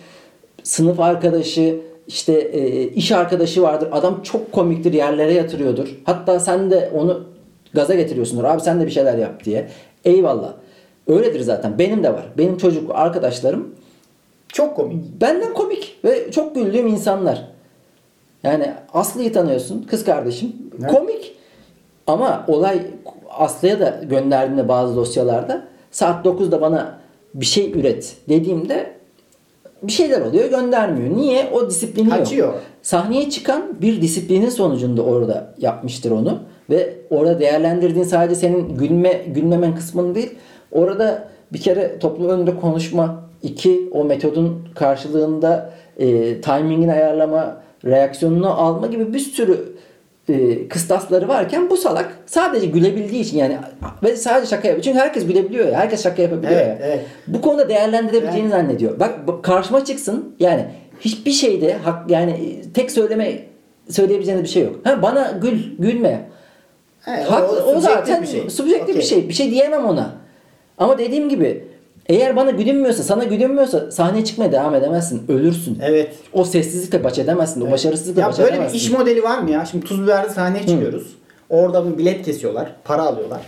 sınıf 0.62 1.00
arkadaşı, 1.00 1.80
işte 2.08 2.32
e, 2.32 2.82
iş 2.88 3.12
arkadaşı 3.12 3.62
vardır. 3.62 3.88
Adam 3.92 4.22
çok 4.22 4.52
komiktir, 4.52 4.92
yerlere 4.92 5.32
yatırıyordur. 5.32 5.88
Hatta 6.04 6.40
sen 6.40 6.70
de 6.70 6.90
onu 6.94 7.24
gaza 7.74 7.94
getiriyorsundur. 7.94 8.44
Abi 8.44 8.60
sen 8.60 8.80
de 8.80 8.86
bir 8.86 8.90
şeyler 8.90 9.18
yap 9.18 9.44
diye. 9.44 9.68
Eyvallah. 10.04 10.52
Öyledir 11.06 11.40
zaten. 11.40 11.78
Benim 11.78 12.02
de 12.02 12.12
var. 12.12 12.24
Benim 12.38 12.56
çocuk 12.56 12.90
arkadaşlarım 12.94 13.74
Çok 14.48 14.76
komik. 14.76 15.20
benden 15.20 15.54
komik 15.54 15.98
ve 16.04 16.30
çok 16.30 16.54
güldüğüm 16.54 16.86
insanlar. 16.86 17.48
Yani 18.42 18.72
Aslı'yı 18.94 19.32
tanıyorsun, 19.32 19.82
kız 19.82 20.04
kardeşim. 20.04 20.52
Evet. 20.80 20.90
Komik. 20.90 21.34
Ama 22.06 22.44
olay 22.48 22.82
Aslı'ya 23.30 23.80
da 23.80 24.00
gönderdiğimde 24.02 24.68
bazı 24.68 24.96
dosyalarda 24.96 25.64
saat 25.90 26.26
9'da 26.26 26.60
bana 26.60 26.98
bir 27.34 27.46
şey 27.46 27.72
üret 27.72 28.16
dediğimde 28.28 28.97
bir 29.82 29.92
şeyler 29.92 30.20
oluyor 30.20 30.50
göndermiyor. 30.50 31.16
Niye? 31.16 31.50
O 31.52 31.70
disiplini 31.70 32.08
Kaçıyor. 32.08 32.48
yok. 32.48 32.62
Sahneye 32.82 33.30
çıkan 33.30 33.62
bir 33.80 34.02
disiplinin 34.02 34.48
sonucunda 34.48 35.02
orada 35.02 35.54
yapmıştır 35.58 36.10
onu. 36.10 36.38
Ve 36.70 36.94
orada 37.10 37.40
değerlendirdiğin 37.40 38.04
sadece 38.04 38.34
senin 38.34 38.76
gülme 38.76 39.12
gülmemen 39.26 39.74
kısmını 39.74 40.14
değil. 40.14 40.30
Orada 40.72 41.28
bir 41.52 41.58
kere 41.58 41.98
toplum 41.98 42.28
önünde 42.28 42.56
konuşma. 42.56 43.28
iki 43.42 43.88
o 43.92 44.04
metodun 44.04 44.68
karşılığında 44.74 45.70
e, 45.98 46.40
timingini 46.40 46.92
ayarlama, 46.92 47.62
reaksiyonunu 47.84 48.60
alma 48.60 48.86
gibi 48.86 49.14
bir 49.14 49.18
sürü 49.18 49.76
e, 50.28 50.68
kıstasları 50.68 51.28
varken 51.28 51.70
bu 51.70 51.76
salak 51.76 52.18
sadece 52.26 52.66
gülebildiği 52.66 53.22
için 53.22 53.38
yani 53.38 53.56
ve 54.02 54.16
sadece 54.16 54.50
şaka 54.50 54.68
yapıyor. 54.68 54.84
Çünkü 54.84 54.98
herkes 54.98 55.26
gülebiliyor 55.26 55.68
ya. 55.68 55.74
Herkes 55.78 56.02
şaka 56.02 56.22
yapabiliyor 56.22 56.52
Evet, 56.52 56.66
ya. 56.80 56.86
evet. 56.86 57.00
Bu 57.26 57.40
konuda 57.40 57.68
değerlendirebileceğini 57.68 58.48
zannediyor. 58.50 59.00
Bak, 59.00 59.26
bak 59.26 59.44
karşıma 59.44 59.84
çıksın 59.84 60.34
yani 60.40 60.64
hiçbir 61.00 61.30
şeyde 61.32 61.74
hak 61.74 62.10
yani 62.10 62.62
tek 62.74 62.90
söyleme 62.90 63.38
söyleyebileceğiniz 63.88 64.44
bir 64.44 64.48
şey 64.48 64.62
yok. 64.62 64.76
Ha 64.84 65.02
bana 65.02 65.32
gül 65.42 65.58
gülme. 65.78 66.28
He, 67.00 67.22
Haklı, 67.22 67.56
o, 67.56 67.60
subjektif 67.60 67.82
zaten 67.82 68.22
bir 68.22 68.26
şey. 68.26 68.50
subjektif 68.50 68.88
bir 68.88 68.94
Okey. 68.94 69.02
şey. 69.08 69.28
Bir 69.28 69.34
şey 69.34 69.50
diyemem 69.50 69.84
ona. 69.84 70.12
Ama 70.78 70.98
dediğim 70.98 71.28
gibi 71.28 71.64
eğer 72.08 72.36
bana 72.36 72.50
gülünmüyorsa, 72.50 73.02
sana 73.02 73.24
gülünmüyorsa 73.24 73.90
sahneye 73.90 74.24
çıkmaya 74.24 74.52
devam 74.52 74.74
edemezsin. 74.74 75.22
Ölürsün. 75.28 75.78
Evet. 75.82 76.14
O 76.32 76.44
sessizlikle 76.44 77.04
baş 77.04 77.18
edemezsin. 77.18 77.60
O 77.60 77.70
başarısızlıkla 77.70 78.20
Ya 78.22 78.28
baş 78.28 78.38
böyle 78.38 78.48
bir 78.50 78.54
edemezsin. 78.54 78.76
iş 78.78 78.90
modeli 78.90 79.22
var 79.22 79.38
mı 79.38 79.50
ya? 79.50 79.64
Şimdi 79.64 79.84
tuz 79.86 80.02
biberli 80.02 80.30
sahneye 80.30 80.66
çıkıyoruz. 80.66 81.16
Orada 81.50 81.92
bir 81.92 81.98
bilet 81.98 82.24
kesiyorlar. 82.24 82.72
Para 82.84 83.02
alıyorlar. 83.02 83.40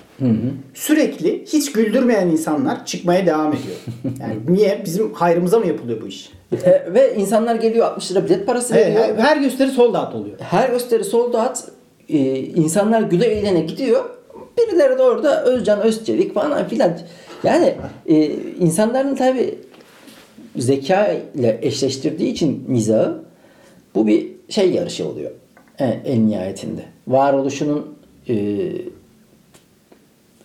Sürekli 0.75 1.45
hiç 1.47 1.73
güldürmeyen 1.73 2.27
insanlar 2.29 2.87
çıkmaya 2.87 3.27
devam 3.27 3.49
ediyor. 3.49 3.77
Yani 4.21 4.37
niye? 4.49 4.83
Bizim 4.85 5.13
hayrımıza 5.15 5.59
mı 5.59 5.67
yapılıyor 5.67 6.01
bu 6.03 6.07
iş? 6.07 6.31
E, 6.65 6.95
ve 6.95 7.15
insanlar 7.17 7.55
geliyor 7.55 7.87
60 7.87 8.11
lira 8.13 8.25
bilet 8.25 8.47
parası 8.47 8.75
Evet, 8.75 8.87
veriyor. 8.87 9.17
her, 9.19 9.25
her 9.25 9.37
gösteri 9.37 9.71
sold 9.71 9.95
out 9.95 10.15
oluyor. 10.15 10.37
her 10.41 10.69
gösteri 10.69 11.05
sold 11.05 11.35
out 11.35 11.59
e, 12.09 12.19
insanlar 12.39 13.03
güle 13.03 13.27
eğlene 13.27 13.61
gidiyor. 13.61 14.05
Birileri 14.59 14.99
de 14.99 15.03
orada 15.03 15.45
Özcan 15.45 15.81
Özçelik 15.81 16.35
falan 16.35 16.69
filan. 16.69 16.99
Yani 17.45 17.75
e, 18.07 18.27
insanların 18.61 19.15
tabi 19.15 19.59
zeka 20.57 21.13
ile 21.35 21.59
eşleştirdiği 21.63 22.33
için 22.33 22.65
mizahı 22.69 23.23
bu 23.95 24.07
bir 24.07 24.27
şey 24.49 24.71
yarışı 24.71 25.09
oluyor 25.09 25.31
en, 25.79 26.01
en 26.05 26.29
nihayetinde. 26.29 26.83
Varoluşunun 27.09 27.95
e, 28.29 28.35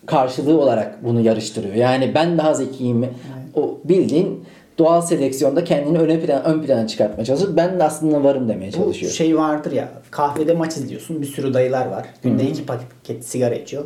karşılığı 0.06 0.60
olarak 0.60 1.04
bunu 1.04 1.20
yarıştırıyor. 1.20 1.74
Yani 1.74 2.12
ben 2.14 2.38
daha 2.38 2.54
zekiyim. 2.54 3.06
O 3.54 3.78
bildiğin 3.84 4.44
doğal 4.78 5.02
seleksiyonda 5.02 5.64
kendini 5.64 5.98
öne 5.98 6.20
plan, 6.20 6.44
ön 6.44 6.62
plana 6.62 6.86
çıkartmaya 6.86 7.24
çalışıyor. 7.24 7.56
Ben 7.56 7.78
de 7.78 7.84
aslında 7.84 8.24
varım 8.24 8.48
demeye 8.48 8.72
Bu 8.72 8.76
çalışıyor. 8.76 9.12
şey 9.12 9.36
vardır 9.36 9.72
ya 9.72 9.88
kahvede 10.10 10.52
maç 10.54 10.76
izliyorsun 10.76 11.22
bir 11.22 11.26
sürü 11.26 11.54
dayılar 11.54 11.86
var. 11.86 12.06
Günde 12.22 12.44
iki 12.44 12.66
paket 12.66 13.24
sigara 13.24 13.54
içiyor. 13.54 13.84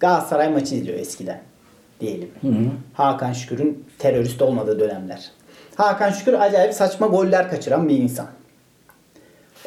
Galatasaray 0.00 0.52
maçı 0.52 0.74
izliyor 0.74 0.98
eskiden 0.98 1.40
diyelim. 2.00 2.30
Hakan 2.94 3.32
Şükür'ün 3.32 3.84
terörist 3.98 4.42
olmadığı 4.42 4.80
dönemler. 4.80 5.30
Hakan 5.76 6.10
Şükür 6.10 6.32
acayip 6.32 6.74
saçma 6.74 7.06
goller 7.06 7.50
kaçıran 7.50 7.88
bir 7.88 7.98
insan. 7.98 8.26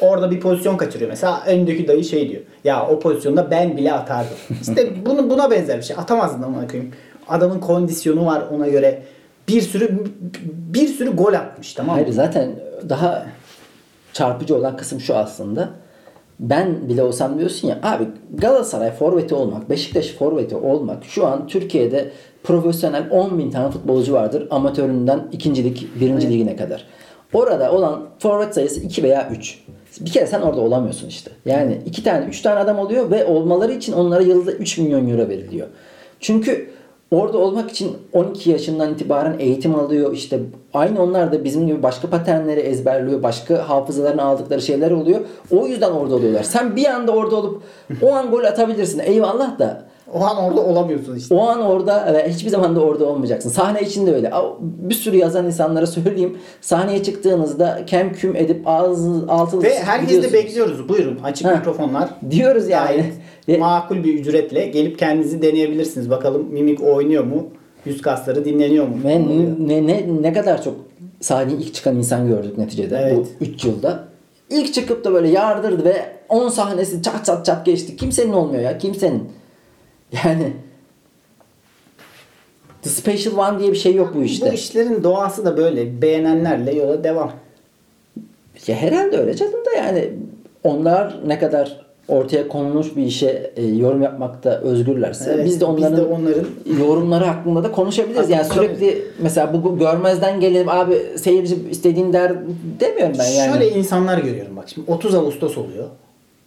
Orada 0.00 0.30
bir 0.30 0.40
pozisyon 0.40 0.76
kaçırıyor 0.76 1.10
mesela. 1.10 1.42
Öndeki 1.46 1.88
dayı 1.88 2.04
şey 2.04 2.28
diyor. 2.30 2.42
Ya 2.64 2.86
o 2.88 3.00
pozisyonda 3.00 3.50
ben 3.50 3.76
bile 3.76 3.92
atardım. 3.92 4.36
İşte 4.60 5.06
bunu 5.06 5.30
buna 5.30 5.50
benzer 5.50 5.78
bir 5.78 5.82
şey. 5.82 5.96
Atamazdın 5.96 6.42
amına 6.42 6.68
koyayım. 6.68 6.92
Adamın 7.28 7.60
kondisyonu 7.60 8.26
var 8.26 8.42
ona 8.52 8.68
göre. 8.68 9.02
Bir 9.48 9.60
sürü 9.60 10.04
bir 10.72 10.88
sürü 10.88 11.16
gol 11.16 11.32
atmış 11.32 11.74
tamam 11.74 11.96
mı? 11.96 12.02
Hayır 12.02 12.14
zaten 12.14 12.50
daha 12.88 13.26
çarpıcı 14.12 14.56
olan 14.56 14.76
kısım 14.76 15.00
şu 15.00 15.16
aslında. 15.16 15.70
Ben 16.40 16.88
bile 16.88 17.02
olsam 17.02 17.38
diyorsun 17.38 17.68
ya 17.68 17.78
abi 17.82 18.04
Galatasaray 18.34 18.90
forveti 18.90 19.34
olmak, 19.34 19.70
Beşiktaş 19.70 20.08
forveti 20.08 20.56
olmak 20.56 21.04
şu 21.04 21.26
an 21.26 21.46
Türkiye'de 21.46 22.10
profesyonel 22.42 23.10
10 23.10 23.38
bin 23.38 23.50
tane 23.50 23.70
futbolcu 23.70 24.12
vardır 24.12 24.48
amatöründen 24.50 25.28
ikincilik, 25.32 26.00
birinci 26.00 26.30
ligine 26.30 26.56
kadar. 26.56 26.86
Orada 27.32 27.72
olan 27.72 28.02
forvet 28.18 28.54
sayısı 28.54 28.80
2 28.80 29.02
veya 29.02 29.30
3. 29.30 29.64
Bir 30.00 30.10
kere 30.10 30.26
sen 30.26 30.40
orada 30.40 30.60
olamıyorsun 30.60 31.08
işte. 31.08 31.30
Yani 31.44 31.78
iki 31.86 32.04
tane, 32.04 32.24
üç 32.24 32.42
tane 32.42 32.60
adam 32.60 32.78
oluyor 32.78 33.10
ve 33.10 33.24
olmaları 33.24 33.72
için 33.72 33.92
onlara 33.92 34.22
yılda 34.22 34.52
3 34.52 34.78
milyon 34.78 35.08
euro 35.08 35.28
veriliyor. 35.28 35.66
Çünkü 36.20 36.70
orada 37.10 37.38
olmak 37.38 37.70
için 37.70 37.96
12 38.12 38.50
yaşından 38.50 38.92
itibaren 38.94 39.36
eğitim 39.38 39.74
alıyor. 39.74 40.12
İşte 40.12 40.40
aynı 40.74 41.02
onlar 41.02 41.32
da 41.32 41.44
bizim 41.44 41.66
gibi 41.66 41.82
başka 41.82 42.08
paternleri 42.10 42.60
ezberliyor. 42.60 43.22
Başka 43.22 43.68
hafızalarını 43.68 44.22
aldıkları 44.22 44.62
şeyler 44.62 44.90
oluyor. 44.90 45.20
O 45.50 45.66
yüzden 45.66 45.90
orada 45.90 46.14
oluyorlar. 46.14 46.42
Sen 46.42 46.76
bir 46.76 46.86
anda 46.86 47.12
orada 47.12 47.36
olup 47.36 47.62
o 48.02 48.12
an 48.14 48.30
gol 48.30 48.44
atabilirsin. 48.44 48.98
Eyvallah 49.04 49.58
da 49.58 49.82
O 50.14 50.24
an 50.24 50.36
orada 50.36 50.60
olamıyorsun 50.60 51.16
işte. 51.16 51.34
o 51.34 51.46
an 51.48 51.60
orada 51.62 52.12
ve 52.14 52.28
hiçbir 52.32 52.50
zaman 52.50 52.76
da 52.76 52.80
orada 52.80 53.06
olmayacaksın. 53.06 53.50
Sahne 53.50 53.80
içinde 53.82 54.14
öyle. 54.14 54.30
Aa, 54.34 54.42
Bir 54.60 54.94
sürü 54.94 55.16
yazan 55.16 55.46
insanlara 55.46 55.86
söyleyeyim. 55.86 56.38
Sahneye 56.60 57.02
çıktığınızda 57.02 57.80
kem 57.86 58.12
küm 58.12 58.36
edip 58.36 58.62
ağzınız 58.68 59.28
altınızı 59.28 59.66
Ve 59.66 59.78
herkes 59.78 60.22
de 60.22 60.32
bekliyoruz. 60.32 60.88
Buyurun 60.88 61.18
açık 61.24 61.46
Ha. 61.46 61.50
mikrofonlar. 61.56 62.08
Diyoruz 62.30 62.68
yani. 62.68 62.98
Ve- 62.98 63.04
makul 63.48 64.04
bir 64.04 64.14
ücretle 64.14 64.66
gelip 64.66 64.98
kendinizi 64.98 65.42
deneyebilirsiniz. 65.42 66.10
Bakalım 66.10 66.46
mimik 66.52 66.82
oynuyor 66.82 67.24
mu? 67.24 67.48
Yüz 67.84 68.02
kasları 68.02 68.44
dinleniyor 68.44 68.86
mu? 68.88 68.96
Ve 69.04 69.20
ne, 69.68 69.86
ne, 69.86 70.22
ne 70.22 70.32
kadar 70.32 70.62
çok 70.64 70.74
sahneye 71.20 71.56
ilk 71.58 71.74
çıkan 71.74 71.96
insan 71.96 72.26
gördük 72.28 72.58
neticede 72.58 72.96
Evet. 72.96 73.16
bu 73.40 73.44
3 73.44 73.64
yılda. 73.64 74.04
ilk 74.50 74.74
çıkıp 74.74 75.04
da 75.04 75.12
böyle 75.12 75.28
yardırdı 75.28 75.84
ve 75.84 75.96
10 76.28 76.48
sahnesi 76.48 77.02
çat 77.02 77.24
çat 77.24 77.46
çat 77.46 77.66
geçti. 77.66 77.96
Kimsenin 77.96 78.32
olmuyor 78.32 78.62
ya. 78.62 78.78
Kimsenin. 78.78 79.28
Yani 80.24 80.52
The 82.82 82.90
Special 82.90 83.36
One 83.36 83.58
diye 83.58 83.72
bir 83.72 83.76
şey 83.76 83.94
yok 83.94 84.12
bu 84.14 84.22
işte. 84.22 84.50
Bu 84.50 84.54
işlerin 84.54 85.02
doğası 85.04 85.44
da 85.44 85.56
böyle. 85.56 86.02
Beğenenlerle 86.02 86.74
yola 86.74 87.04
devam. 87.04 87.32
Ya 88.66 88.76
herhalde 88.76 89.16
öyle 89.18 89.36
canım 89.36 89.64
da 89.66 89.70
yani 89.76 90.10
onlar 90.64 91.16
ne 91.26 91.38
kadar 91.38 91.86
ortaya 92.08 92.48
konulmuş 92.48 92.96
bir 92.96 93.02
işe 93.02 93.52
e, 93.56 93.66
yorum 93.66 94.02
yapmakta 94.02 94.50
özgürlerse 94.50 95.32
Evet, 95.34 95.46
biz 95.46 95.60
de 95.60 95.64
onların, 95.64 95.92
biz 95.92 95.98
de 95.98 96.02
onların 96.02 96.46
yorumları 96.80 97.24
hakkında 97.24 97.64
da 97.64 97.72
konuşabiliriz. 97.72 98.30
Yani 98.30 98.44
sürekli 98.44 99.04
mesela 99.18 99.54
bu 99.54 99.78
görmezden 99.78 100.40
gelip 100.40 100.68
abi 100.68 100.98
seyirci 101.16 101.56
istediğin 101.70 102.12
der 102.12 102.34
demiyorum 102.80 103.16
ben 103.18 103.30
yani. 103.30 103.52
Şöyle 103.52 103.70
insanlar 103.70 104.18
görüyorum 104.18 104.56
bak 104.56 104.64
şimdi 104.68 104.90
30 104.90 105.14
Ağustos 105.14 105.58
oluyor 105.58 105.84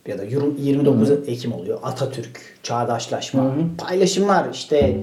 ya 0.07 0.17
da 0.17 0.23
29 0.23 1.11
Ekim 1.11 1.53
oluyor. 1.53 1.79
Atatürk, 1.83 2.41
çağdaşlaşma, 2.63 3.55
paylaşımlar 3.77 4.45
işte 4.53 4.97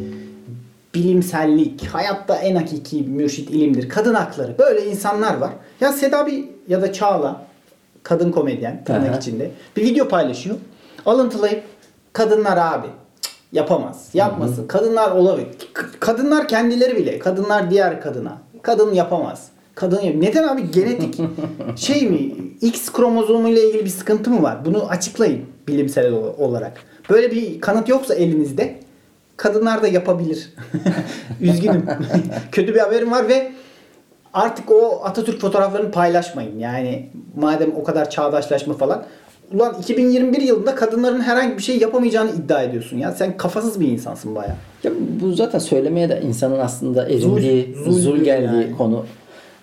bilimsellik, 0.94 1.86
hayatta 1.86 2.36
en 2.36 2.56
hakiki 2.56 3.02
mürşit 3.02 3.50
ilimdir, 3.50 3.88
kadın 3.88 4.14
hakları. 4.14 4.58
Böyle 4.58 4.86
insanlar 4.86 5.36
var. 5.36 5.50
Ya 5.80 5.92
Seda 5.92 6.26
bir 6.26 6.44
ya 6.68 6.82
da 6.82 6.92
Çağla 6.92 7.49
kadın 8.02 8.32
komedyen 8.32 8.84
tırnak 8.84 9.10
Aha. 9.10 9.18
içinde 9.18 9.50
bir 9.76 9.82
video 9.82 10.08
paylaşıyor. 10.08 10.56
Alıntılayıp 11.06 11.62
kadınlar 12.12 12.56
abi 12.56 12.86
cık, 13.22 13.32
yapamaz. 13.52 14.08
Yapmasın. 14.14 14.66
Kadınlar 14.66 15.10
olabilir. 15.10 15.48
Kadınlar 16.00 16.48
kendileri 16.48 16.96
bile. 16.96 17.18
Kadınlar 17.18 17.70
diğer 17.70 18.00
kadına. 18.00 18.38
Kadın 18.62 18.94
yapamaz. 18.94 19.48
Kadın 19.74 20.00
yap- 20.00 20.14
Neden 20.18 20.48
abi 20.48 20.70
genetik 20.70 21.20
şey 21.76 22.08
mi? 22.08 22.32
X 22.60 22.92
kromozomu 22.92 23.48
ile 23.48 23.68
ilgili 23.68 23.84
bir 23.84 23.90
sıkıntı 23.90 24.30
mı 24.30 24.42
var? 24.42 24.64
Bunu 24.64 24.88
açıklayın 24.88 25.44
bilimsel 25.68 26.12
ol- 26.12 26.34
olarak. 26.38 26.72
Böyle 27.10 27.30
bir 27.30 27.60
kanıt 27.60 27.88
yoksa 27.88 28.14
elinizde 28.14 28.76
kadınlar 29.36 29.82
da 29.82 29.88
yapabilir. 29.88 30.52
Üzgünüm. 31.40 31.86
Kötü 32.52 32.74
bir 32.74 32.80
haberim 32.80 33.10
var 33.10 33.28
ve 33.28 33.52
artık 34.34 34.70
o 34.70 35.00
Atatürk 35.04 35.40
fotoğraflarını 35.40 35.90
paylaşmayın. 35.90 36.58
Yani 36.58 37.08
madem 37.36 37.72
o 37.76 37.84
kadar 37.84 38.10
çağdaşlaşma 38.10 38.74
falan. 38.74 39.04
Ulan 39.54 39.76
2021 39.80 40.40
yılında 40.40 40.74
kadınların 40.74 41.20
herhangi 41.20 41.56
bir 41.56 41.62
şey 41.62 41.78
yapamayacağını 41.78 42.30
iddia 42.30 42.62
ediyorsun 42.62 42.98
ya. 42.98 43.12
Sen 43.12 43.36
kafasız 43.36 43.80
bir 43.80 43.88
insansın 43.88 44.34
baya. 44.34 44.56
Ya 44.84 44.90
bu 45.20 45.32
zaten 45.32 45.58
söylemeye 45.58 46.08
de 46.08 46.20
insanın 46.24 46.58
aslında 46.58 47.08
erindiği, 47.08 47.74
Zul- 47.76 47.84
zul, 47.84 47.98
zul 48.00 48.16
geldiği 48.18 48.62
yani. 48.62 48.76
konu. 48.76 49.06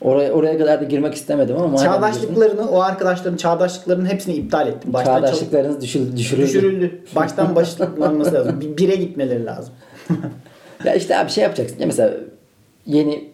Oraya 0.02 0.32
oraya 0.32 0.58
kadar 0.58 0.82
da 0.82 0.84
girmek 0.84 1.14
istemedim 1.14 1.58
ama 1.58 1.78
Çağdaşlıklarını, 1.78 2.70
o 2.72 2.82
arkadaşların 2.82 3.38
çağdaşlıklarının 3.38 4.06
hepsini 4.06 4.36
iptal 4.36 4.68
ettim. 4.68 4.94
Baştan 4.94 5.16
çağdaşlıklarınız 5.16 5.82
düşür, 5.82 6.18
düşürüldü. 6.18 6.48
düşürüldü. 6.48 7.02
Baştan 7.16 7.56
başlanması 7.56 8.34
lazım. 8.34 8.62
Bir 8.62 8.78
bire 8.78 8.96
gitmeleri 8.96 9.46
lazım. 9.46 9.74
Ya 10.86 10.94
işte 10.94 11.18
abi 11.18 11.30
şey 11.30 11.44
yapacaksın. 11.44 11.80
Ya 11.80 11.88
mesela 11.88 12.14
yeni 12.86 13.27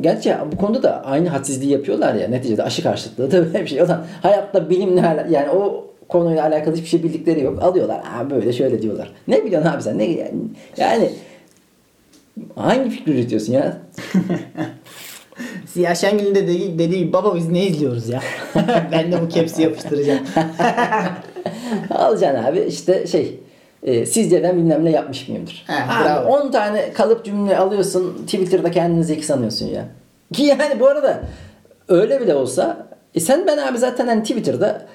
Gerçi 0.00 0.34
bu 0.52 0.56
konuda 0.56 0.82
da 0.82 1.04
aynı 1.04 1.28
hadsizliği 1.28 1.72
yapıyorlar 1.72 2.14
ya. 2.14 2.28
Neticede 2.28 2.62
aşı 2.62 2.82
karşıtlığı 2.82 3.30
da 3.30 3.46
böyle 3.46 3.62
bir 3.62 3.66
şey. 3.66 3.82
O 3.82 3.86
zaman 3.86 4.06
hayatta 4.22 4.70
bilimle 4.70 5.26
yani 5.30 5.50
o 5.50 5.86
konuyla 6.08 6.42
alakalı 6.44 6.74
hiçbir 6.74 6.88
şey 6.88 7.02
bildikleri 7.02 7.40
yok. 7.42 7.62
Alıyorlar. 7.62 7.98
Aa 7.98 8.30
böyle 8.30 8.52
şöyle 8.52 8.82
diyorlar. 8.82 9.12
Ne 9.28 9.44
biliyorsun 9.44 9.70
abi 9.70 9.82
sen? 9.82 9.98
Ne 9.98 10.04
yani, 10.04 10.32
yani 10.76 11.10
hangi 12.56 12.90
fikri 12.90 13.12
üretiyorsun 13.12 13.52
ya? 13.52 13.76
Ziya 15.66 15.94
Şengül'ün 15.94 16.34
de 16.34 16.42
dediği, 16.42 16.78
dediği 16.78 17.12
baba 17.12 17.36
biz 17.36 17.50
ne 17.50 17.66
izliyoruz 17.66 18.08
ya? 18.08 18.20
ben 18.92 19.12
de 19.12 19.22
bu 19.22 19.28
kepsi 19.28 19.62
yapıştıracağım. 19.62 20.20
Alacaksın 21.90 22.44
abi 22.44 22.60
işte 22.60 23.06
şey 23.06 23.40
e, 23.84 24.06
sizce 24.06 24.42
ben 24.42 24.56
bilmem 24.56 24.84
ne 24.84 24.90
yapmış 24.90 25.28
mıyımdır. 25.28 25.66
Abi, 25.68 26.04
bravo. 26.04 26.28
10 26.28 26.50
tane 26.50 26.92
kalıp 26.92 27.24
cümle 27.24 27.58
alıyorsun 27.58 28.16
Twitter'da 28.26 28.70
kendini 28.70 29.04
zeki 29.04 29.26
sanıyorsun 29.26 29.66
ya. 29.66 29.84
Ki 30.32 30.42
yani 30.42 30.80
bu 30.80 30.86
arada 30.88 31.20
öyle 31.88 32.20
bile 32.20 32.34
olsa 32.34 32.86
e 33.14 33.20
sen 33.20 33.46
ben 33.46 33.58
abi 33.58 33.78
zaten 33.78 34.06
hani 34.06 34.22
Twitter'da 34.22 34.86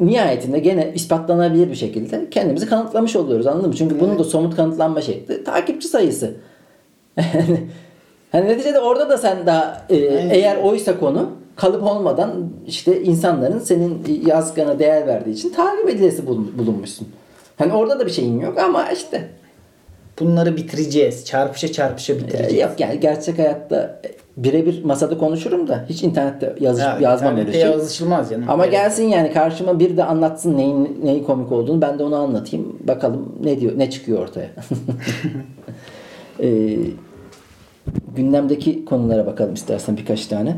nihayetinde 0.00 0.58
gene 0.58 0.92
ispatlanabilir 0.94 1.70
bir 1.70 1.74
şekilde 1.74 2.30
kendimizi 2.30 2.68
kanıtlamış 2.68 3.16
oluyoruz 3.16 3.46
anladın 3.46 3.68
mı? 3.68 3.74
Çünkü 3.76 4.00
bunun 4.00 4.18
da 4.18 4.24
somut 4.24 4.56
kanıtlanma 4.56 5.00
şekli 5.00 5.44
takipçi 5.44 5.88
sayısı. 5.88 6.34
hani 8.32 8.46
neticede 8.48 8.80
orada 8.80 9.08
da 9.08 9.18
sen 9.18 9.46
daha 9.46 9.86
e, 9.90 9.96
eğer 10.30 10.56
oysa 10.56 10.98
konu 11.00 11.30
kalıp 11.56 11.82
olmadan 11.82 12.30
işte 12.66 13.02
insanların 13.02 13.58
senin 13.58 14.22
yazgana 14.26 14.78
değer 14.78 15.06
verdiği 15.06 15.30
için 15.30 15.52
takip 15.52 15.88
edilesi 15.88 16.26
bulun- 16.26 16.58
bulunmuşsun. 16.58 17.08
Hani 17.58 17.72
orada 17.72 18.00
da 18.00 18.06
bir 18.06 18.10
şeyin 18.10 18.40
yok 18.40 18.58
ama 18.58 18.90
işte 18.90 19.28
Bunları 20.20 20.56
bitireceğiz. 20.56 21.24
Çarpışa 21.24 21.72
çarpışa 21.72 22.12
e, 22.12 22.18
bitireceğiz. 22.18 22.62
yok 22.62 22.70
yani 22.80 23.00
gerçek 23.00 23.38
hayatta 23.38 24.00
birebir 24.36 24.84
masada 24.84 25.18
konuşurum 25.18 25.68
da 25.68 25.84
hiç 25.88 26.02
internette 26.02 26.54
yazış, 26.60 26.84
Ya, 26.84 26.98
yazmam 27.00 27.36
öyle 27.36 27.52
şey. 27.52 27.60
yazışılmaz 27.60 28.30
canım. 28.30 28.44
Ama 28.50 28.64
Evet. 28.64 28.72
gelsin 28.72 29.04
yani 29.08 29.32
karşıma 29.32 29.80
bir 29.80 29.96
de 29.96 30.04
anlatsın 30.04 30.56
neyin 30.56 31.00
neyi 31.04 31.24
komik 31.24 31.52
olduğunu 31.52 31.82
ben 31.82 31.98
de 31.98 32.02
onu 32.04 32.16
anlatayım. 32.16 32.78
Bakalım 32.80 33.32
ne 33.44 33.60
diyor 33.60 33.72
ne 33.78 33.90
çıkıyor 33.90 34.18
ortaya. 34.22 34.48
Ee, 36.42 36.76
gündemdeki 38.16 38.84
konulara 38.84 39.26
bakalım 39.26 39.54
istersen 39.54 39.96
birkaç 39.96 40.26
tane. 40.26 40.56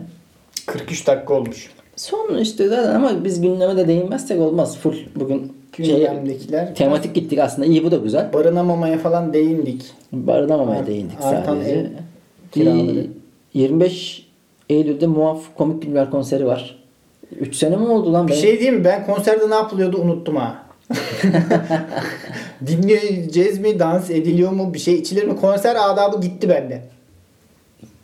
43 0.67 1.07
dakika 1.07 1.35
olmuş. 1.35 1.71
Son 1.97 2.39
işte 2.39 2.69
zaten 2.69 2.95
ama 2.95 3.25
biz 3.25 3.41
gündeme 3.41 3.77
de 3.77 3.89
değinmezsek 3.89 4.41
olmaz. 4.41 4.77
Full 4.79 4.95
bugün 5.17 5.53
şey, 5.85 5.97
Gündemdekiler. 5.97 6.75
tematik 6.75 7.15
gittik 7.15 7.39
aslında. 7.39 7.67
İyi 7.69 7.85
bu 7.85 7.91
da 7.91 7.97
güzel. 7.97 8.33
Barınamamaya 8.33 8.99
falan 8.99 9.33
değindik. 9.33 9.83
Barınamamaya 10.13 10.81
Art- 10.81 10.87
değindik 10.87 11.17
artan 11.23 11.55
sadece. 11.57 11.71
ev 11.71 11.85
kiraları. 12.53 12.89
Bir 12.89 13.11
25 13.55 14.27
Eylül'de 14.71 15.07
Muaf 15.07 15.43
Komik 15.57 15.83
Günler 15.83 16.11
konseri 16.11 16.47
var. 16.47 16.81
3 17.41 17.57
sene 17.57 17.77
mi 17.77 17.87
oldu 17.89 18.13
lan? 18.13 18.29
Bir 18.29 18.33
Ben- 18.33 18.37
şey 18.39 18.59
diyeyim 18.61 18.79
mi? 18.79 18.85
Ben 18.85 19.07
konserde 19.07 19.51
ne 19.51 19.55
yapılıyordu 19.55 19.99
unuttum 19.99 20.37
ha. 20.37 20.63
Dinleyeceğiz 22.67 23.59
mi? 23.59 23.79
Dans 23.79 24.11
ediliyor 24.11 24.51
mu? 24.53 24.75
Bir 24.75 24.79
şey 24.79 24.95
içilir 24.95 25.25
mi? 25.25 25.37
Konser 25.37 25.77
adabı 25.81 26.21
gitti 26.21 26.49
bende. 26.49 26.83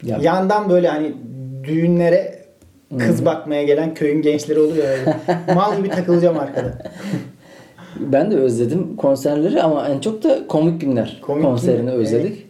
Ya- 0.03 0.18
Yandan 0.22 0.68
böyle 0.70 0.89
hani 0.89 1.12
düğünlere 1.64 2.39
kız 2.99 3.24
bakmaya 3.24 3.62
gelen 3.62 3.95
köyün 3.95 4.22
gençleri 4.22 4.61
oluyor 4.61 4.89
öyle. 4.89 5.16
Mal 5.55 5.77
gibi 5.79 5.89
takılacağım 5.89 6.39
arkada. 6.39 6.79
Ben 8.01 8.31
de 8.31 8.37
özledim 8.37 8.97
konserleri 8.97 9.63
ama 9.63 9.89
en 9.89 10.01
çok 10.01 10.23
da 10.23 10.47
komik 10.47 10.81
günler 10.81 11.19
Komik 11.23 11.45
konserini 11.45 11.81
Günler, 11.81 11.93
özledik. 11.93 12.47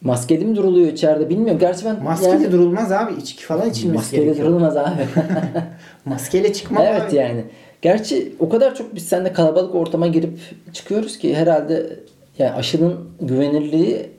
Maskeli 0.00 0.44
mi 0.44 0.56
duruluyor 0.56 0.92
içeride 0.92 1.28
bilmiyorum. 1.28 1.58
Gerçi 1.60 1.84
ben 1.84 2.02
Maskeyle 2.02 2.32
yani- 2.42 2.52
durulmaz 2.52 2.92
abi. 2.92 3.12
İçki 3.20 3.44
falan 3.44 3.70
içilmesi 3.70 4.16
gerekiyor. 4.16 4.46
durulmaz 4.46 4.76
abi. 4.76 5.06
Maskeyle 6.04 6.52
çıkmam 6.52 6.84
evet 6.86 7.02
abi. 7.02 7.16
yani. 7.16 7.44
Gerçi 7.82 8.32
o 8.38 8.48
kadar 8.48 8.74
çok 8.74 8.94
biz 8.94 9.06
seninle 9.06 9.32
kalabalık 9.32 9.74
ortama 9.74 10.06
girip 10.06 10.38
çıkıyoruz 10.72 11.18
ki 11.18 11.34
herhalde 11.36 11.96
yani 12.38 12.52
aşının 12.52 12.94
güvenirliği 13.20 14.10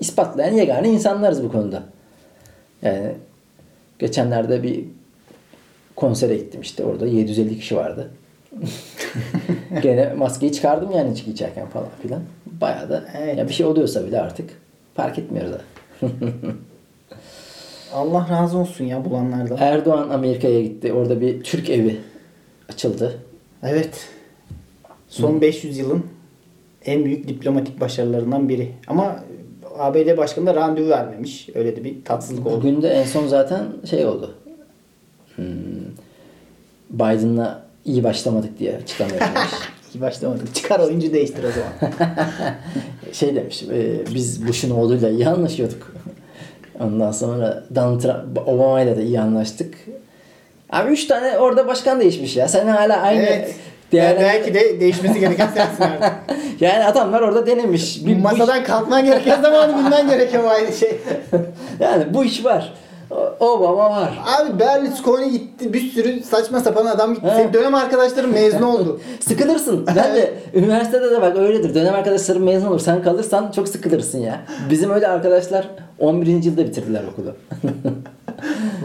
ispatlayan 0.00 0.52
yegane 0.54 0.88
insanlarız 0.88 1.44
bu 1.44 1.52
konuda. 1.52 1.82
Yani 2.82 3.12
geçenlerde 3.98 4.62
bir 4.62 4.84
konsere 5.96 6.36
gittim 6.36 6.60
işte 6.60 6.84
orada 6.84 7.06
750 7.06 7.58
kişi 7.58 7.76
vardı. 7.76 8.10
Gene 9.82 10.12
maskeyi 10.14 10.52
çıkardım 10.52 10.90
yani 10.92 11.12
içki 11.12 11.30
içerken 11.30 11.66
falan 11.66 11.88
filan. 12.02 12.22
Bayağı 12.60 12.88
da 12.88 13.04
Evet. 13.18 13.38
ya 13.38 13.48
bir 13.48 13.52
şey 13.52 13.66
oluyorsa 13.66 14.06
bile 14.06 14.20
artık 14.20 14.50
fark 14.94 15.18
etmiyoruz 15.18 15.52
da. 15.52 15.60
Allah 17.94 18.26
razı 18.30 18.58
olsun 18.58 18.84
ya 18.84 19.04
bulanlardan. 19.04 19.56
Erdoğan 19.60 20.08
Amerika'ya 20.10 20.62
gitti. 20.62 20.92
Orada 20.92 21.20
bir 21.20 21.42
Türk 21.42 21.70
evi 21.70 22.00
açıldı. 22.68 23.18
Evet. 23.62 24.08
Son 25.08 25.40
500 25.40 25.78
yılın 25.78 26.06
en 26.84 27.04
büyük 27.04 27.28
diplomatik 27.28 27.80
başarılarından 27.80 28.48
biri. 28.48 28.72
Ama 28.86 29.20
ABD 29.78 30.16
başkanı 30.16 30.46
da 30.46 30.54
randevu 30.54 30.88
vermemiş. 30.88 31.48
Öyle 31.54 31.76
de 31.76 31.84
bir 31.84 32.04
tatsızlık 32.04 32.46
oldu. 32.46 32.56
Bugün 32.56 32.82
de 32.82 32.88
en 32.88 33.04
son 33.04 33.26
zaten 33.26 33.62
şey 33.90 34.06
oldu. 34.06 34.34
Hmm, 35.36 35.44
Biden'la 36.90 37.63
iyi 37.84 38.04
başlamadık 38.04 38.58
diye 38.58 38.76
açıklama 38.76 39.14
yapmış. 39.14 39.44
İyi 39.94 40.00
başlamadık. 40.00 40.54
Çıkar 40.54 40.80
oyuncu 40.80 41.12
değiştir 41.12 41.44
o 41.44 41.48
zaman. 41.52 41.92
şey 43.12 43.34
demiş, 43.34 43.62
e, 43.62 44.14
biz 44.14 44.48
Bush'un 44.48 44.70
oğluyla 44.70 45.08
iyi 45.10 45.28
anlaşıyorduk. 45.28 45.92
Ondan 46.80 47.12
sonra 47.12 47.64
Donald 47.74 48.00
Trump, 48.00 48.48
Obama'yla 48.48 48.96
da 48.96 49.02
iyi 49.02 49.20
anlaştık. 49.20 49.74
Abi 50.70 50.92
üç 50.92 51.06
tane 51.06 51.38
orada 51.38 51.66
başkan 51.66 52.00
değişmiş 52.00 52.36
ya. 52.36 52.48
Sen 52.48 52.66
hala 52.66 53.00
aynı 53.00 53.22
evet. 53.22 53.54
değerlendir- 53.92 54.20
Belki 54.20 54.54
de 54.54 54.80
değişmesi 54.80 55.20
gereken 55.20 55.48
sensin 55.54 55.82
artık. 55.82 56.12
yani 56.60 56.84
adamlar 56.84 57.20
orada 57.20 57.46
denemiş. 57.46 58.06
Bir 58.06 58.16
masadan 58.16 58.64
kalkman 58.64 59.04
gereken 59.04 59.42
zamanı 59.42 59.78
bilmen 59.78 60.08
gerekiyor 60.08 60.44
bu 60.44 60.48
aynı 60.48 60.72
şey. 60.72 60.96
yani 61.80 62.14
bu 62.14 62.24
iş 62.24 62.44
var. 62.44 62.72
O- 63.10 63.34
Obama 63.46 63.90
var. 63.90 64.18
Abi 64.26 64.58
Berlusconi 64.58 65.30
gitti. 65.32 65.72
Bir 65.72 65.80
sürü 65.90 66.22
saçma 66.22 66.60
sapan 66.60 66.86
adam 66.86 67.14
gitti. 67.14 67.26
Senin 67.36 67.52
dönem 67.52 67.74
arkadaşların 67.74 68.30
mezun 68.32 68.62
oldu. 68.62 69.00
Sıkılırsın. 69.20 69.86
Ben 69.96 70.14
de 70.14 70.34
üniversitede 70.54 71.10
de 71.10 71.22
bak 71.22 71.36
öyledir. 71.36 71.74
Dönem 71.74 71.94
arkadaşlarım 71.94 72.42
mezun 72.44 72.66
olur. 72.66 72.80
Sen 72.80 73.02
kalırsan 73.02 73.50
çok 73.50 73.68
sıkılırsın 73.68 74.18
ya. 74.18 74.40
Bizim 74.70 74.90
öyle 74.90 75.08
arkadaşlar 75.08 75.68
11. 75.98 76.26
yılda 76.44 76.64
bitirdiler 76.66 77.02
okulu. 77.12 77.34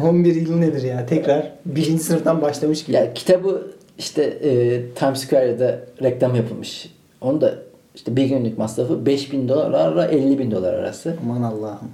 11 0.10 0.36
yıl 0.36 0.56
nedir 0.60 0.84
ya? 0.84 1.06
Tekrar 1.06 1.52
birinci 1.66 2.04
sınıftan 2.04 2.42
başlamış 2.42 2.86
gibi. 2.86 2.96
ya 2.98 3.14
kitabı 3.14 3.68
işte 3.98 4.24
e, 4.24 4.82
Times 4.96 5.20
Square'da 5.20 5.80
reklam 6.04 6.36
yapılmış. 6.36 6.94
Onu 7.22 7.42
da 7.42 7.54
işte 7.96 8.16
bir 8.16 8.24
günlük 8.26 8.58
masrafı 8.58 9.06
5000 9.06 9.50
dolarla 9.50 10.08
50 10.08 10.40
bin 10.40 10.52
dolar 10.52 10.74
arası. 10.74 11.16
Aman 11.26 11.44
Allah'ım. 11.44 11.92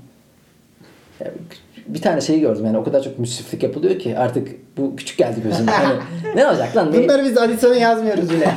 Yani 1.19 1.31
bir 1.87 2.01
tane 2.01 2.21
şey 2.21 2.39
gördüm 2.39 2.65
yani 2.65 2.77
o 2.77 2.83
kadar 2.83 3.03
çok 3.03 3.19
müsriflik 3.19 3.63
yapılıyor 3.63 3.99
ki 3.99 4.17
artık 4.17 4.47
bu 4.77 4.95
küçük 4.95 5.17
geldi 5.17 5.39
gözüme. 5.43 5.71
Hani, 5.71 5.93
ne 6.35 6.47
olacak 6.47 6.75
lan? 6.75 6.93
Bunları 6.93 7.23
biz 7.23 7.37
adisyona 7.37 7.75
yazmıyoruz 7.75 8.29
bile. 8.29 8.51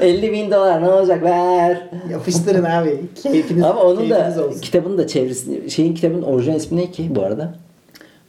50 0.00 0.32
bin 0.32 0.50
dolar 0.50 0.82
ne 0.82 0.88
olacak 0.88 1.22
ver. 1.22 1.82
Yapıştırın 2.10 2.64
abi. 2.64 3.00
Keyfiniz, 3.22 3.64
Ama 3.64 3.82
onun 3.82 4.10
da 4.10 4.34
olsun. 4.48 4.60
kitabın 4.60 4.98
da 4.98 5.06
çevresini 5.06 5.70
şeyin 5.70 5.94
kitabın 5.94 6.22
orijinal 6.22 6.56
ismi 6.56 6.80
ne 6.80 6.90
ki 6.90 7.06
bu 7.14 7.22
arada? 7.22 7.54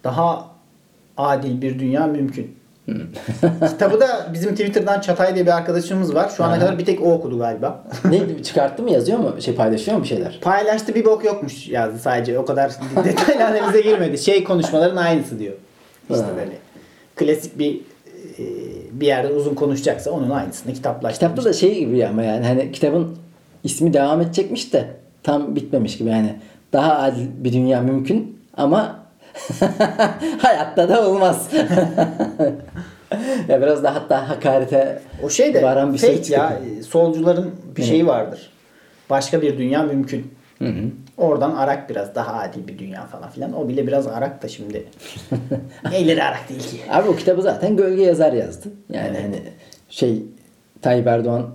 Daha 0.03 0.45
adil 1.17 1.61
bir 1.61 1.79
dünya 1.79 2.07
mümkün. 2.07 2.58
Hmm. 2.89 3.69
Kitabı 3.69 3.99
da 4.01 4.29
bizim 4.33 4.51
Twitter'dan 4.51 5.01
Çatay 5.01 5.35
diye 5.35 5.45
bir 5.45 5.57
arkadaşımız 5.57 6.15
var. 6.15 6.31
Şu 6.37 6.43
ana 6.43 6.59
kadar 6.59 6.79
bir 6.79 6.85
tek 6.85 7.01
o 7.01 7.11
okudu 7.13 7.39
galiba. 7.39 7.83
ne 8.05 8.43
çıkarttı 8.43 8.83
mı 8.83 8.91
yazıyor 8.91 9.19
mu? 9.19 9.41
Şey 9.41 9.55
paylaşıyor 9.55 9.97
mu 9.97 10.03
bir 10.03 10.07
şeyler? 10.07 10.39
Paylaştı 10.41 10.95
bir 10.95 11.05
bok 11.05 11.25
yokmuş 11.25 11.67
yazdı 11.67 11.99
sadece. 11.99 12.39
O 12.39 12.45
kadar 12.45 12.71
detaylı 13.05 13.45
analize 13.45 13.81
girmedi. 13.81 14.17
Şey 14.17 14.43
konuşmaların 14.43 14.97
aynısı 14.97 15.39
diyor. 15.39 15.53
İşte 16.09 16.23
Ha. 16.23 16.29
böyle. 16.37 16.57
Klasik 17.15 17.59
bir 17.59 17.75
e, 18.39 18.43
bir 18.91 19.07
yerde 19.07 19.33
uzun 19.33 19.55
konuşacaksa 19.55 20.11
onun 20.11 20.29
aynısını 20.29 20.73
kitaplaştırmış. 20.73 21.13
Kitapta 21.13 21.49
da 21.49 21.53
şey 21.53 21.79
gibi 21.79 22.07
ama 22.07 22.23
yani 22.23 22.45
hani 22.45 22.71
kitabın 22.71 23.17
ismi 23.63 23.93
devam 23.93 24.21
edecekmiş 24.21 24.73
de 24.73 24.87
tam 25.23 25.55
bitmemiş 25.55 25.97
gibi 25.97 26.09
yani 26.09 26.35
daha 26.73 26.97
adil 26.97 27.27
bir 27.37 27.53
dünya 27.53 27.81
mümkün 27.81 28.39
ama 28.57 28.98
hayatta 30.41 30.89
da 30.89 31.09
olmaz. 31.09 31.49
ya 33.47 33.61
biraz 33.61 33.83
da 33.83 33.95
hatta 33.95 34.29
hakarete 34.29 35.01
O 35.23 35.29
şey 35.29 35.53
de 35.53 35.63
varan 35.63 35.93
bir 35.93 35.97
şey 35.97 36.21
ya. 36.29 36.59
e, 36.79 36.83
Solcuların 36.83 37.51
bir 37.77 37.83
şeyi 37.83 38.07
vardır. 38.07 38.49
Başka 39.09 39.41
bir 39.41 39.57
dünya 39.57 39.83
mümkün. 39.83 40.33
Hı 40.59 40.65
hı. 40.65 40.83
Oradan 41.17 41.51
arak 41.55 41.89
biraz 41.89 42.15
daha 42.15 42.33
adil 42.39 42.67
bir 42.67 42.79
dünya 42.79 43.05
falan 43.05 43.29
filan. 43.29 43.53
O 43.53 43.67
bile 43.67 43.87
biraz 43.87 44.07
arak 44.07 44.43
da 44.43 44.47
şimdi. 44.47 44.87
Neyleri 45.91 46.23
arak 46.23 46.49
değil 46.49 46.61
ki. 46.61 46.77
Abi 46.91 47.09
o 47.09 47.15
kitabı 47.15 47.41
zaten 47.41 47.77
gölge 47.77 48.01
yazar 48.03 48.33
yazdı. 48.33 48.69
Yani 48.93 49.07
Evet. 49.07 49.21
hani 49.23 49.41
şey 49.89 50.23
Tayyip 50.81 51.07
Erdoğan 51.07 51.49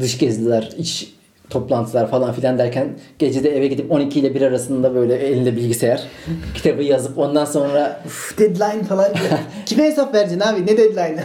dış 0.00 0.18
geziler, 0.18 0.70
iç 0.78 1.14
toplantılar 1.50 2.10
falan 2.10 2.32
filan 2.32 2.58
derken 2.58 2.88
gecede 3.18 3.56
eve 3.56 3.66
gidip 3.66 3.92
12 3.92 4.20
ile 4.20 4.34
1 4.34 4.42
arasında 4.42 4.94
böyle 4.94 5.14
elinde 5.16 5.56
bilgisayar 5.56 6.02
kitabı 6.54 6.82
yazıp 6.82 7.18
ondan 7.18 7.44
sonra 7.44 8.00
Uf, 8.06 8.38
deadline 8.38 8.82
falan. 8.82 9.08
Kime 9.66 9.84
hesap 9.84 10.14
vereceksin 10.14 10.40
abi? 10.40 10.62
Ne 10.62 10.76
deadline? 10.76 11.24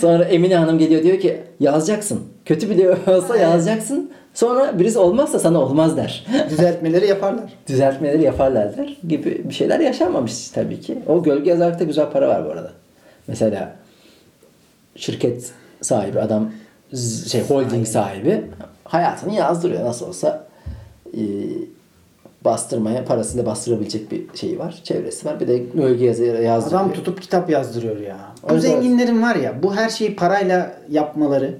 sonra 0.00 0.24
Emine 0.24 0.56
Hanım 0.56 0.78
geliyor 0.78 1.02
diyor 1.02 1.20
ki 1.20 1.40
yazacaksın. 1.60 2.20
Kötü 2.44 2.70
bile 2.70 2.90
olsa 3.06 3.36
yazacaksın. 3.36 4.10
Sonra 4.34 4.78
birisi 4.78 4.98
olmazsa 4.98 5.38
sana 5.38 5.60
olmaz 5.60 5.96
der. 5.96 6.26
Düzeltmeleri 6.50 7.06
yaparlar. 7.06 7.52
Düzeltmeleri 7.66 8.22
yaparlar 8.22 8.76
der 8.76 8.96
gibi 9.08 9.42
bir 9.44 9.54
şeyler 9.54 9.80
yaşanmamış 9.80 10.48
tabii 10.48 10.80
ki. 10.80 10.98
O 11.06 11.22
gölge 11.22 11.50
yazarlıkta 11.50 11.84
güzel 11.84 12.10
para 12.10 12.28
var 12.28 12.46
bu 12.46 12.50
arada. 12.50 12.72
Mesela 13.28 13.76
şirket 14.96 15.50
sahibi 15.82 16.20
adam 16.20 16.50
şey 17.30 17.42
holding 17.42 17.86
sahibi 17.86 18.42
hayatını 18.88 19.34
yazdırıyor 19.34 19.84
nasıl 19.84 20.08
olsa 20.08 20.46
e, 21.14 21.20
bastırmaya 22.44 23.04
parasıyla 23.04 23.46
bastırabilecek 23.46 24.10
bir 24.12 24.24
şeyi 24.34 24.58
var. 24.58 24.80
Çevresi 24.84 25.26
var. 25.26 25.40
Bir 25.40 25.48
de 25.48 25.62
yazarı 26.04 26.42
yazdırıyor. 26.42 26.80
Adam 26.80 26.92
tutup 26.92 27.22
kitap 27.22 27.50
yazdırıyor 27.50 27.96
ya. 28.00 28.16
Bu 28.42 28.52
Evet, 28.52 28.62
zenginlerin 28.62 29.22
var 29.22 29.34
ya 29.36 29.62
bu 29.62 29.76
her 29.76 29.88
şeyi 29.88 30.16
parayla 30.16 30.74
yapmaları 30.90 31.54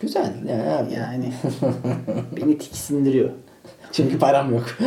Güzel 0.00 0.32
yani 0.48 0.62
abi. 0.70 0.92
yani 0.92 1.32
beni 2.36 2.58
tiksindiriyor. 2.58 3.30
Çünkü 3.92 4.18
param 4.18 4.52
yok. 4.54 4.64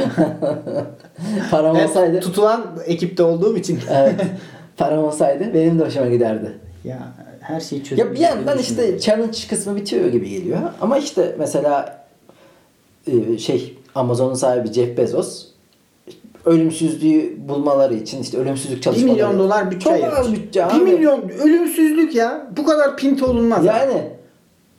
param 1.51 1.75
Ben 1.75 1.83
olsaydı 1.83 2.19
tutulan 2.19 2.65
ekipte 2.85 3.23
olduğum 3.23 3.57
için. 3.57 3.79
evet, 3.91 4.21
param 4.77 5.03
olsaydı 5.03 5.53
benim 5.53 5.79
de 5.79 5.85
hoşuma 5.85 6.07
giderdi. 6.07 6.51
ya 6.83 6.99
her 7.43 7.59
şeyi 7.59 7.83
çözüm. 7.83 8.05
Ya 8.07 8.13
bir 8.13 8.19
yandan 8.19 8.57
işte 8.57 8.99
challenge 8.99 9.37
kısmı 9.49 9.75
bitiyor 9.75 10.07
gibi 10.09 10.29
geliyor. 10.29 10.59
Ama 10.81 10.97
işte 10.97 11.35
mesela 11.39 12.05
e, 13.07 13.37
şey 13.37 13.77
Amazon'un 13.95 14.33
sahibi 14.33 14.73
Jeff 14.73 14.97
Bezos 14.97 15.45
ölümsüzlüğü 16.45 17.35
bulmaları 17.49 17.93
için 17.93 18.21
işte 18.21 18.37
ölümsüzlük 18.37 18.77
1 18.77 18.81
çalışmaları. 18.81 19.13
milyon 19.13 19.39
dolar 19.39 19.71
bütçe 19.71 19.89
Çok 19.89 20.17
az 20.17 20.31
bütçe 20.33 20.59
1 20.59 20.65
abi. 20.75 20.83
milyon 20.83 21.29
ölümsüzlük 21.29 22.15
ya. 22.15 22.47
Bu 22.57 22.65
kadar 22.65 22.97
pinti 22.97 23.25
olunmaz. 23.25 23.59
abi. 23.59 23.67
Yani 23.67 24.01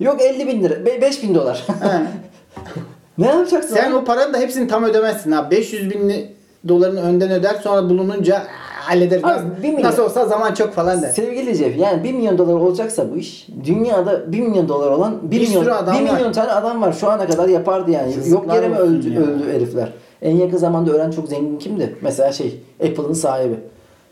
yok 0.00 0.22
50 0.22 0.46
bin 0.46 0.62
lira 0.64 0.86
5 0.86 1.22
bin 1.22 1.34
dolar. 1.34 1.64
He. 1.82 1.98
ne 3.18 3.26
yapacaksın? 3.26 3.74
Sen 3.74 3.90
abi? 3.90 3.96
o 3.96 4.04
paranın 4.04 4.34
da 4.34 4.38
hepsini 4.38 4.68
tam 4.68 4.84
ödemezsin 4.84 5.30
abi. 5.30 5.56
500 5.56 5.90
bin 5.90 6.26
dolarını 6.68 7.00
önden 7.02 7.30
öder 7.30 7.54
sonra 7.54 7.88
bulununca 7.90 8.36
"Aa, 8.36 8.46
hallederiz. 8.88 9.24
Abi, 9.24 9.32
Nasıl, 9.32 9.62
bir 9.62 9.68
milyon- 9.68 9.82
nasıl 9.82 10.02
olsa 10.02 10.26
zaman 10.26 10.54
çok 10.54 10.72
falan 10.74 11.02
der. 11.02 11.08
Sevgili 11.08 11.54
Jeff 11.54 11.76
yani 11.78 12.04
1 12.04 12.12
milyon 12.12 12.38
dolar 12.38 12.52
olacaksa 12.54 13.10
bu 13.12 13.16
iş 13.16 13.46
dünyada 13.64 14.32
1 14.32 14.40
milyon 14.40 14.68
dolar 14.68 14.90
olan 14.90 15.18
1 15.22 15.30
Bir 15.30 15.40
milyon, 15.48 15.62
sürü 15.62 15.72
adam 15.72 15.94
1 16.04 16.08
var. 16.08 16.14
milyon 16.14 16.32
tane 16.32 16.52
adam 16.52 16.82
var 16.82 16.92
şu 16.92 17.10
ana 17.10 17.26
kadar 17.26 17.48
yapardı 17.48 17.90
yani. 17.90 18.06
Yok 18.08 18.16
Yazıklar 18.16 18.54
yere 18.54 18.68
mi 18.68 18.76
öldü, 18.76 19.10
ya. 19.12 19.20
öldü 19.20 19.52
herifler. 19.52 19.88
En 20.22 20.36
yakın 20.36 20.56
zamanda 20.56 20.92
ölen 20.92 21.10
çok 21.10 21.28
zengin 21.28 21.58
kimdi? 21.58 21.96
Mesela 22.00 22.32
şey 22.32 22.60
Apple'ın 22.84 23.12
sahibi. 23.12 23.54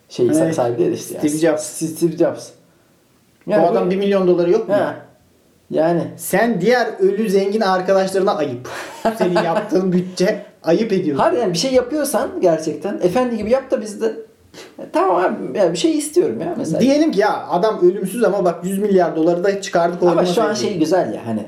Şey 0.09 0.27
Evet. 0.27 0.55
sahibi 0.55 0.79
değil 0.79 0.93
işte. 0.93 1.15
Steve 1.19 1.29
Jobs. 1.51 1.63
Steve 1.63 2.17
Jobs. 2.17 2.49
Bu 3.47 3.55
adam 3.55 3.91
1 3.91 3.97
milyon 3.97 4.27
doları 4.29 4.51
yok 4.51 4.69
mu? 4.69 4.75
Ha. 4.75 4.95
Yani 5.71 6.03
Sen 6.17 6.61
diğer 6.61 6.87
ölü 7.01 7.29
zengin 7.31 7.61
arkadaşlarına 7.61 8.35
ayıp. 8.35 8.69
Senin 9.19 9.35
yaptığın 9.35 9.93
bütçe 9.93 10.43
ayıp 10.63 10.93
ediyorsun. 10.93 11.25
Yani 11.37 11.53
bir 11.53 11.59
şey 11.59 11.73
yapıyorsan 11.73 12.29
gerçekten 12.41 12.95
efendi 13.03 13.37
gibi 13.37 13.51
yap 13.51 13.71
da 13.71 13.81
biz 13.81 14.01
de 14.01 14.13
tamam 14.93 15.17
abi 15.17 15.59
yani 15.59 15.73
bir 15.73 15.79
şey 15.79 15.99
istiyorum 15.99 16.41
ya 16.41 16.55
mesela. 16.59 16.81
Diyelim 16.81 17.13
ki 17.13 17.21
ya 17.21 17.47
adam 17.49 17.81
ölümsüz 17.83 18.25
ama 18.25 18.45
bak 18.45 18.65
100 18.65 18.79
milyar 18.79 19.17
doları 19.17 19.45
da 19.45 19.61
çıkardık 19.61 20.03
Ama 20.03 20.27
şu 20.27 20.43
an 20.43 20.55
şey 20.55 20.79
güzel 20.79 21.15
ya 21.15 21.27
hani 21.27 21.47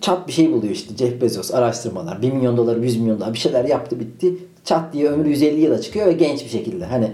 çat 0.00 0.28
bir 0.28 0.32
şey 0.32 0.52
buluyor 0.52 0.72
işte 0.72 0.96
Jeff 0.96 1.22
Bezos 1.22 1.54
araştırmalar 1.54 2.22
1 2.22 2.32
milyon 2.32 2.56
dolar 2.56 2.76
100 2.76 2.96
milyon 2.96 3.20
dolar 3.20 3.32
bir 3.32 3.38
şeyler 3.38 3.64
yaptı 3.64 4.00
bitti. 4.00 4.34
Çat 4.64 4.92
diye 4.92 5.08
ömrü 5.08 5.28
150 5.28 5.60
yıla 5.60 5.80
çıkıyor 5.80 6.06
ve 6.06 6.12
genç 6.12 6.44
bir 6.44 6.50
şekilde. 6.50 6.84
Hani 6.84 7.10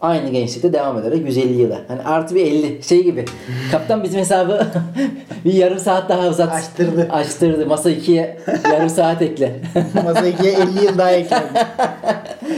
aynı 0.00 0.30
gençlikte 0.30 0.72
devam 0.72 0.98
ederek 0.98 1.26
150 1.26 1.52
yıla. 1.52 1.80
Hani 1.88 2.02
artı 2.02 2.34
bir 2.34 2.46
50 2.46 2.82
şey 2.82 3.04
gibi. 3.04 3.24
Kaptan 3.72 4.04
bizim 4.04 4.20
hesabı 4.20 4.66
bir 5.44 5.52
yarım 5.52 5.78
saat 5.78 6.08
daha 6.08 6.28
uzat. 6.28 6.52
Açtırdı. 6.52 7.08
açtırdı. 7.10 7.66
Masa 7.66 7.90
2'ye 7.90 8.38
yarım 8.72 8.88
saat 8.88 9.22
ekle. 9.22 9.60
Masa 10.04 10.28
2'ye 10.28 10.52
50 10.52 10.84
yıl 10.84 10.98
daha 10.98 11.10
ekledim. 11.12 11.48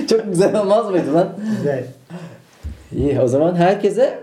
çok 0.17 0.27
güzel 0.27 0.61
olmaz 0.61 0.91
mıydı 0.91 1.15
lan 1.15 1.29
Güzel. 1.57 1.85
İyi 2.97 3.21
o 3.21 3.29
zaman 3.29 3.55
herkese 3.57 4.19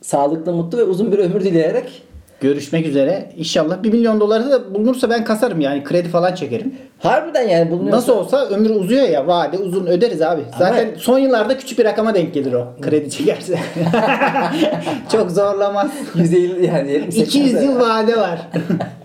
sağlıklı 0.00 0.52
mutlu 0.52 0.78
ve 0.78 0.82
uzun 0.82 1.12
bir 1.12 1.18
ömür 1.18 1.40
dileyerek 1.40 2.02
Görüşmek 2.42 2.86
üzere. 2.86 3.32
İnşallah 3.36 3.82
1 3.82 3.92
milyon 3.92 4.20
doları 4.20 4.50
da 4.50 4.74
bulunursa 4.74 5.10
ben 5.10 5.24
kasarım 5.24 5.60
yani 5.60 5.84
kredi 5.84 6.08
falan 6.08 6.34
çekerim. 6.34 6.74
harbiden 6.98 7.48
yani 7.48 7.70
bulunuyorsa 7.70 7.96
Nasıl 7.96 8.12
olsa 8.12 8.46
ömür 8.46 8.70
uzuyor 8.70 9.08
ya 9.08 9.26
vade 9.26 9.58
uzun 9.58 9.86
öderiz 9.86 10.22
abi. 10.22 10.42
Zaten 10.58 10.90
son 10.98 11.18
yıllarda 11.18 11.58
küçük 11.58 11.78
bir 11.78 11.84
rakama 11.84 12.14
denk 12.14 12.34
gelir 12.34 12.52
o 12.52 12.66
kredi 12.80 13.10
çekerse. 13.10 13.58
Çok 15.12 15.30
zorlamaz. 15.30 15.90
150 16.14 16.66
yani 16.66 16.92
78 16.92 17.34
200 17.34 17.62
yıl 17.62 17.80
vade 17.80 18.16
var. 18.16 18.48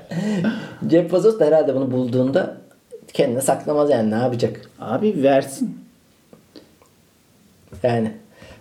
Jeff 0.91 1.13
Bezos 1.13 1.39
da 1.39 1.45
herhalde 1.45 1.75
bunu 1.75 1.91
bulduğunda 1.91 2.57
kendine 3.13 3.41
saklamaz 3.41 3.89
yani 3.89 4.11
ne 4.11 4.15
yapacak? 4.15 4.61
abi 4.79 5.23
versin. 5.23 5.86
Yani. 7.83 8.11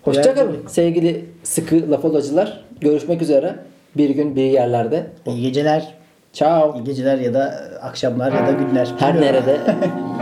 Hoşçakalın 0.03 0.57
sevgili 0.67 1.25
sıkı 1.43 1.91
lafolacılar. 1.91 2.64
Görüşmek 2.81 3.23
üzere. 3.23 3.55
Bir 3.97 4.11
gün 4.11 4.37
bir 4.37 4.43
yerlerde. 4.43 5.07
İyi 5.27 5.43
geceler. 5.43 5.95
Ciao. 6.33 6.77
İyi 6.79 6.85
geceler 6.85 7.19
ya 7.19 7.35
da 7.35 7.55
akşamlar 7.83 8.33
ya 8.33 8.47
da 8.47 8.53
günler. 8.53 8.89
Her 8.99 9.21
nerede 9.21 9.57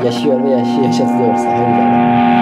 yaşıyor 0.04 0.44
ve 0.44 0.50
yaş- 0.50 0.86
yaşatılıyorsa. 0.86 1.44
Hayırlı 1.44 2.33